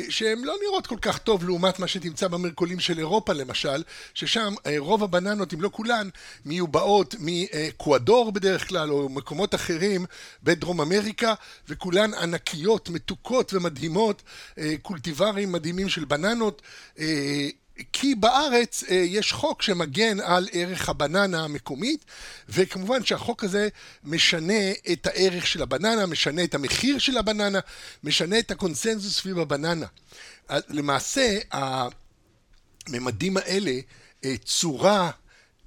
שהן 0.08 0.44
לא 0.44 0.54
נראות 0.64 0.86
כל 0.86 0.96
כך 1.02 1.18
טוב 1.18 1.44
לעומת 1.44 1.78
מה 1.78 1.88
שתמצא 1.88 2.28
במרקולים 2.28 2.80
של 2.80 2.98
אירופה 2.98 3.32
למשל, 3.32 3.82
ששם 4.14 4.54
רוב 4.78 5.04
הבננות, 5.04 5.54
אם 5.54 5.62
לא 5.62 5.68
כולן, 5.72 6.08
מיובאות 6.44 7.14
מקואדור 7.18 8.32
בדרך 8.32 8.68
כלל, 8.68 8.90
או 8.90 9.08
מקומות 9.08 9.54
אחרים 9.54 10.06
בדרום 10.42 10.75
אמריקה, 10.80 11.34
וכולן 11.68 12.14
ענקיות, 12.14 12.88
מתוקות 12.88 13.54
ומדהימות, 13.54 14.22
אה, 14.58 14.74
קולטיברים 14.82 15.52
מדהימים 15.52 15.88
של 15.88 16.04
בננות. 16.04 16.62
אה, 16.98 17.48
כי 17.92 18.14
בארץ 18.14 18.84
אה, 18.88 18.94
יש 18.94 19.32
חוק 19.32 19.62
שמגן 19.62 20.20
על 20.20 20.48
ערך 20.52 20.88
הבננה 20.88 21.44
המקומית, 21.44 22.04
וכמובן 22.48 23.04
שהחוק 23.04 23.44
הזה 23.44 23.68
משנה 24.04 24.70
את 24.92 25.06
הערך 25.06 25.46
של 25.46 25.62
הבננה, 25.62 26.06
משנה 26.06 26.44
את 26.44 26.54
המחיר 26.54 26.98
של 26.98 27.16
הבננה, 27.16 27.58
משנה 28.04 28.38
את 28.38 28.50
הקונסנזוס 28.50 29.16
סביב 29.16 29.38
הבננה. 29.38 29.86
למעשה, 30.50 31.38
הממדים 32.88 33.36
האלה, 33.36 33.72
אה, 34.24 34.34
צורה, 34.44 35.10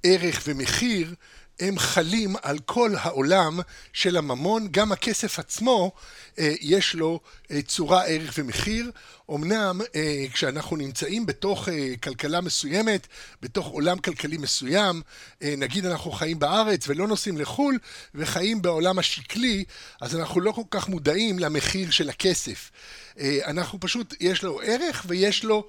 ערך 0.02 0.42
ומחיר, 0.44 1.14
הם 1.60 1.78
חלים 1.78 2.36
על 2.42 2.58
כל 2.58 2.90
העולם 3.00 3.60
של 3.92 4.16
הממון, 4.16 4.68
גם 4.70 4.92
הכסף 4.92 5.38
עצמו 5.38 5.92
אה, 6.38 6.52
יש 6.60 6.94
לו 6.94 7.20
אה, 7.50 7.62
צורה, 7.62 8.04
ערך 8.04 8.34
ומחיר. 8.38 8.90
אמנם 9.34 9.80
אה, 9.94 10.24
כשאנחנו 10.32 10.76
נמצאים 10.76 11.26
בתוך 11.26 11.68
כלכלה 12.02 12.40
מסוימת, 12.40 13.06
בתוך 13.42 13.66
עולם 13.66 13.98
כלכלי 13.98 14.36
מסוים, 14.36 15.02
נגיד 15.40 15.86
אנחנו 15.86 16.10
חיים 16.10 16.38
בארץ 16.38 16.88
ולא 16.88 17.08
נוסעים 17.08 17.38
לחו"ל 17.38 17.78
וחיים 18.14 18.62
בעולם 18.62 18.98
השקלי, 18.98 19.64
אז 20.00 20.16
אנחנו 20.16 20.40
לא 20.40 20.52
כל 20.52 20.62
כך 20.70 20.88
מודעים 20.88 21.38
למחיר 21.38 21.90
של 21.90 22.08
הכסף. 22.08 22.70
אנחנו 23.44 23.80
פשוט, 23.80 24.14
יש 24.20 24.42
לו 24.42 24.60
ערך 24.64 25.04
ויש 25.08 25.44
לו 25.44 25.66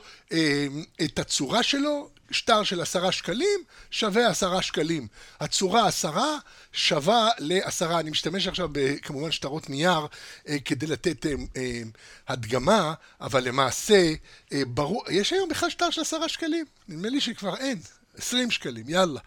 את 1.04 1.20
הצורה 1.20 1.64
שלו, 1.64 2.10
שטר 2.32 2.64
של 2.64 2.82
עשרה 2.82 3.12
שקלים 3.12 3.60
שווה 3.92 4.30
עשרה 4.30 4.62
שקלים. 4.62 5.08
הצורה 5.40 5.88
עשרה 5.88 6.38
שווה 6.74 7.30
לעשרה. 7.40 8.00
אני 8.00 8.10
משתמש 8.10 8.48
עכשיו 8.48 8.70
כמובן 9.02 9.32
שטרות 9.32 9.70
נייר 9.70 10.08
אה, 10.48 10.60
כדי 10.66 10.88
לתת 10.88 11.26
אה, 11.26 11.32
אה, 11.58 11.82
הדגמה, 12.28 12.94
אבל 13.22 13.48
למעשה 13.52 14.14
אה, 14.54 14.66
ברור, 14.68 15.04
יש 15.10 15.34
היום 15.34 15.50
בכלל 15.50 15.70
שטר 15.70 15.90
של 15.90 16.02
עשרה 16.02 16.30
שקלים. 16.30 16.66
נדמה 16.88 17.10
לי 17.10 17.22
שכבר 17.22 17.58
אין. 17.58 17.78
20 18.18 18.52
שקלים, 18.52 18.90
יאללה. 18.90 19.20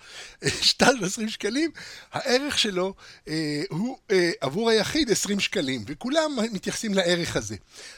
שטר 0.61 0.97
של 0.99 1.05
20 1.05 1.29
שקלים, 1.29 1.71
הערך 2.13 2.59
שלו 2.59 2.95
אה, 3.29 3.63
הוא 3.71 3.99
אה, 4.11 4.31
עבור 4.41 4.71
היחיד 4.71 5.11
20 5.11 5.41
שקלים, 5.41 5.85
וכולם 5.87 6.39
מתייחסים 6.53 6.95
לערך 6.95 7.37
הזה. 7.37 7.57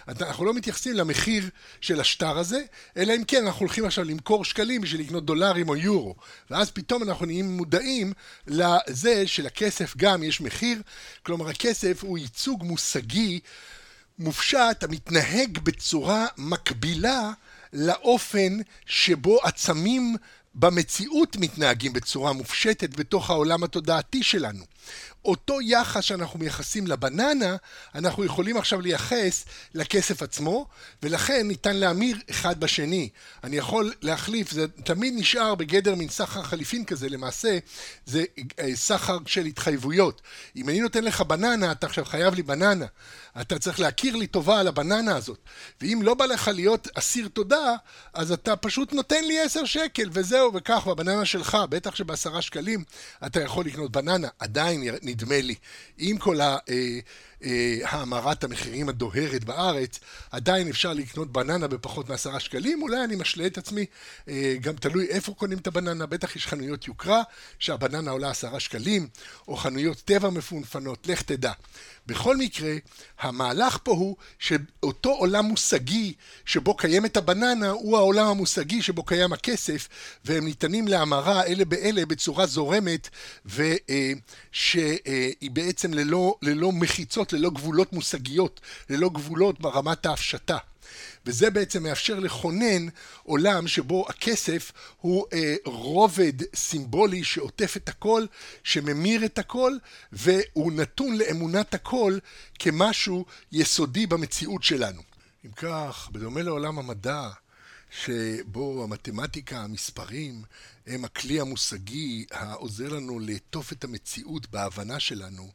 אנחנו 0.09 0.45
לא 0.45 0.55
מתייחסים 0.55 0.95
למחיר 0.95 1.51
של 1.81 2.01
השטר 2.01 2.39
הזה, 2.39 2.61
אלא 2.97 3.12
אם 3.16 3.24
כן 3.24 3.47
אנחנו 3.47 3.61
הולכים 3.61 3.85
עכשיו 3.85 4.05
למכור 4.05 4.45
שקלים 4.45 4.81
בשביל 4.81 5.01
לקנות 5.01 5.24
דולרים 5.24 5.68
או 5.68 5.77
יורו, 5.77 6.14
ואז 6.51 6.70
פתאום 6.70 7.03
אנחנו 7.03 7.27
נהיים 7.27 7.57
מודעים 7.57 8.12
לזה 8.47 9.27
שלכסף 9.27 9.97
גם 9.97 10.22
יש 10.22 10.41
מחיר, 10.41 10.83
כלומר 11.22 11.49
הכסף 11.49 11.99
הוא 12.03 12.18
ייצוג 12.18 12.64
מושגי 12.64 13.41
מופשט 14.19 14.83
המתנהג 14.83 15.59
בצורה 15.59 16.27
מקבילה 16.37 17.33
לאופן 17.73 18.59
שבו 18.87 19.39
עצמים 19.43 20.17
במציאות 20.55 21.37
מתנהגים 21.37 21.93
בצורה 21.93 22.33
מופשטת 22.33 22.97
בתוך 22.97 23.31
העולם 23.31 23.64
התודעתי 23.64 24.23
שלנו. 24.23 24.64
אותו 25.27 25.61
יחס 25.61 26.05
שאנחנו 26.05 26.39
מייחסים 26.39 26.87
לבננה, 26.87 27.57
אנחנו 27.95 28.24
יכולים 28.24 28.57
עכשיו 28.57 28.81
לייחס 28.81 29.45
לכסף 29.74 30.22
עצמו, 30.22 30.66
ולכן 31.03 31.49
ניתן 31.49 31.77
להמיר 31.77 32.16
אחד 32.31 32.61
בשני. 32.61 33.09
אני 33.45 33.57
יכול 33.57 33.93
להחליף, 34.03 34.51
זה 34.51 34.68
תמיד 34.68 35.14
נשאר 35.16 35.55
בגדר 35.55 35.95
מין 35.95 36.09
סחר 36.09 36.43
חליפין 36.43 36.85
כזה, 36.85 37.09
למעשה 37.09 37.59
זה 38.07 38.24
אה, 38.59 38.77
סחר 38.77 39.18
של 39.27 39.45
התחייבויות. 39.45 40.22
אם 40.57 40.68
אני 40.68 40.81
נותן 40.81 41.05
לך 41.05 41.20
בננה, 41.20 41.72
אתה 41.72 41.87
עכשיו 41.87 42.05
חייב 42.05 42.35
לי 42.35 42.43
בננה. 42.43 42.87
אתה 43.41 43.59
צריך 43.59 43.81
להכיר 43.81 44.16
לי 44.16 44.27
טובה 44.27 44.61
על 44.61 44.68
הבננה 44.68 45.16
הזאת. 45.16 45.39
ואם 45.81 46.01
לא 46.03 46.14
בא 46.14 46.27
לך 46.27 46.51
להיות 46.55 46.89
אסיר 46.95 47.29
תודה, 47.29 47.74
אז 48.14 48.33
אתה 48.33 48.57
פשוט 48.57 48.93
נותן 48.93 49.24
לי 49.24 49.41
עשר 49.41 49.64
שקל, 49.64 50.09
וזהו, 50.12 50.55
וכך, 50.55 50.87
והבננה 50.87 51.24
שלך, 51.24 51.59
בטח 51.70 51.95
שבעשרה 51.95 52.43
שקלים 52.43 52.85
אתה 53.27 53.41
יכול 53.41 53.66
לקנות 53.66 53.93
בננה. 53.93 54.29
עדיין 54.39 54.83
נדמה 55.17 55.41
לי, 55.41 55.55
עם 55.99 56.19
כל 56.19 56.41
ה... 56.41 56.57
אה, 57.45 57.49
אה, 57.82 57.91
האמרת 57.91 58.45
המחירים 58.45 58.89
הדוהרת 58.89 59.45
בארץ, 59.45 60.01
עדיין 60.30 60.68
אפשר 60.68 60.93
לקנות 60.93 61.32
בננה 61.32 61.68
בפחות 61.68 62.09
מעשרה 62.09 62.41
שקלים, 62.41 62.82
אולי 62.82 63.05
אני 63.05 63.16
משלה 63.16 63.47
את 63.47 63.59
עצמי, 63.59 63.87
אה, 64.28 64.55
גם 64.61 64.76
תלוי 64.76 65.07
איפה 65.07 65.34
קונים 65.34 65.59
את 65.59 65.66
הבננה, 65.66 66.07
בטח 66.07 66.37
יש 66.37 66.47
חנויות 66.47 66.87
יוקרה 66.87 67.22
שהבננה 67.59 68.11
עולה 68.11 68.30
עשרה 68.30 68.61
שקלים, 68.61 69.09
או 69.49 69.57
חנויות 69.57 69.97
טבע 70.05 70.30
מפונפנות, 70.30 71.07
לך 71.07 71.22
תדע. 71.22 71.53
בכל 72.07 72.37
מקרה, 72.37 72.74
המהלך 73.18 73.78
פה 73.82 73.93
הוא 73.93 74.16
שאותו 74.39 75.11
עולם 75.11 75.45
מושגי 75.45 76.14
שבו 76.45 76.76
קיימת 76.76 77.16
הבננה, 77.16 77.70
הוא 77.70 77.97
העולם 77.97 78.26
המושגי 78.26 78.82
שבו 78.82 79.03
קיים 79.03 79.32
הכסף, 79.32 79.89
והם 80.24 80.45
ניתנים 80.45 80.89
להמרה 80.89 81.45
אלה 81.45 81.64
באלה 81.64 82.07
בצורה 82.07 82.47
זורמת, 82.47 83.09
ושהיא 83.47 85.01
בעצם 85.53 85.95
ללא, 85.95 86.34
ללא 86.43 86.72
מחיצות, 86.72 87.26
ללא 87.33 87.51
גבולות 87.51 87.93
מושגיות, 87.93 88.61
ללא 88.91 89.09
גבולות 89.09 89.61
ברמת 89.61 90.07
ההפשטה. 90.07 90.59
וזה 91.27 91.51
בעצם 91.51 91.83
מאפשר 91.83 92.18
לכונן 92.20 92.87
עולם 93.22 93.68
שבו 93.68 94.07
הכסף 94.09 94.72
הוא 95.01 95.27
אה, 95.33 95.55
רובד 95.64 96.33
סימבולי 96.55 97.24
שעוטף 97.24 97.77
את 97.77 97.89
הכל, 97.89 98.27
שממיר 98.64 99.24
את 99.24 99.39
הכל, 99.39 99.72
והוא 100.12 100.72
נתון 100.72 101.16
לאמונת 101.18 101.74
הכל 101.74 102.18
כמשהו 102.59 103.24
יסודי 103.53 104.07
במציאות 104.07 104.62
שלנו. 104.62 105.03
אם 105.45 105.51
כך, 105.51 106.09
בדומה 106.12 106.43
לעולם 106.43 106.79
המדע, 106.79 107.29
שבו 107.91 108.85
המתמטיקה, 108.85 109.59
המספרים, 109.59 110.43
הם 110.87 111.05
הכלי 111.05 111.41
המושגי 111.41 112.27
העוזר 112.31 112.89
לנו 112.89 113.18
לעטוף 113.20 113.72
את 113.72 113.85
המציאות 113.85 114.51
בהבנה 114.51 115.01
שלנו, 115.01 115.51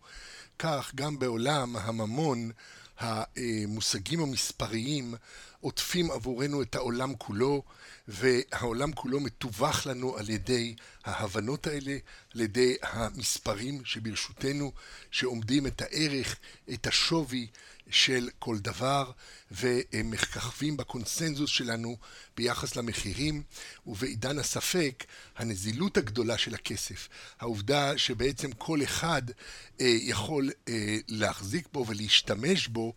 כך 0.63 0.91
גם 0.95 1.19
בעולם 1.19 1.75
הממון 1.75 2.51
המושגים 2.99 4.19
המספריים 4.19 5.13
עוטפים 5.59 6.11
עבורנו 6.11 6.61
את 6.61 6.75
העולם 6.75 7.15
כולו, 7.15 7.63
והעולם 8.07 8.91
כולו 8.93 9.19
מתווך 9.19 9.87
לנו 9.87 10.17
על 10.17 10.29
ידי 10.29 10.75
ההבנות 11.05 11.67
האלה, 11.67 11.97
על 12.35 12.41
ידי 12.41 12.75
המספרים 12.81 13.85
שברשותנו, 13.85 14.71
שעומדים 15.11 15.67
את 15.67 15.81
הערך, 15.81 16.35
את 16.73 16.87
השווי 16.87 17.47
של 17.89 18.29
כל 18.39 18.57
דבר, 18.57 19.11
ומככבים 19.51 20.77
בקונסנזוס 20.77 21.49
שלנו 21.49 21.97
ביחס 22.37 22.75
למחירים, 22.75 23.43
ובעידן 23.87 24.39
הספק, 24.39 25.03
הנזילות 25.37 25.97
הגדולה 25.97 26.37
של 26.37 26.53
הכסף, 26.53 27.07
העובדה 27.39 27.97
שבעצם 27.97 28.51
כל 28.51 28.83
אחד 28.83 29.21
אה, 29.81 29.97
יכול 30.01 30.51
אה, 30.67 30.97
להחזיק 31.07 31.67
בו 31.73 31.85
ולהשתמש 31.87 32.67
בו 32.67 32.93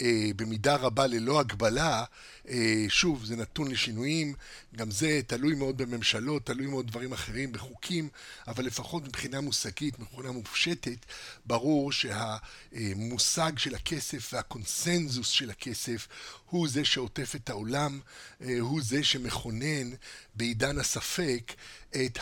אה, 0.00 0.30
במידה 0.36 0.76
רבה 0.76 1.06
ללא 1.06 1.40
הגבלה, 1.40 2.04
אה, 2.48 2.84
שוב, 2.88 3.24
זה 3.24 3.36
נתון 3.36 3.70
לשינויים, 3.70 4.34
גם 4.76 4.90
זה 4.90 5.20
תלוי 5.26 5.54
מאוד 5.54 5.78
בממשלות, 5.78 6.46
תלוי 6.46 6.66
מאוד 6.66 6.86
דברים 6.86 7.12
אחרים, 7.12 7.52
בחוקים, 7.52 8.08
אבל 8.48 8.64
לפחות 8.64 9.04
מבחינה 9.04 9.40
מושגית, 9.40 9.98
מבחינה 9.98 10.32
מופשטת, 10.32 11.06
ברור 11.46 11.92
שהמושג 11.92 13.52
של 13.58 13.74
הכסף 13.74 14.30
והקונסנזוס 14.32 15.28
של 15.28 15.50
הכסף 15.50 16.08
הוא 16.50 16.68
זה 16.68 16.84
שעוטף 16.84 17.34
את 17.34 17.50
העולם, 17.50 18.00
אה, 18.42 18.56
הוא 18.60 18.80
זה 18.88 19.04
שמכונן 19.04 19.90
בעידן 20.34 20.78
הספק 20.78 21.52
את 21.90 22.18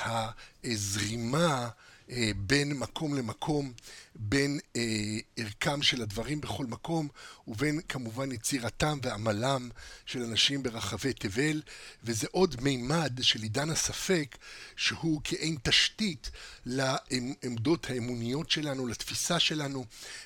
הזרימה 0.65 1.69
אה, 2.11 2.31
בין 2.37 2.73
מקום 2.73 3.15
למקום, 3.15 3.73
בין 4.19 4.59
אה, 4.77 5.19
ערכם 5.37 5.83
של 5.83 6.03
הדברים 6.03 6.41
בכל 6.41 6.67
מקום, 6.67 7.09
ובין 7.49 7.81
כמובן 7.89 8.33
יצירתם 8.33 8.99
ועמלם 9.03 9.69
של 10.07 10.23
אנשים 10.23 10.63
ברחבי 10.63 11.13
תבל, 11.13 11.63
וזה 12.05 12.27
עוד 12.31 12.57
מימד 12.63 13.19
של 13.23 13.43
עידן 13.43 13.71
הספק, 13.71 14.37
שהוא 14.77 15.21
כאין 15.25 15.57
תשתית 15.63 16.31
לעמדות 16.67 17.91
האמוניות 17.91 18.51
שלנו, 18.51 18.87
לתפיסה 18.87 19.39
שלנו, 19.39 19.85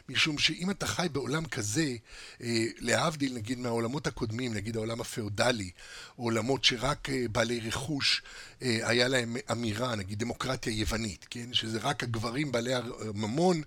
משום 0.09 0.39
שאם 0.39 0.71
אתה 0.71 0.87
חי 0.87 1.07
בעולם 1.13 1.45
כזה, 1.47 1.97
אה, 2.43 2.65
להבדיל 2.79 3.35
נגיד 3.35 3.59
מהעולמות 3.59 4.07
הקודמים, 4.07 4.55
נגיד 4.55 4.77
העולם 4.77 5.01
הפאודלי, 5.01 5.71
עולמות 6.17 6.65
שרק 6.65 7.11
אה, 7.11 7.25
בעלי 7.33 7.61
רכוש 7.61 8.23
אה, 8.63 8.79
היה 8.83 9.09
להם 9.09 9.37
אמירה, 9.51 9.95
נגיד 9.95 10.19
דמוקרטיה 10.19 10.73
יוונית, 10.73 11.27
כן? 11.31 11.53
שזה 11.53 11.79
רק 11.79 12.03
הגברים 12.03 12.53
בעלי 12.53 12.75
הממון 12.75 13.57
אה, 13.57 13.63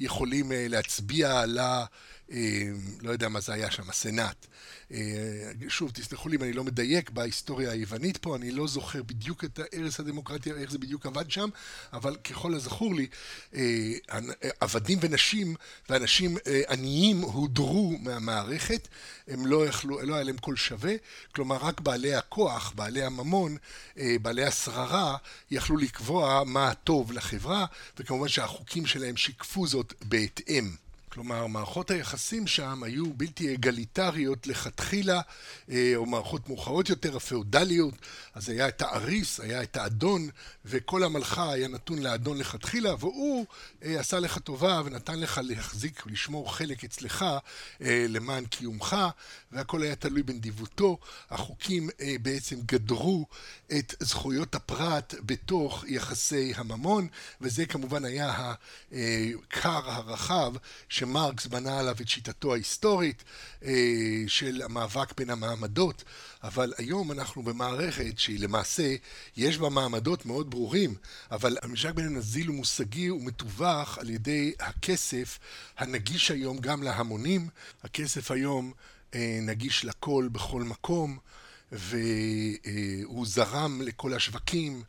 יכולים 0.00 0.52
להצביע 0.54 1.40
על 1.40 1.58
ה... 1.58 1.84
לא 3.02 3.10
יודע 3.10 3.28
מה 3.28 3.40
זה 3.40 3.52
היה 3.52 3.70
שם, 3.70 3.90
הסנאט. 3.90 4.46
אה, 4.92 4.98
שוב, 5.68 5.90
תסלחו 5.90 6.28
לי 6.28 6.36
אם 6.36 6.42
אני 6.42 6.52
לא 6.52 6.64
מדייק 6.64 7.10
בהיסטוריה 7.10 7.70
היוונית 7.70 8.16
פה, 8.16 8.36
אני 8.36 8.50
לא 8.50 8.66
זוכר 8.66 9.02
בדיוק 9.02 9.44
את 9.44 9.60
ערש 9.72 10.00
הדמוקרטיה, 10.00 10.54
איך 10.54 10.70
זה 10.70 10.78
בדיוק 10.78 11.06
עבד 11.06 11.30
שם, 11.30 11.48
אבל 11.92 12.16
ככל 12.16 12.54
הזכור 12.54 12.94
לי, 12.94 13.06
אה, 13.54 13.92
עבדים 14.60 14.98
ונשים 15.02 15.54
ואנשים 15.88 16.36
אה, 16.46 16.62
עניים 16.68 17.20
הודרו 17.20 17.98
מהמערכת, 18.00 18.88
הם 19.28 19.46
לא 19.46 19.66
יכלו, 19.66 20.02
לא 20.02 20.14
היה 20.14 20.24
להם 20.24 20.38
קול 20.38 20.56
שווה, 20.56 20.94
כלומר 21.34 21.56
רק 21.56 21.80
בעלי 21.80 22.14
הכוח, 22.14 22.72
בעלי 22.76 23.02
הממון, 23.02 23.56
בעלי 23.96 24.44
השררה, 24.44 25.16
יכלו 25.50 25.76
לקבוע 25.76 26.44
מה 26.46 26.68
הטוב 26.68 27.12
לחברה, 27.12 27.66
וכמובן 27.98 28.28
שהחוקים 28.28 28.86
שלהם 28.86 29.16
שיקפו 29.16 29.66
זאת 29.66 29.94
בהתאם. 30.04 30.70
כלומר, 31.12 31.46
מערכות 31.46 31.90
היחסים 31.90 32.46
שם 32.46 32.82
היו 32.82 33.12
בלתי 33.14 33.54
אגליטריות 33.54 34.46
לכתחילה, 34.46 35.20
אה, 35.70 35.92
או 35.96 36.06
מערכות 36.06 36.48
מאוחרות 36.48 36.88
יותר, 36.88 37.16
הפאודליות, 37.16 37.94
אז 38.34 38.48
היה 38.48 38.68
את 38.68 38.82
האריס, 38.82 39.40
היה 39.40 39.62
את 39.62 39.76
האדון, 39.76 40.28
וכל 40.64 41.02
המלכה 41.02 41.52
היה 41.52 41.68
נתון 41.68 41.98
לאדון 41.98 42.38
לכתחילה, 42.38 42.94
והוא 42.98 43.46
אה, 43.84 44.00
עשה 44.00 44.20
לך 44.20 44.38
טובה 44.38 44.82
ונתן 44.84 45.20
לך 45.20 45.40
להחזיק 45.42 46.02
ולשמור 46.06 46.54
חלק 46.56 46.84
אצלך 46.84 47.24
אה, 47.82 48.06
למען 48.08 48.46
קיומך, 48.46 48.96
והכל 49.52 49.82
היה 49.82 49.96
תלוי 49.96 50.22
בנדיבותו. 50.22 50.98
החוקים 51.30 51.90
בעצם 52.22 52.56
גדרו 52.66 53.26
את 53.78 53.94
זכויות 54.00 54.54
הפרט 54.54 55.14
בתוך 55.26 55.84
יחסי 55.88 56.52
הממון, 56.56 57.08
וזה 57.40 57.66
כמובן 57.66 58.04
היה 58.04 58.54
הכר 58.92 59.90
הרחב 59.90 60.52
שמרקס 61.00 61.46
בנה 61.46 61.78
עליו 61.78 61.96
את 62.00 62.08
שיטתו 62.08 62.52
ההיסטורית 62.52 63.24
אה, 63.64 63.72
של 64.26 64.62
המאבק 64.62 65.12
בין 65.16 65.30
המעמדות, 65.30 66.04
אבל 66.42 66.72
היום 66.78 67.12
אנחנו 67.12 67.42
במערכת 67.42 68.18
שהיא 68.18 68.40
למעשה, 68.40 68.94
יש 69.36 69.58
בה 69.58 69.68
מעמדות 69.68 70.26
מאוד 70.26 70.50
ברורים, 70.50 70.94
אבל 71.30 71.56
הממשק 71.62 71.94
בין 71.94 72.06
הנזיל 72.06 72.46
הוא 72.46 72.56
מושגי, 72.56 73.06
הוא 73.06 73.22
מתווך 73.24 73.98
על 73.98 74.10
ידי 74.10 74.52
הכסף 74.60 75.38
הנגיש 75.78 76.30
היום 76.30 76.58
גם 76.58 76.82
להמונים. 76.82 77.48
הכסף 77.82 78.30
היום 78.30 78.72
אה, 79.14 79.38
נגיש 79.42 79.84
לכל 79.84 80.28
בכל 80.32 80.62
מקום. 80.62 81.18
והוא 81.72 83.26
זרם 83.26 83.82
לכל 83.82 84.14
השווקים, 84.14 84.82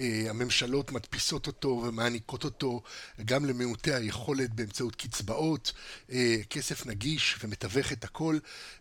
הממשלות 0.00 0.92
מדפיסות 0.92 1.46
אותו 1.46 1.68
ומעניקות 1.68 2.44
אותו 2.44 2.82
גם 3.24 3.44
למעוטי 3.44 3.94
היכולת 3.94 4.54
באמצעות 4.54 4.96
קצבאות, 4.96 5.72
אה, 6.12 6.36
כסף 6.50 6.86
נגיש 6.86 7.36
ומתווך 7.42 7.92
את 7.92 8.04
הכל, 8.04 8.38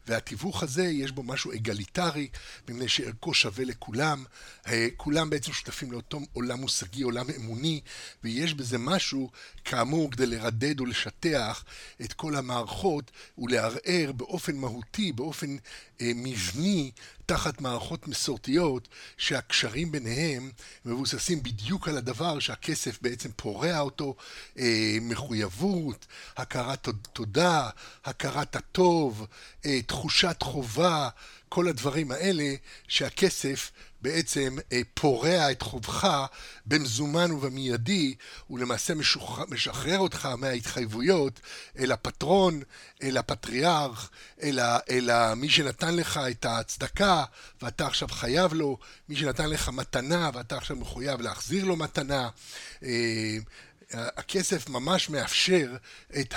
והתיווך 0.08 0.64
הזה 0.64 0.84
יש 0.84 1.12
בו 1.12 1.24
משהו 1.24 1.54
אגליטרי, 1.54 2.28
מפני 2.68 2.90
שערכו 2.90 3.34
שווה 3.34 3.66
לכולם, 3.66 4.24
אה, 4.68 4.88
כולם 4.98 5.30
בעצם 5.30 5.54
שותפים 5.54 5.92
לאותו 5.92 6.20
עולם 6.34 6.60
מושגי, 6.60 7.02
עולם 7.02 7.26
אמוני, 7.38 7.82
ויש 8.24 8.54
בזה 8.54 8.78
משהו, 8.78 9.30
כאמור, 9.66 10.12
כדי 10.12 10.26
לרדד 10.26 10.82
ולשטח 10.82 11.64
את 12.02 12.14
כל 12.14 12.36
המערכות 12.36 13.12
ולערער 13.38 14.12
באופן 14.12 14.56
מהותי, 14.56 15.12
באופן 15.12 15.58
מבני, 16.02 16.92
תחת 17.26 17.62
מערכות 17.62 18.08
מסורתיות 18.08 18.88
שהקשרים 19.18 19.92
ביניהם 19.92 20.52
מבוססים 20.86 21.44
בדיוק 21.44 21.88
על 21.88 21.98
הדבר 21.98 22.40
שהכסף 22.40 23.02
בעצם 23.02 23.30
פורע 23.36 23.80
אותו, 23.80 24.16
אה, 24.60 24.98
מחויבות, 25.02 26.06
הכרת 26.38 26.88
תודה, 27.14 27.70
הכרת 28.06 28.56
הטוב, 28.56 29.28
אה, 29.66 29.82
תחושת 29.82 30.38
חובה, 30.44 31.10
כל 31.50 31.68
הדברים 31.68 32.12
האלה 32.12 32.56
שהכסף 32.88 33.72
בעצם 34.02 34.58
אה, 34.72 34.82
פורע 34.94 35.52
את 35.52 35.62
חובך 35.62 36.26
במזומן 36.66 37.32
ובמיידי, 37.32 38.16
ולמעשה 38.50 38.94
משחרר 39.50 40.00
אותך 40.00 40.26
מההתחייבויות 40.38 41.40
אל 41.80 41.92
הפטרון, 41.92 42.62
אל 43.04 43.18
הפטריארך, 43.18 44.10
אל, 44.44 44.60
ה, 44.60 44.80
אל 44.90 45.34
מי 45.34 45.50
שנתן 45.50 45.96
לך 45.96 46.20
את 46.32 46.46
הצדקה, 46.50 47.24
ואתה 47.62 47.88
עכשיו 47.88 48.08
חייב 48.08 48.54
לו, 48.54 48.78
מי 49.10 49.16
שנתן 49.16 49.50
לך 49.50 49.70
מתנה, 49.70 50.30
ואתה 50.34 50.58
עכשיו 50.58 50.76
מחויב 50.76 51.22
להחזיר 51.22 51.66
לו 51.66 51.76
מתנה. 51.76 52.30
אה, 52.84 53.38
הכסף 53.92 54.70
ממש 54.70 55.10
מאפשר 55.10 55.76
את 56.20 56.34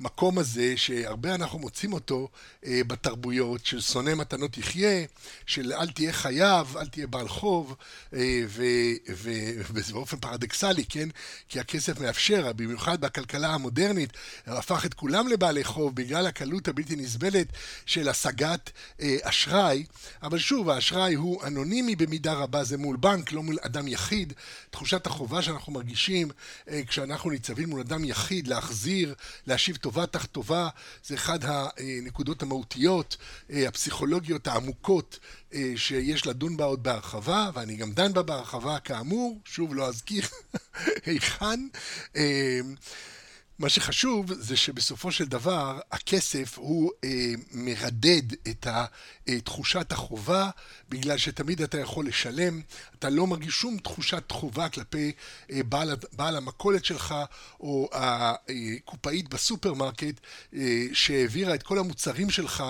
המקום 0.00 0.38
הזה 0.38 0.76
שהרבה 0.76 1.34
אנחנו 1.34 1.58
מוצאים 1.58 1.92
אותו 1.92 2.28
אה, 2.66 2.80
בתרבויות 2.86 3.66
של 3.66 3.80
שונא 3.80 4.14
מתנות 4.14 4.58
יחיה, 4.58 5.04
של 5.46 5.72
אל 5.72 5.90
תהיה 5.90 6.12
חייב, 6.12 6.76
אל 6.76 6.86
תהיה 6.86 7.06
בעל 7.06 7.28
חוב, 7.28 7.76
אה, 8.14 8.42
וזה 9.70 9.92
באופן 9.92 10.16
פרדקסלי, 10.16 10.84
כן? 10.84 11.08
כי 11.48 11.60
הכסף 11.60 12.00
מאפשר, 12.00 12.52
במיוחד 12.52 13.00
בכלכלה 13.00 13.54
המודרנית, 13.54 14.10
הפך 14.46 14.86
את 14.86 14.94
כולם 14.94 15.28
לבעלי 15.28 15.64
חוב 15.64 15.94
בגלל 15.94 16.26
הקלות 16.26 16.68
הבלתי 16.68 16.96
נסבלת 16.96 17.46
של 17.86 18.08
השגת 18.08 18.70
אה, 19.00 19.16
אשראי, 19.22 19.84
אבל 20.22 20.38
שוב, 20.38 20.70
האשראי 20.70 21.14
הוא 21.14 21.44
אנונימי 21.44 21.96
במידה 21.96 22.32
רבה, 22.32 22.64
זה 22.64 22.76
מול 22.76 22.96
בנק, 22.96 23.32
לא 23.32 23.42
מול 23.42 23.58
אדם 23.60 23.88
יחיד. 23.88 24.32
תחושת 24.70 25.06
החובה 25.06 25.42
שאנחנו 25.42 25.72
מרגישים 25.72 26.28
אה, 26.68 26.80
כשאנחנו 26.86 27.30
ניצבים 27.30 27.68
מול 27.68 27.80
אדם 27.80 28.04
יחיד, 28.04 28.46
להחזיר, 28.46 29.14
להשיב 29.46 29.76
טובה 29.88 30.06
תחת 30.06 30.32
טובה, 30.32 30.68
זה 31.04 31.14
אחד 31.14 31.38
הנקודות 31.44 32.42
המהותיות, 32.42 33.16
אה, 33.50 33.68
הפסיכולוגיות 33.68 34.46
העמוקות 34.46 35.18
אה, 35.54 35.72
שיש 35.76 36.26
לדון 36.26 36.56
בה 36.56 36.64
עוד 36.64 36.82
בהרחבה, 36.82 37.50
ואני 37.54 37.76
גם 37.76 37.92
דן 37.92 38.12
בה 38.12 38.22
בהרחבה 38.22 38.78
כאמור, 38.78 39.40
שוב 39.44 39.74
לא 39.74 39.88
אזכיר 39.88 40.24
היכן. 41.06 41.60
מה 43.58 43.68
שחשוב 43.68 44.34
זה 44.34 44.56
שבסופו 44.56 45.12
של 45.12 45.24
דבר 45.24 45.80
הכסף 45.92 46.58
הוא 46.58 46.90
אה, 47.04 47.32
מרדד 47.52 48.32
את 48.48 48.66
אה, 48.66 49.40
תחושת 49.40 49.92
החובה 49.92 50.50
בגלל 50.88 51.18
שתמיד 51.18 51.62
אתה 51.62 51.80
יכול 51.80 52.06
לשלם, 52.06 52.60
אתה 52.98 53.10
לא 53.10 53.26
מרגיש 53.26 53.54
שום 53.54 53.78
תחושת 53.78 54.30
חובה 54.30 54.68
כלפי 54.68 55.12
אה, 55.52 55.62
בעל, 55.62 55.96
בעל 56.12 56.36
המכולת 56.36 56.84
שלך 56.84 57.14
או 57.60 57.88
הקופאית 57.92 59.28
בסופרמרקט 59.28 60.20
אה, 60.54 60.86
שהעבירה 60.92 61.54
את 61.54 61.62
כל 61.62 61.78
המוצרים 61.78 62.30
שלך 62.30 62.64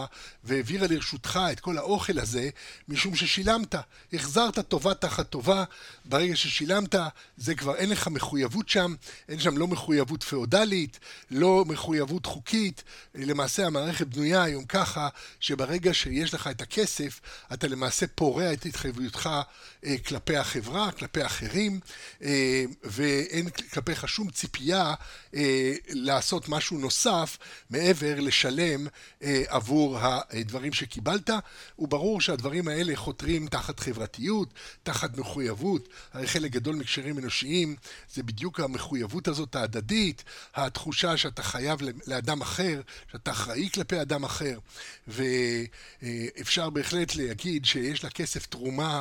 והעבירה 0.45 0.87
לרשותך 0.87 1.41
את 1.53 1.61
כל 1.61 1.79
האוכל 1.79 2.19
הזה 2.19 2.49
משום 2.89 3.17
ששילמת, 3.17 3.75
החזרת 4.13 4.59
טובה 4.59 4.95
תחת 4.95 5.31
טובה, 5.31 5.65
ברגע 6.05 6.37
ששילמת 6.37 6.95
זה 7.37 7.55
כבר 7.55 7.75
אין 7.75 7.91
לך 7.91 8.09
מחויבות 8.09 8.69
שם, 8.69 8.95
אין 9.29 9.41
שם 9.41 9.59
לא 9.59 9.67
מחויבות 9.67 10.23
פאודלית 10.23 10.99
לא 11.31 11.65
מחויבות 11.65 12.27
חוקית. 12.27 12.83
למעשה 13.15 13.67
המערכת 13.67 14.07
בנויה 14.07 14.43
היום 14.43 14.65
ככה, 14.65 15.09
שברגע 15.41 15.95
שיש 15.95 16.35
לך 16.35 16.47
את 16.47 16.61
הכסף, 16.61 17.21
אתה 17.53 17.69
למעשה 17.69 18.07
פורע 18.15 18.53
את 18.53 18.67
התחייבותך 18.67 19.31
אה, 19.85 19.97
כלפי 20.07 20.37
החברה, 20.37 20.93
כלפי 20.93 21.27
אחרים, 21.27 21.81
אה, 22.23 22.65
ואין 22.85 23.51
כלפיך 23.51 24.09
שום 24.09 24.31
ציפייה 24.31 24.95
אה, 25.35 25.73
לעשות 25.89 26.49
משהו 26.49 26.79
נוסף 26.79 27.39
מעבר 27.71 28.21
לשלם 28.21 28.87
עבור 29.47 29.99
הדברים 30.01 30.73
שקיבלת. 30.73 31.31
וברור 31.79 32.21
שהדברים 32.21 32.69
האלה 32.69 32.97
חותרים 32.97 33.47
תחת 33.47 33.81
חברתיות, 33.81 34.55
תחת 34.83 35.19
מחויבות. 35.19 35.89
הרי 36.13 36.27
חלק 36.27 36.51
גדול 36.51 36.77
מקשרים 36.77 37.19
אנושיים 37.19 37.77
זה 38.15 38.23
בדיוק 38.23 38.61
המחויבות 38.61 39.29
הזאת 39.29 39.55
ההדדית, 39.55 40.25
התחושה 40.55 41.17
שאתה 41.17 41.43
חייב 41.43 41.81
לאדם 42.07 42.41
אחר, 42.41 42.81
שאתה 43.13 43.31
אחראי 43.31 43.69
כלפי 43.75 44.01
אדם 44.01 44.25
אחר, 44.25 44.59
ואפשר 45.09 46.71
בהחלט 46.71 47.15
להגיד 47.15 47.65
שיש 47.65 47.98
לכסף 48.05 48.47
תרומה 48.47 49.01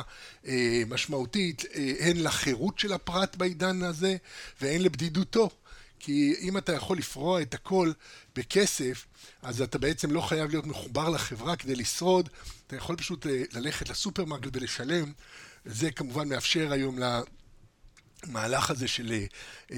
משמעותית. 0.86 0.88
משמעותית 0.88 1.64
הן 2.00 2.16
לחירות 2.16 2.78
של 2.78 2.92
הפרט 2.92 3.36
בעידן 3.36 3.82
הזה 3.82 4.16
והן 4.60 4.80
לבדידותו. 4.80 5.50
כי 6.00 6.34
אם 6.40 6.58
אתה 6.58 6.72
יכול 6.72 6.98
לפרוע 6.98 7.42
את 7.42 7.54
הכל 7.54 7.92
בכסף, 8.36 9.06
אז 9.42 9.62
אתה 9.62 9.78
בעצם 9.78 10.10
לא 10.10 10.20
חייב 10.20 10.50
להיות 10.50 10.66
מחובר 10.66 11.08
לחברה 11.08 11.56
כדי 11.56 11.74
לשרוד, 11.74 12.28
אתה 12.66 12.76
יכול 12.76 12.96
פשוט 12.96 13.26
ללכת 13.52 13.88
לסופרמרקט 13.88 14.48
ולשלם. 14.52 15.12
זה 15.64 15.90
כמובן 15.90 16.28
מאפשר 16.28 16.72
היום 16.72 16.98
למהלך 18.26 18.70
הזה 18.70 18.88
של 18.88 19.24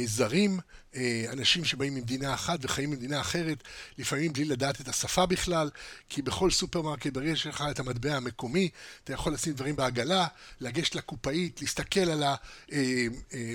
זרים 0.05 0.53
אה, 0.53 0.65
אנשים 1.33 1.65
שבאים 1.65 1.95
ממדינה 1.95 2.35
אחת 2.35 2.59
וחיים 2.63 2.91
במדינה 2.91 3.21
אחרת, 3.21 3.63
לפעמים 3.99 4.33
בלי 4.33 4.45
לדעת 4.45 4.81
את 4.81 4.89
השפה 4.89 5.27
בכלל, 5.27 5.71
כי 6.09 6.23
בכל 6.23 6.51
סופרמרקט 6.51 7.13
ברגע 7.13 7.37
שלך 7.37 7.65
את 7.71 7.79
המטבע 7.79 8.17
המקומי, 8.17 8.69
אתה 9.05 9.13
יכול 9.13 9.33
לשים 9.33 9.53
דברים 9.53 9.77
בעגלה, 9.77 10.27
לגשת 10.61 10.95
לקופאית, 10.95 11.61
להסתכל 11.61 12.01
על 12.01 12.23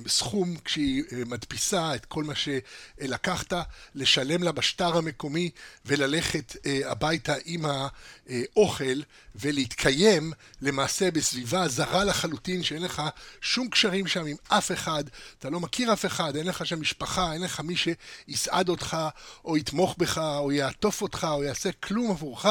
הסכום 0.05 0.49
אה, 0.49 0.55
אה, 0.55 0.61
כשהיא 0.65 1.03
מדפיסה 1.25 1.95
את 1.95 2.05
כל 2.05 2.23
מה 2.23 2.33
שלקחת, 2.35 3.53
לשלם 3.95 4.43
לה 4.43 4.51
בשטר 4.51 4.97
המקומי 4.97 5.49
וללכת 5.85 6.55
הביתה 6.85 7.33
עם 7.45 7.65
האוכל 7.65 9.01
ולהתקיים 9.35 10.33
למעשה 10.61 11.11
בסביבה 11.11 11.67
זרה 11.67 12.03
לחלוטין, 12.03 12.63
שאין 12.63 12.81
לך 12.81 13.01
שום 13.41 13.69
קשרים 13.69 14.07
שם 14.07 14.25
עם 14.25 14.35
אף 14.47 14.71
אחד, 14.71 15.03
אתה 15.39 15.49
לא 15.49 15.59
מכיר 15.59 15.93
אף 15.93 16.05
אחד, 16.05 16.35
אין 16.35 16.47
לך 16.47 16.65
שם 16.65 16.81
משפחה. 16.81 17.24
אין 17.33 17.41
לך 17.41 17.59
מי 17.59 17.75
שיסעד 17.75 18.69
אותך, 18.69 18.97
או 19.45 19.57
יתמוך 19.57 19.95
בך, 19.97 20.17
או 20.17 20.51
יעטוף 20.51 21.01
אותך, 21.01 21.27
או 21.31 21.43
יעשה 21.43 21.71
כלום 21.71 22.11
עבורך, 22.11 22.45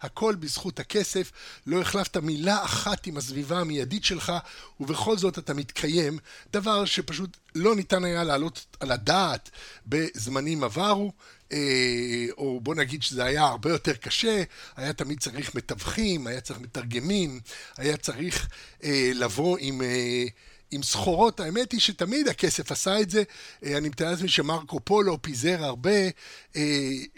הכל 0.00 0.34
בזכות 0.34 0.80
הכסף. 0.80 1.32
לא 1.66 1.80
החלפת 1.80 2.16
מילה 2.16 2.64
אחת 2.64 3.06
עם 3.06 3.16
הסביבה 3.16 3.58
המיידית 3.58 4.04
שלך, 4.04 4.32
ובכל 4.80 5.18
זאת 5.18 5.38
אתה 5.38 5.54
מתקיים, 5.54 6.18
דבר 6.52 6.84
שפשוט 6.84 7.36
לא 7.54 7.76
ניתן 7.76 8.04
היה 8.04 8.24
להעלות 8.24 8.76
על 8.80 8.92
הדעת 8.92 9.50
בזמנים 9.86 10.64
עברו. 10.64 11.12
אה, 11.52 12.26
או 12.38 12.60
בוא 12.60 12.74
נגיד 12.74 13.02
שזה 13.02 13.24
היה 13.24 13.44
הרבה 13.44 13.70
יותר 13.70 13.94
קשה, 13.94 14.42
היה 14.76 14.92
תמיד 14.92 15.20
צריך 15.20 15.54
מתווכים, 15.54 16.26
היה 16.26 16.40
צריך 16.40 16.58
מתרגמים, 16.60 17.40
היה 17.76 17.96
צריך 17.96 18.48
אה, 18.84 19.10
לבוא 19.14 19.56
עם 19.60 19.82
אה, 19.82 20.24
עם 20.70 20.82
סחורות, 20.82 21.40
האמת 21.40 21.72
היא 21.72 21.80
שתמיד 21.80 22.28
הכסף 22.28 22.72
עשה 22.72 23.00
את 23.00 23.10
זה. 23.10 23.22
אה, 23.64 23.78
אני 23.78 23.88
מתאר 23.88 24.10
לעצמי 24.10 24.28
שמרקו 24.28 24.80
פולו 24.84 25.22
פיזר 25.22 25.64
הרבה 25.64 25.90
אה, 25.90 26.10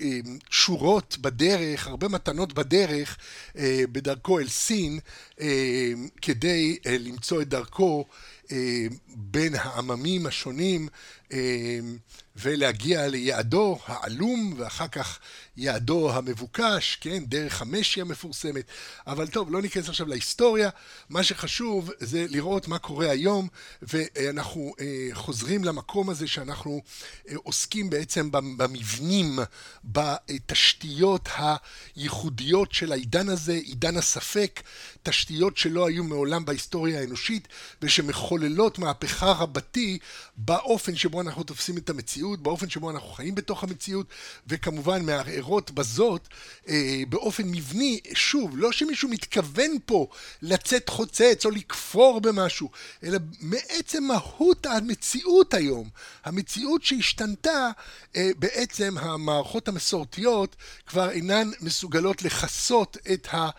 אה, 0.01 0.19
שורות 0.51 1.19
בדרך, 1.21 1.87
הרבה 1.87 2.09
מתנות 2.09 2.53
בדרך, 2.53 3.17
בדרכו 3.93 4.39
אל 4.39 4.49
סין, 4.49 4.99
כדי 6.23 6.79
למצוא 7.01 7.43
את 7.43 7.49
דרכו 7.49 8.05
בין 9.15 9.55
העממים 9.55 10.27
השונים 10.27 10.89
ולהגיע 12.41 13.09
ליעדו 13.09 13.79
העלום 13.87 14.55
ואחר 14.57 14.89
כך 14.89 15.19
יעדו 15.57 16.13
המבוקש, 16.13 16.99
כן, 17.01 17.25
דרך 17.25 17.63
המשי 17.63 18.01
המפורסמת. 18.01 18.65
אבל 19.07 19.27
טוב, 19.27 19.53
לא 19.53 19.63
ניכנס 19.63 19.89
עכשיו 19.89 20.07
להיסטוריה, 20.07 20.69
מה 21.09 21.23
שחשוב 21.23 21.91
זה 22.01 22.27
לראות 22.29 22.69
מה 22.69 22.79
קורה 22.79 23.11
היום, 23.11 23.49
ואנחנו 23.83 24.75
אה, 24.81 25.09
חוזרים 25.13 25.65
למקום 25.65 26.11
הזה 26.11 26.27
שאנחנו 26.27 26.83
אה, 27.29 27.35
עוסקים 27.37 27.91
בעצם 27.91 28.31
במבנים, 28.31 29.39
בתשתיות 29.85 31.29
הייחודיות 31.97 32.73
של 32.73 32.93
העידן 32.93 33.29
הזה, 33.29 33.53
עידן 33.53 33.97
הספק, 33.97 34.63
תשתיות 35.03 35.57
שלא 35.57 35.89
היו 35.89 36.05
מעולם 36.05 36.45
בהיסטוריה 36.45 37.01
האנושית, 37.01 37.49
ושמחוללות 37.83 38.79
מהפכה 38.79 39.33
רבתי 39.33 39.99
באופן 40.37 40.97
שבו 40.97 41.21
אנחנו 41.21 41.43
תופסים 41.43 41.77
את 41.77 41.91
המציאות, 41.91 42.28
באופן 42.37 42.71
שבו 42.71 42.91
אנחנו 42.91 43.09
חיים 43.09 43.35
בתוך 43.35 43.65
המציאות, 43.65 44.07
וכמובן 44.47 45.07
מערערות 45.07 45.71
בזאת 45.71 46.29
אה, 46.69 47.03
באופן 47.09 47.43
מבני, 47.49 48.01
שוב, 48.15 48.59
לא 48.59 48.73
שמישהו 48.73 49.09
מתכוון 49.09 49.71
פה 49.87 50.07
לצאת 50.43 50.89
חוצץ 50.89 51.45
או 51.45 51.51
לכפור 51.51 52.21
במשהו, 52.21 52.71
אלא 53.05 53.19
מעצם 53.41 54.05
מהות 54.05 54.67
המציאות 54.67 55.55
היום, 55.55 55.89
המציאות 56.25 56.85
שהשתנתה, 56.85 57.71
אה, 58.17 58.31
בעצם 58.39 58.99
המערכות 58.99 59.69
המסורתיות 59.69 60.57
כבר 60.87 61.11
אינן 61.11 61.51
מסוגלות 61.61 62.23
לכסות 62.23 62.97
את 63.13 63.29
ה... 63.35 63.51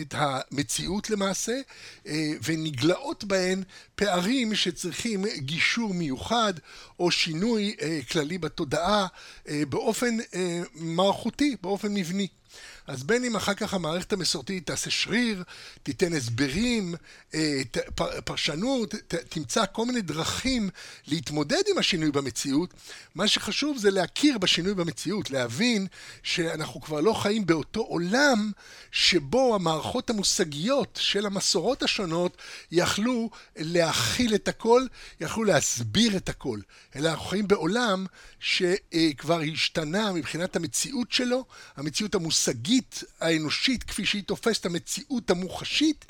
את 0.00 0.14
המציאות 0.18 1.10
למעשה, 1.10 1.60
אה, 2.06 2.32
ונגלעות 2.44 3.24
בהן 3.24 3.62
פערים 3.94 4.54
שצריכים 4.54 5.24
גישור 5.36 5.94
מיוחד 5.94 6.54
או 6.98 7.10
שינוי 7.10 7.76
אה, 7.82 8.00
כללי 8.10 8.38
בתודעה 8.38 9.06
אה, 9.48 9.62
באופן 9.68 10.16
מערכותי, 10.74 11.56
באופן 11.62 11.94
מבני. 11.94 12.28
אז 12.86 13.02
בין 13.02 13.24
אם 13.24 13.36
אחר 13.36 13.54
כך 13.54 13.74
המערכת 13.74 14.12
המסורתית 14.12 14.66
תעשה 14.66 14.90
שריר, 14.90 15.44
תיתן 15.82 16.12
הסברים, 16.14 16.94
אה, 17.34 17.62
פרשנות, 18.24 18.94
תמצא 19.28 19.64
כל 19.72 19.86
מיני 19.86 20.02
דרכים 20.02 20.70
להתמודד 21.06 21.62
עם 21.70 21.78
השינוי 21.78 22.10
במציאות, 22.10 22.74
מה 23.14 23.28
שחשוב 23.28 23.78
זה 23.78 23.90
להכיר 23.90 24.38
בשינוי 24.38 24.74
במציאות, 24.74 25.30
להבין 25.30 25.86
שאנחנו 26.22 26.80
כבר 26.80 27.00
לא 27.00 27.12
חיים 27.12 27.46
באותו 27.46 27.80
עולם 27.80 28.50
שבו 28.92 29.54
המערכות 29.54 30.10
המושגיות 30.10 30.98
של 31.02 31.26
המסורות 31.26 31.82
השונות 31.82 32.36
יכלו 32.72 33.30
להכיל 33.56 34.34
את 34.34 34.48
הכל, 34.48 34.82
יכלו 35.20 35.44
להסביר 35.44 36.16
את 36.16 36.28
הכל, 36.28 36.58
אלא 36.96 37.10
אנחנו 37.10 37.26
חיים 37.26 37.48
בעולם 37.48 38.06
שכבר 38.42 39.40
השתנה 39.52 40.12
מבחינת 40.12 40.56
המציאות 40.56 41.12
שלו, 41.12 41.44
המציאות 41.76 42.14
המושגית 42.14 43.04
האנושית 43.20 43.82
כפי 43.82 44.06
שהיא 44.06 44.22
תופסת 44.24 44.66
המציאות 44.66 45.30
המוחשית 45.30 46.04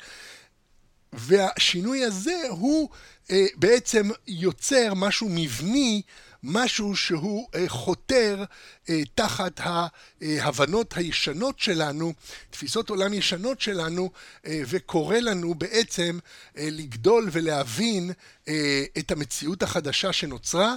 והשינוי 1.13 2.03
הזה 2.03 2.41
הוא 2.49 2.89
אה, 3.31 3.45
בעצם 3.55 4.09
יוצר 4.27 4.93
משהו 4.93 5.27
מבני, 5.31 6.01
משהו 6.43 6.95
שהוא 6.95 7.47
אה, 7.55 7.69
חותר 7.69 8.43
אה, 8.89 9.01
תחת 9.15 9.59
ההבנות 9.61 10.97
הישנות 10.97 11.59
שלנו, 11.59 12.13
תפיסות 12.49 12.89
עולם 12.89 13.13
ישנות 13.13 13.61
שלנו, 13.61 14.11
וקורא 14.45 15.17
לנו 15.17 15.55
בעצם 15.55 16.19
לגדול 16.55 17.29
ולהבין 17.31 18.11
את 18.97 19.11
המציאות 19.11 19.63
החדשה 19.63 20.13
שנוצרה. 20.13 20.75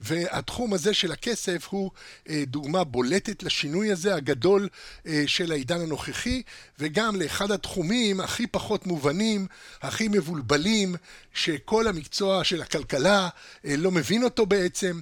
והתחום 0.00 0.72
הזה 0.72 0.94
של 0.94 1.12
הכסף 1.12 1.66
הוא 1.70 1.90
אה, 2.28 2.42
דוגמה 2.46 2.84
בולטת 2.84 3.42
לשינוי 3.42 3.92
הזה 3.92 4.14
הגדול 4.14 4.68
אה, 5.06 5.24
של 5.26 5.52
העידן 5.52 5.80
הנוכחי 5.80 6.42
וגם 6.78 7.16
לאחד 7.16 7.50
התחומים 7.50 8.20
הכי 8.20 8.46
פחות 8.46 8.86
מובנים, 8.86 9.46
הכי 9.82 10.08
מבולבלים, 10.08 10.94
שכל 11.34 11.86
המקצוע 11.86 12.44
של 12.44 12.62
הכלכלה 12.62 13.28
אה, 13.64 13.76
לא 13.76 13.90
מבין 13.90 14.24
אותו 14.24 14.46
בעצם, 14.46 15.00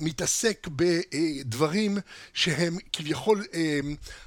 מתעסק 0.00 0.68
בדברים 0.70 1.98
שהם 2.34 2.76
כביכול 2.92 3.44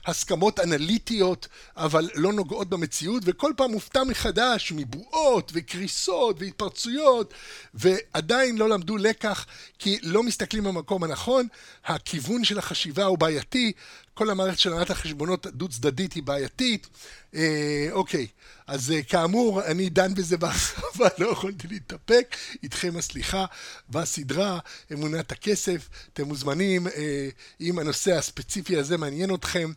הסכמות 0.05 0.59
אנליטיות 0.59 1.47
אבל 1.77 2.09
לא 2.15 2.34
נוגעות 2.34 2.69
במציאות 2.69 3.23
וכל 3.25 3.53
פעם 3.57 3.71
מופתע 3.71 4.03
מחדש 4.03 4.73
מבועות 4.75 5.51
וקריסות 5.55 6.36
והתפרצויות 6.39 7.34
ועדיין 7.73 8.57
לא 8.57 8.69
למדו 8.69 8.97
לקח 8.97 9.45
כי 9.80 9.99
לא 10.03 10.23
מסתכלים 10.23 10.63
במקום 10.63 11.03
הנכון, 11.03 11.47
הכיוון 11.86 12.43
של 12.43 12.59
החשיבה 12.59 13.03
הוא 13.03 13.17
בעייתי, 13.17 13.71
כל 14.13 14.30
המערכת 14.30 14.59
של 14.59 14.73
הנהלת 14.73 14.89
החשבונות 14.89 15.47
דו 15.47 15.67
צדדית 15.67 16.13
היא 16.13 16.23
בעייתית. 16.23 16.88
אה, 17.36 17.88
אוקיי, 17.91 18.27
אז 18.67 18.91
אה, 18.91 19.03
כאמור, 19.03 19.63
אני 19.65 19.89
דן 19.89 20.13
בזה 20.13 20.38
בהרחבה, 20.43 21.07
לא 21.17 21.27
יכולתי 21.27 21.67
להתאפק, 21.67 22.36
איתכם 22.63 22.97
הסליחה, 22.97 23.45
בסדרה 23.89 24.59
אמונת 24.93 25.32
הכסף. 25.32 25.89
אתם 26.13 26.23
מוזמנים, 26.23 26.88
אה, 26.88 27.30
אם 27.61 27.80
הנושא 27.80 28.17
הספציפי 28.17 28.77
הזה 28.77 28.97
מעניין 28.97 29.34
אתכם, 29.36 29.71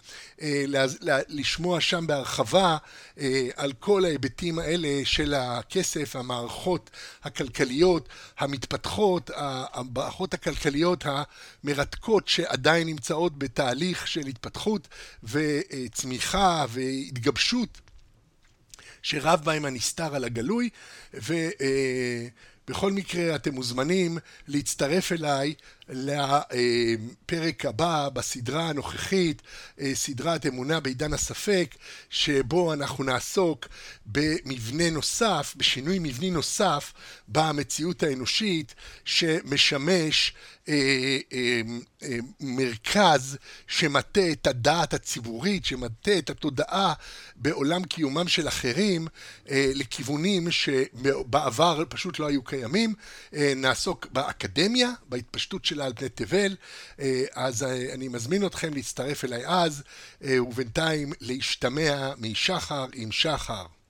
לשמוע 1.29 1.81
שם 1.81 2.07
בהרחבה 2.07 2.77
על 3.57 3.73
כל 3.81 4.05
ההיבטים 4.05 4.59
האלה 4.59 4.89
של 5.05 5.35
הכסף, 5.35 6.17
המערכות 6.17 6.91
הכלכליות 7.23 8.09
המתפתחות, 8.39 9.31
המערכות 9.35 10.35
הכלכליות 10.35 11.05
המרתקות 11.65 12.29
שעדיין 12.29 12.87
נמצאות 12.87 13.39
בתהליך 13.39 14.07
של 14.07 14.27
התפתחות 14.27 14.89
וצמיחה 15.25 16.65
והתגבשות 16.69 17.42
שרב 19.03 19.41
בהם 19.45 19.65
הנסתר 19.65 20.15
על 20.15 20.25
הגלוי, 20.25 20.69
ו, 21.15 21.35
אה, 21.61 22.27
מקרה, 22.93 23.35
אתם 23.35 23.55
מוזמנים 23.55 24.19
להצטרף 24.49 25.13
אליי 25.13 25.55
לפרק 25.89 27.65
הבא 27.65 28.09
בסדרה 28.09 28.69
הנוכחית, 28.69 29.43
סדרת 29.95 30.47
אמונה 30.47 30.81
בעידן 30.81 31.13
הספק, 31.13 31.75
שבו 32.11 32.73
אנחנו 32.73 33.05
נעסוק 33.05 33.69
במבנה 34.07 34.91
נוסף, 34.91 35.55
בשינוי 35.57 35.99
מבני 35.99 36.31
נוסף 36.31 36.93
במציאות 37.29 38.03
האנושית, 38.03 38.75
שמשמש 39.05 40.35
מרכז 42.41 43.37
שמטה 43.67 44.33
את 44.33 44.47
הדעת 44.47 44.95
הציבורית, 44.95 45.65
שמטה 45.65 46.19
את 46.19 46.31
התודעה 46.31 46.93
בעולם 47.37 47.85
קיומם 47.85 48.29
של 48.29 48.49
אחרים, 48.49 49.07
לכיוונים 49.51 50.51
שבעבר 50.51 51.85
פשוט 51.89 52.19
לא 52.19 52.27
היו 52.27 52.43
קיימים. 52.45 52.95
נעסוק 53.33 54.07
באקדמיה, 54.13 54.91
בהתפשטות 55.09 55.65
שלה 55.73 55.85
על 55.85 55.93
פני 55.97 56.09
תבל, 56.09 56.57
אז 57.33 57.63
אני 57.93 58.09
מזמין 58.09 58.47
אתכם 58.47 58.75
להצטרף 58.75 59.25
אליי 59.25 59.47
אז, 59.47 59.83
ובינתיים 60.21 61.13
להשתמע 61.21 62.13
משחר 62.19 62.87
עם 62.95 63.13
שחר. 63.13 63.67